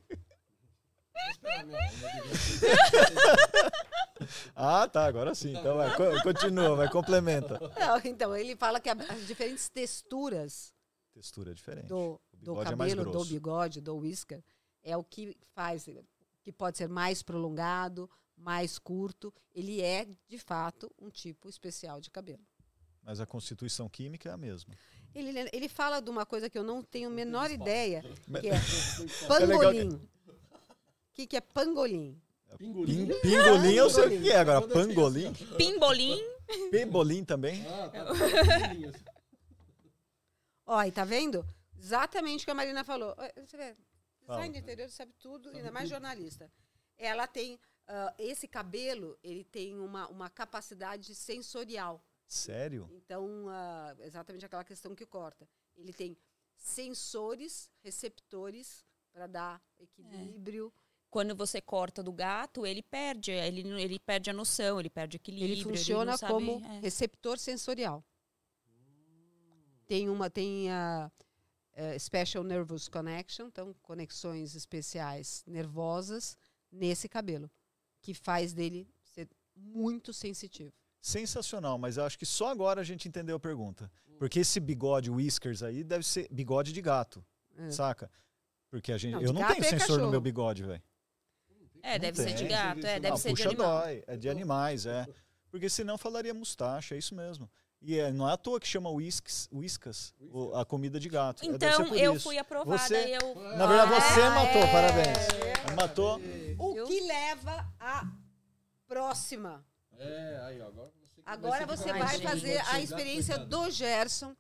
[4.54, 5.56] Ah, tá, agora sim.
[5.56, 7.58] Então vai, co- continua, vai, complementa.
[7.78, 10.72] Não, então, ele fala que as diferentes texturas
[11.12, 11.86] Textura diferente.
[11.86, 14.42] do, do bigode é mais cabelo, do bigode, do whisker,
[14.82, 15.86] é o que faz,
[16.42, 19.32] que pode ser mais prolongado, mais curto.
[19.54, 22.42] Ele é, de fato, um tipo especial de cabelo.
[23.02, 24.74] Mas a constituição química é a mesma.
[25.14, 28.02] Ele, ele fala de uma coisa que eu não tenho a menor ideia,
[28.40, 28.54] que é
[29.26, 29.94] pangolim.
[29.94, 30.00] O
[31.12, 32.20] que, que é pangolim?
[32.56, 33.06] Pingolim.
[33.06, 35.32] Pin, pingolim eu sei o que é, agora pangolim.
[35.56, 36.20] Pimbolim.
[36.70, 37.64] Pebolim também.
[37.66, 39.09] Ah, tá.
[40.72, 41.44] Ó, e tá vendo?
[41.76, 43.12] Exatamente o que a Marina falou.
[43.44, 43.74] Você vê,
[44.24, 44.38] Fala.
[44.38, 45.94] design de interior sabe tudo, Sabe ainda mais tudo.
[45.96, 46.52] jornalista.
[46.96, 52.00] Ela tem, ah, esse cabelo, ele tem uma, uma capacidade sensorial.
[52.28, 52.88] Sério?
[52.92, 55.48] Então, ah, exatamente aquela questão que corta.
[55.76, 56.16] Ele tem
[56.56, 60.72] sensores, receptores, para dar equilíbrio.
[61.10, 65.52] Quando você corta do gato, ele perde, ele, ele perde a noção, ele perde equilíbrio.
[65.52, 66.78] Ele funciona sabe- como é.
[66.78, 68.04] receptor sensorial.
[69.90, 71.10] Tem uma, tem a
[71.74, 76.36] eh, Special Nervous Connection, então conexões especiais nervosas
[76.70, 77.50] nesse cabelo,
[78.00, 80.72] que faz dele ser muito sensitivo.
[81.02, 83.90] Sensacional, mas eu acho que só agora a gente entendeu a pergunta.
[84.16, 87.26] Porque esse bigode whiskers aí deve ser bigode de gato,
[87.56, 87.68] É.
[87.72, 88.08] saca?
[88.68, 90.10] Porque a gente, Não, eu de não tenho é sensor no cachorro.
[90.12, 90.82] meu bigode, velho.
[91.82, 92.48] É, deve Não ser de tem.
[92.48, 93.80] gato, é, deve Ah, ser de puxa animal.
[93.82, 95.04] dói, é de animais, é.
[95.50, 97.50] Porque senão falaria mustache, é isso mesmo.
[97.82, 101.42] E é, não é à toa que chama whisks, whiskas, o- a comida de gato.
[101.42, 102.24] É, Então, eu isso.
[102.24, 103.34] fui aprovada Você- eu.
[103.56, 104.72] Na verdade, você Ah, matou, é.
[104.72, 105.74] parabéns.
[105.76, 106.20] Matou.
[106.58, 108.06] O que leva à
[108.86, 109.64] próxima.
[109.98, 113.64] É, aí, ó, agora você que Agora você vai fazer a experiência coitado.
[113.64, 114.36] do Gerson,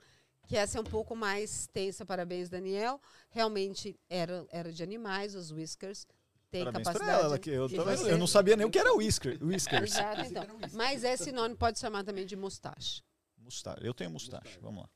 [0.46, 2.04] que essa é um pouco mais tensa.
[2.04, 3.00] Parabéns, Daniel.
[3.30, 6.06] Realmente era, era de animais, os whiskers.
[6.50, 7.24] Tem Parabéns capacidade.
[7.24, 9.92] ela, que eu, tava- você- eu não sabia nem o que era whisker, whiskers.
[9.94, 10.44] Exato, então.
[10.72, 13.02] Mas é sinônimo, pode chamar também de mustache.
[13.50, 13.84] Mustache.
[13.84, 14.88] Eu tenho mustache, vamos lá.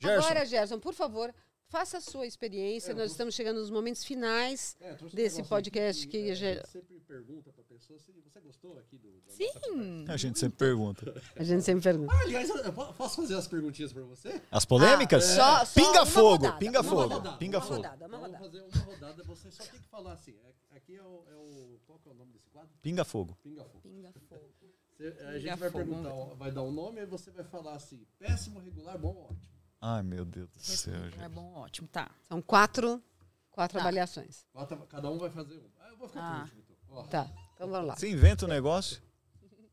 [0.00, 1.34] Gerson, Agora, Gerson, por favor,
[1.66, 2.92] faça a sua experiência.
[2.92, 4.76] É, Nós vou- estamos chegando nos momentos finais.
[4.80, 8.12] É, um desse podcast aqui que é, já- a gente sempre pergunta pra pessoa se
[8.12, 9.12] você gostou aqui do.
[9.26, 10.04] Sim!
[10.08, 11.20] a gente sempre pergunta.
[11.34, 12.12] A gente sempre pergunta.
[12.14, 14.40] Ah, aliás, eu- eu po- posso fazer as perguntinhas pra você?
[14.52, 15.36] As polêmicas?
[15.38, 17.76] Ah, só- só pinga uma fogo, rodada, pinga uma fogo, rodada, pinga uma fogo.
[17.76, 18.38] rodada, uma Então, rodada.
[18.38, 20.34] vamos fazer uma rodada, você só tem que falar assim.
[20.46, 21.80] é- Aqui é o, é o.
[21.86, 22.70] Qual que é o nome desse quadro?
[22.82, 23.38] Pinga fogo.
[23.42, 23.80] Pinga Fogo.
[23.80, 24.50] Pinga fogo.
[24.96, 28.60] Você- a gente vai perguntar, vai dar um nome e você vai falar assim: péssimo,
[28.60, 29.54] regular, bom, ótimo.
[29.80, 31.28] Ai, meu Deus do céu, É gente.
[31.28, 32.10] bom, ótimo, tá.
[32.22, 33.02] São quatro,
[33.50, 33.82] quatro Tá.
[33.82, 34.46] avaliações.
[34.54, 35.68] Bota- Cada um vai fazer um.
[35.80, 36.32] Ah, eu vou ficar Ah.
[36.34, 36.76] por último, então.
[36.96, 37.96] Ó, Tá, então vamos lá.
[37.96, 39.02] Você inventa o negócio?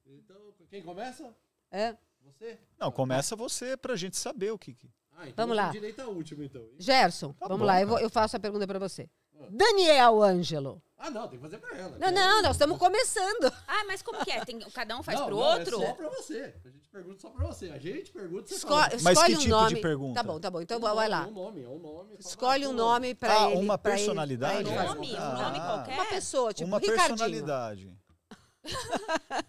[0.05, 1.33] Então, quem começa?
[1.69, 1.95] É?
[2.23, 2.59] Você?
[2.79, 4.73] Não, começa você pra gente saber o que.
[4.73, 5.69] que- Ah, então Vamos lá.
[5.71, 6.67] direito ao último, então.
[6.79, 9.07] Gerson, Tá vamos bom, lá, eu, vou- eu faço a pergunta para você.
[9.49, 10.81] Daniel Ângelo.
[11.03, 11.97] Ah, não, tem que fazer pra ela.
[11.97, 13.51] Não, não, nós estamos começando.
[13.67, 14.45] Ah, mas como que é?
[14.45, 15.81] Tem, cada um faz Não, pro não, outro?
[15.81, 16.53] É só pra você.
[16.63, 17.65] A gente pergunta só pra você.
[17.71, 18.89] A gente pergunta você Esco- fala.
[19.01, 19.81] Mas escolhe que um tipo de nome.
[19.81, 20.13] pergunta?
[20.13, 20.61] Tá bom, tá bom.
[20.61, 21.27] Então Um vai nome, lá.
[21.27, 22.15] Um nome, é um nome.
[22.19, 23.61] Escolhe um nome para Ah, ele.
[23.61, 24.63] uma pra ele- personalidade?
[24.63, 24.87] pra ele.
[24.89, 25.33] Nome, um Ah.
[25.43, 25.93] nome qualquer?
[25.95, 27.07] Uma pessoa, tipo uma Ricardinho.
[27.07, 27.97] personalidade.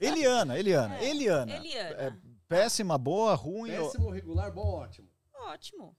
[0.01, 1.55] Eliana, Eliana, É, Eliana.
[1.57, 1.91] Eliana.
[2.03, 2.13] É
[2.49, 3.77] péssima, boa, ruim.
[3.77, 4.69] ou- Péssimo, regular, bom.
[4.81, 5.09] Ótimo.
[5.35, 5.95] Ótimo.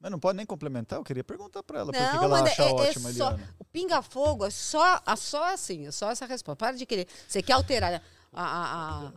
[0.00, 2.62] Mas não pode nem complementar, eu queria perguntar pra ela Não, que que ela acha
[2.62, 3.54] é- é ótima, só- Eliana.
[3.58, 6.56] O pinga-fogo é só, é só assim, é só essa resposta.
[6.56, 7.06] Para de querer.
[7.28, 8.02] Você quer alterar
[8.32, 9.12] a, a, a,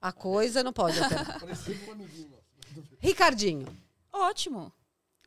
[0.00, 1.38] a coisa, não pode alterar.
[1.40, 2.88] Parecia um amiguinho nosso.
[2.98, 3.66] Ricardinho.
[4.10, 4.72] Ótimo.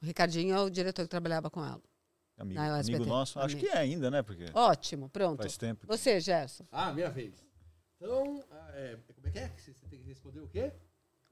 [0.02, 1.82] O Ricardinho é o diretor que trabalhava com ela.
[2.40, 3.40] Amigo, é amigo nosso.
[3.40, 3.60] Acho Amigo.
[3.70, 4.24] que é ainda, né?
[4.24, 5.44] Porque Ótimo, pronto.
[5.44, 5.86] faz tempo.
[5.86, 6.66] Você, Gerson.
[6.72, 7.36] Ah, minha vez.
[7.98, 9.48] Então, ah, é, como é que é?
[9.56, 10.72] Você você tem que responder o quê?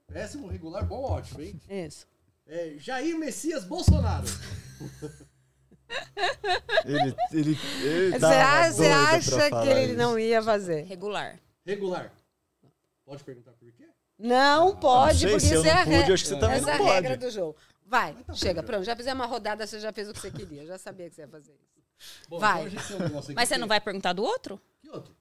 [0.06, 1.60] Péssimo, regular, bom, ótimo, hein?
[1.68, 2.06] Isso.
[2.50, 4.26] É, Jair Messias Bolsonaro.
[6.86, 8.26] Ele, ele, ele Você
[8.86, 9.96] acha, que ele isso.
[9.98, 10.84] não ia fazer?
[10.84, 11.40] Regular.
[11.66, 12.14] Regular.
[13.04, 13.90] Pode perguntar por quê?
[14.18, 16.14] Não pode, sei, porque se eu isso é não a pude, regra.
[16.14, 16.92] acho que você também Essa não é a pode.
[16.94, 17.56] regra do jogo.
[17.86, 18.84] Vai, tá chega, pronto.
[18.84, 20.64] Já fizemos uma rodada, você já fez o que você queria.
[20.68, 21.84] Já sabia que você ia fazer isso.
[22.30, 22.68] Bom, Vai.
[22.68, 24.62] então um Mas você não vai perguntar do outro?
[24.82, 25.16] Que outro?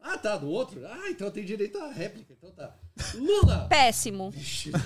[0.00, 0.84] Ah, tá, do outro?
[0.84, 2.32] Ah, então tem direito à réplica.
[2.32, 2.76] Então tá.
[3.16, 3.66] Lula!
[3.68, 4.30] Péssimo.
[4.30, 4.70] Vixe.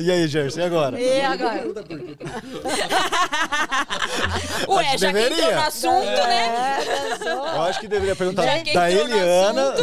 [0.00, 1.00] E aí, Gerson, e agora?
[1.00, 1.64] E Não agora?
[4.68, 5.54] Ué, já que entrou deveria.
[5.56, 6.84] no assunto, né?
[6.84, 7.24] É, só.
[7.54, 9.82] Eu acho que deveria perguntar da Eliana, do,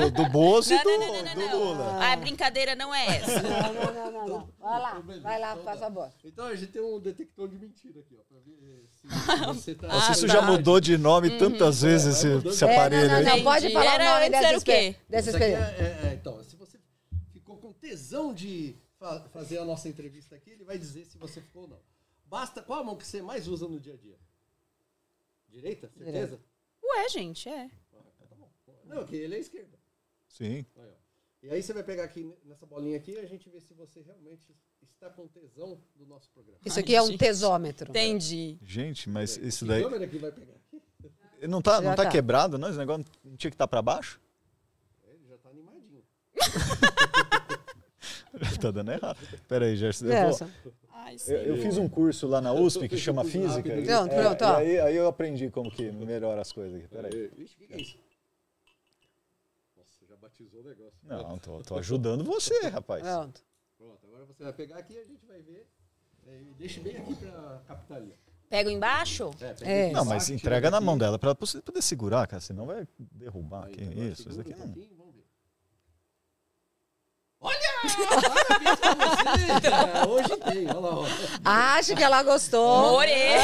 [0.00, 1.92] do, do Bozo e Não, do, não, não, não, do não, Lula.
[1.92, 2.00] não.
[2.02, 3.42] A brincadeira não é essa.
[3.42, 4.48] Não, não, não, não, não.
[4.60, 5.78] Vai lá, Beleza, vai lá, então por tá.
[5.78, 6.08] favor.
[6.24, 9.06] Então a gente tem um detector de mentira aqui, ó, pra ver se
[9.46, 9.88] você tá.
[9.88, 10.32] Nossa, isso tá.
[10.34, 13.24] já mudou de nome tantas vezes, vai esse, esse É, aparelho não, aí.
[13.24, 14.56] não, não, pode falar Era- o nome dessa, aqui
[15.28, 15.44] experiência.
[15.44, 15.48] é,
[16.04, 16.56] é- é, então, se
[17.88, 21.68] tesão de fa- fazer a nossa entrevista aqui, ele vai dizer se você ficou ou
[21.68, 21.80] não.
[22.26, 22.62] Basta.
[22.62, 24.18] Qual a mão que você mais usa no dia a dia?
[25.48, 25.90] Direita?
[25.96, 26.38] Certeza?
[26.82, 27.70] Ué, gente, é.
[27.94, 28.50] Ah, tá bom.
[28.84, 29.78] Não, que ele é esquerda.
[30.28, 30.64] Sim.
[30.76, 31.08] Aí, ó.
[31.40, 34.02] E aí você vai pegar aqui nessa bolinha aqui e a gente vê se você
[34.02, 36.58] realmente está com tesão do nosso programa.
[36.66, 37.18] Isso aqui é um gente.
[37.18, 37.90] tesômetro.
[37.90, 38.58] Entendi.
[38.60, 39.82] Gente, mas isso Que daí.
[39.84, 40.82] câmera que vai pegar aqui?
[41.48, 42.10] Não tá, não tá tá.
[42.10, 42.68] quebrado, não?
[42.68, 44.20] Esse negócio não tinha que estar pra baixo?
[45.06, 46.04] Ele já tá animadinho.
[48.60, 49.18] tá dando errado.
[49.48, 50.06] Pera aí, Gerson.
[50.06, 50.48] Eu, vou-
[51.28, 53.24] eu, eu fiz um curso lá na USP que chama.
[53.24, 53.70] Física.
[53.82, 54.56] Pronto, É, pronto, ó.
[54.56, 56.88] aí, aí eu aprendi como que melhora as coisas aqui.
[56.88, 57.30] Pera aí.
[57.38, 57.96] Ixi, o que, é isso?
[59.76, 60.98] Nossa, já batizou o negócio.
[61.04, 63.02] Não, tô, tô ajudando você, rapaz.
[63.02, 63.40] Pronto.
[63.78, 65.66] Pronto, agora você vai pegar aqui e a gente vai ver.
[66.26, 68.14] É, deixa bem aqui pra captar ali.
[68.50, 69.30] Pega embaixo?
[69.40, 69.84] É, pega É.
[69.86, 72.40] aqui Não, mas entrega na mão dela pra você poder segurar, cara.
[72.40, 73.66] Senão vai derrubar.
[73.66, 74.28] Aí, que agora isso?
[74.28, 74.74] Isso aqui um não.
[80.08, 80.94] Hoje tem, olha lá.
[80.98, 81.06] Ó.
[81.44, 82.90] Acho que ela gostou.
[82.92, 83.36] Morei.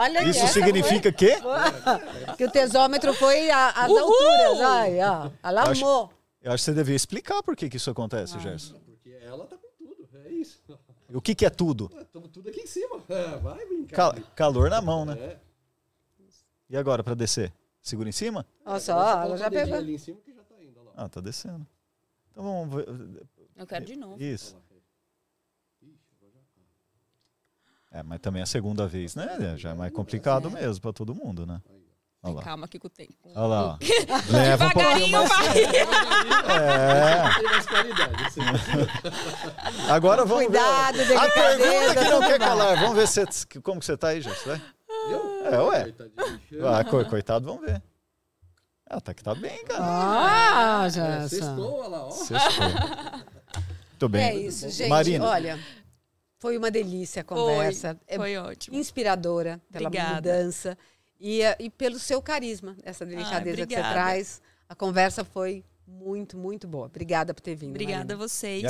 [0.00, 1.36] Olha que Isso essa significa que?
[1.38, 3.98] foi- que o tesômetro foi Uhul!
[3.98, 4.60] alturas.
[4.62, 5.30] Ai, ó.
[5.42, 6.10] Ela Acho- amou.
[6.40, 8.74] Eu acho que você devia explicar por que, que isso acontece, Gerson.
[8.84, 10.60] Porque ela tá com tudo, é isso.
[11.14, 11.90] O que, que é tudo?
[12.00, 13.00] Estamos tudo aqui em cima.
[13.08, 13.96] É, vai brincar.
[13.96, 15.14] Cal- calor na mão, né?
[15.20, 15.36] É.
[16.70, 17.52] E agora, pra descer?
[17.82, 18.46] Segura em cima?
[18.64, 19.74] Olha só, ela já pegou.
[19.74, 20.94] ali em cima que já tá indo, olha lá.
[20.96, 21.66] Ah, tá descendo.
[22.30, 22.86] Então vamos ver.
[23.56, 24.22] Eu quero de novo.
[24.22, 24.56] Isso.
[24.56, 24.62] Já-
[27.98, 29.54] É, mas também é a segunda vez, né?
[29.58, 31.60] Já é mais complicado mesmo pra todo mundo, né?
[32.22, 32.42] Olha lá.
[32.42, 33.12] Calma aqui com o tempo.
[33.34, 33.72] Olha lá.
[33.74, 33.78] ó.
[34.32, 35.28] Leva um pouquinho mais.
[35.28, 35.64] vai.
[39.88, 39.92] É.
[39.92, 41.16] Agora vamos Cuidado, ver.
[41.16, 42.78] A pergunta que não quer calar.
[42.78, 44.58] Vamos ver se, como que você tá aí, Gerson.
[45.10, 45.46] Eu?
[45.46, 45.94] É, ué.
[46.64, 47.82] Ah, co- coitado, vamos ver.
[48.88, 49.80] Ah, tá que tá bem, cara.
[49.82, 51.28] Ah, É, já.
[51.28, 52.10] Sextou, olha lá, ó.
[52.10, 52.64] Sextou.
[53.90, 54.22] Muito bem.
[54.24, 54.88] É isso, gente.
[54.88, 55.24] Marina.
[55.26, 55.58] Olha,
[56.38, 57.98] foi uma delícia a conversa.
[58.06, 58.76] É Foi ótimo.
[58.76, 60.14] inspiradora pela Obrigada.
[60.16, 60.76] mudança
[61.18, 63.92] e, eh, e pelo seu carisma, essa delicadeza que você obrigada.
[63.94, 64.42] traz.
[64.68, 66.86] A conversa foi muito, muito boa.
[66.86, 67.70] Obrigada por ter vindo.
[67.70, 68.16] Obrigada a Marina.
[68.16, 68.62] vocês.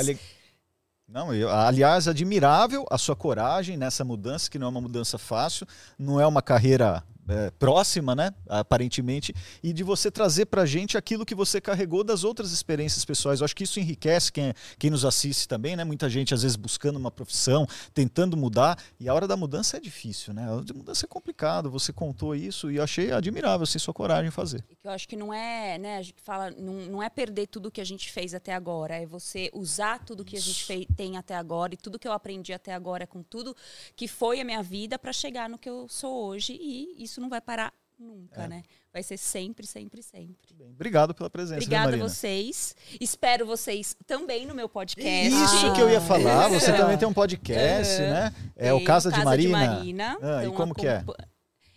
[1.07, 5.67] Não, eu- aliás, admirável a sua coragem nessa mudança, que não é uma mudança fácil,
[5.99, 8.33] não é uma carreira é, próxima, né?
[8.47, 13.39] Aparentemente, e de você trazer pra gente aquilo que você carregou das outras experiências pessoais.
[13.39, 15.83] Eu acho que isso enriquece quem, quem nos assiste também, né?
[15.83, 19.79] Muita gente, às vezes, buscando uma profissão, tentando mudar, e a hora da mudança é
[19.79, 20.47] difícil, né?
[20.47, 21.69] A hora da mudança é complicado.
[21.71, 24.63] Você contou isso e eu achei admirável assim, sua coragem em fazer.
[24.83, 27.81] eu acho que não é, né, a gente fala, não, não é perder tudo que
[27.81, 31.35] a gente fez até agora, é você usar tudo que a gente fei- tem até
[31.35, 33.55] agora e tudo que eu aprendi até agora com tudo
[33.95, 37.29] que foi a minha vida para chegar no que eu sou hoje e isso não
[37.29, 38.47] vai parar nunca, É.
[38.47, 38.63] né?
[38.91, 40.53] Vai ser sempre, sempre, sempre.
[40.53, 42.75] Bem, obrigado pela presença, Obrigada a vocês.
[42.99, 45.33] Espero vocês também no meu podcast.
[45.33, 46.47] Isso que eu ia falar.
[46.49, 46.77] Você Ah.
[46.77, 48.09] também tem um podcast, Aham.
[48.11, 48.35] né?
[48.55, 49.57] É o Tem Casa, de Marina.
[49.57, 50.17] Marina.
[50.21, 51.03] Ah, e Então, como que é?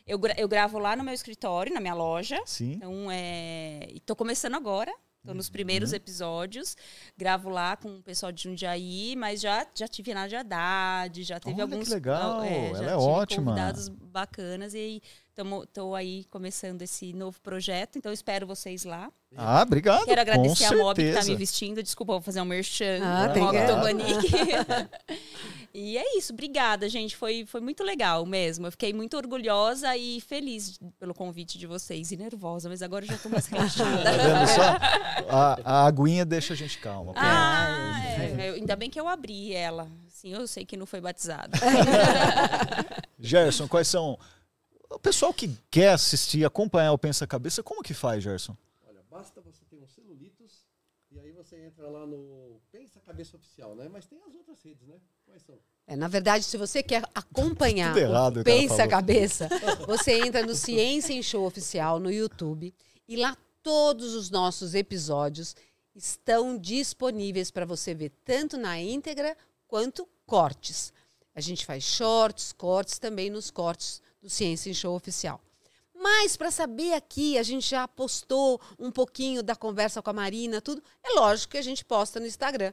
[0.07, 2.41] Eu, gra- eu gravo lá no meu escritório, na minha loja.
[2.47, 2.73] Sim.
[2.75, 3.89] Então, é...
[3.93, 4.93] e tô começando agora.
[5.25, 5.97] Tô nos primeiros Uhum.
[5.97, 6.77] episódios.
[7.19, 11.41] Gravo lá com o pessoal de Jundiaí, mas já, já tive na de Haddad, já
[11.41, 11.89] teve Olha que alguns...
[11.89, 12.49] legal, já
[12.83, 13.47] ela é ótima.
[13.51, 15.03] convidados bacanas e
[15.73, 17.99] tô aí começando esse novo projeto.
[17.99, 19.11] Então, espero vocês lá.
[19.37, 20.07] Ah, obrigado.
[20.07, 21.31] Quero agradecer com a Mob que tá certeza.
[21.31, 21.83] me vestindo.
[21.83, 23.01] Desculpa, vou fazer um merchan.
[23.03, 24.33] Ah, Mob Tobanique.
[25.75, 27.15] e é isso, obrigada, gente.
[27.17, 28.67] Foi, foi muito legal mesmo.
[28.67, 32.13] Eu fiquei muito orgulhosa e feliz pelo convite de vocês.
[32.13, 34.13] E nervosa, mas agora eu já tô mais Tá relaxada.
[34.13, 35.29] vendo só?
[35.29, 37.13] A, a aguinha deixa a gente calma.
[37.17, 38.01] ah,
[38.39, 39.87] é, ainda bem que eu abri ela.
[40.09, 41.59] Sim, eu sei que não foi batizada.
[43.21, 44.19] Gerson, quais são.
[44.91, 48.57] O pessoal que quer assistir, acompanhar o Pensa Cabeça, como que faz, Gerson?
[48.87, 50.67] Olha, basta você ter um celulitos
[51.11, 53.89] e aí você entra lá no Pensa Cabeça Oficial, né?
[53.91, 54.97] Mas tem as outras redes, né?
[55.25, 55.59] Quais são?
[55.87, 58.91] É, na verdade, se você quer acompanhar Tudo errado, Pensa falou.
[58.91, 59.49] Cabeça,
[59.87, 62.75] você entra no Ciência em Show Oficial no YouTube
[63.09, 65.57] e lá todos os nossos episódios
[65.95, 69.37] estão disponíveis para você ver tanto na íntegra
[69.67, 70.93] quanto cortes.
[71.35, 75.41] A gente faz shorts, cortes também nos cortes do Ciência em Show Oficial.
[75.95, 80.61] Mas para saber aqui, a gente já postou um pouquinho da conversa com a Marina,
[80.61, 80.83] tudo.
[81.03, 82.73] É lógico que a gente posta no Instagram,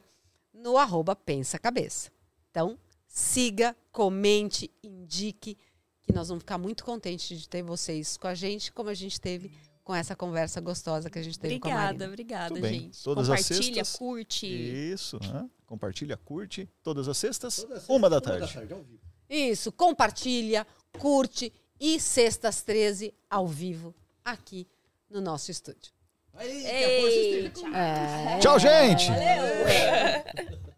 [0.53, 2.11] no arroba Pensa Cabeça.
[2.51, 2.77] Então,
[3.07, 5.57] siga, comente, indique,
[6.01, 9.21] que nós vamos ficar muito contentes de ter vocês com a gente, como a gente
[9.21, 9.51] teve
[9.83, 12.07] com essa conversa gostosa que a gente teve com a Obrigada, Marina.
[12.07, 12.73] obrigada, bem.
[12.81, 13.03] gente.
[13.03, 13.95] Todas as Compartilha, sextas.
[13.99, 14.47] curte.
[14.47, 15.49] Isso, né?
[15.65, 16.69] compartilha, curte.
[16.83, 18.57] Todas as sextas, Toda sexta, uma da tarde.
[18.73, 19.12] ao vivo.
[19.29, 20.65] Isso, compartilha,
[20.99, 23.93] curte e sextas 13 ao vivo
[24.23, 24.67] aqui
[25.09, 25.91] no nosso estúdio.
[27.73, 29.07] É, Tchau, gente!
[29.07, 30.63] Valeu!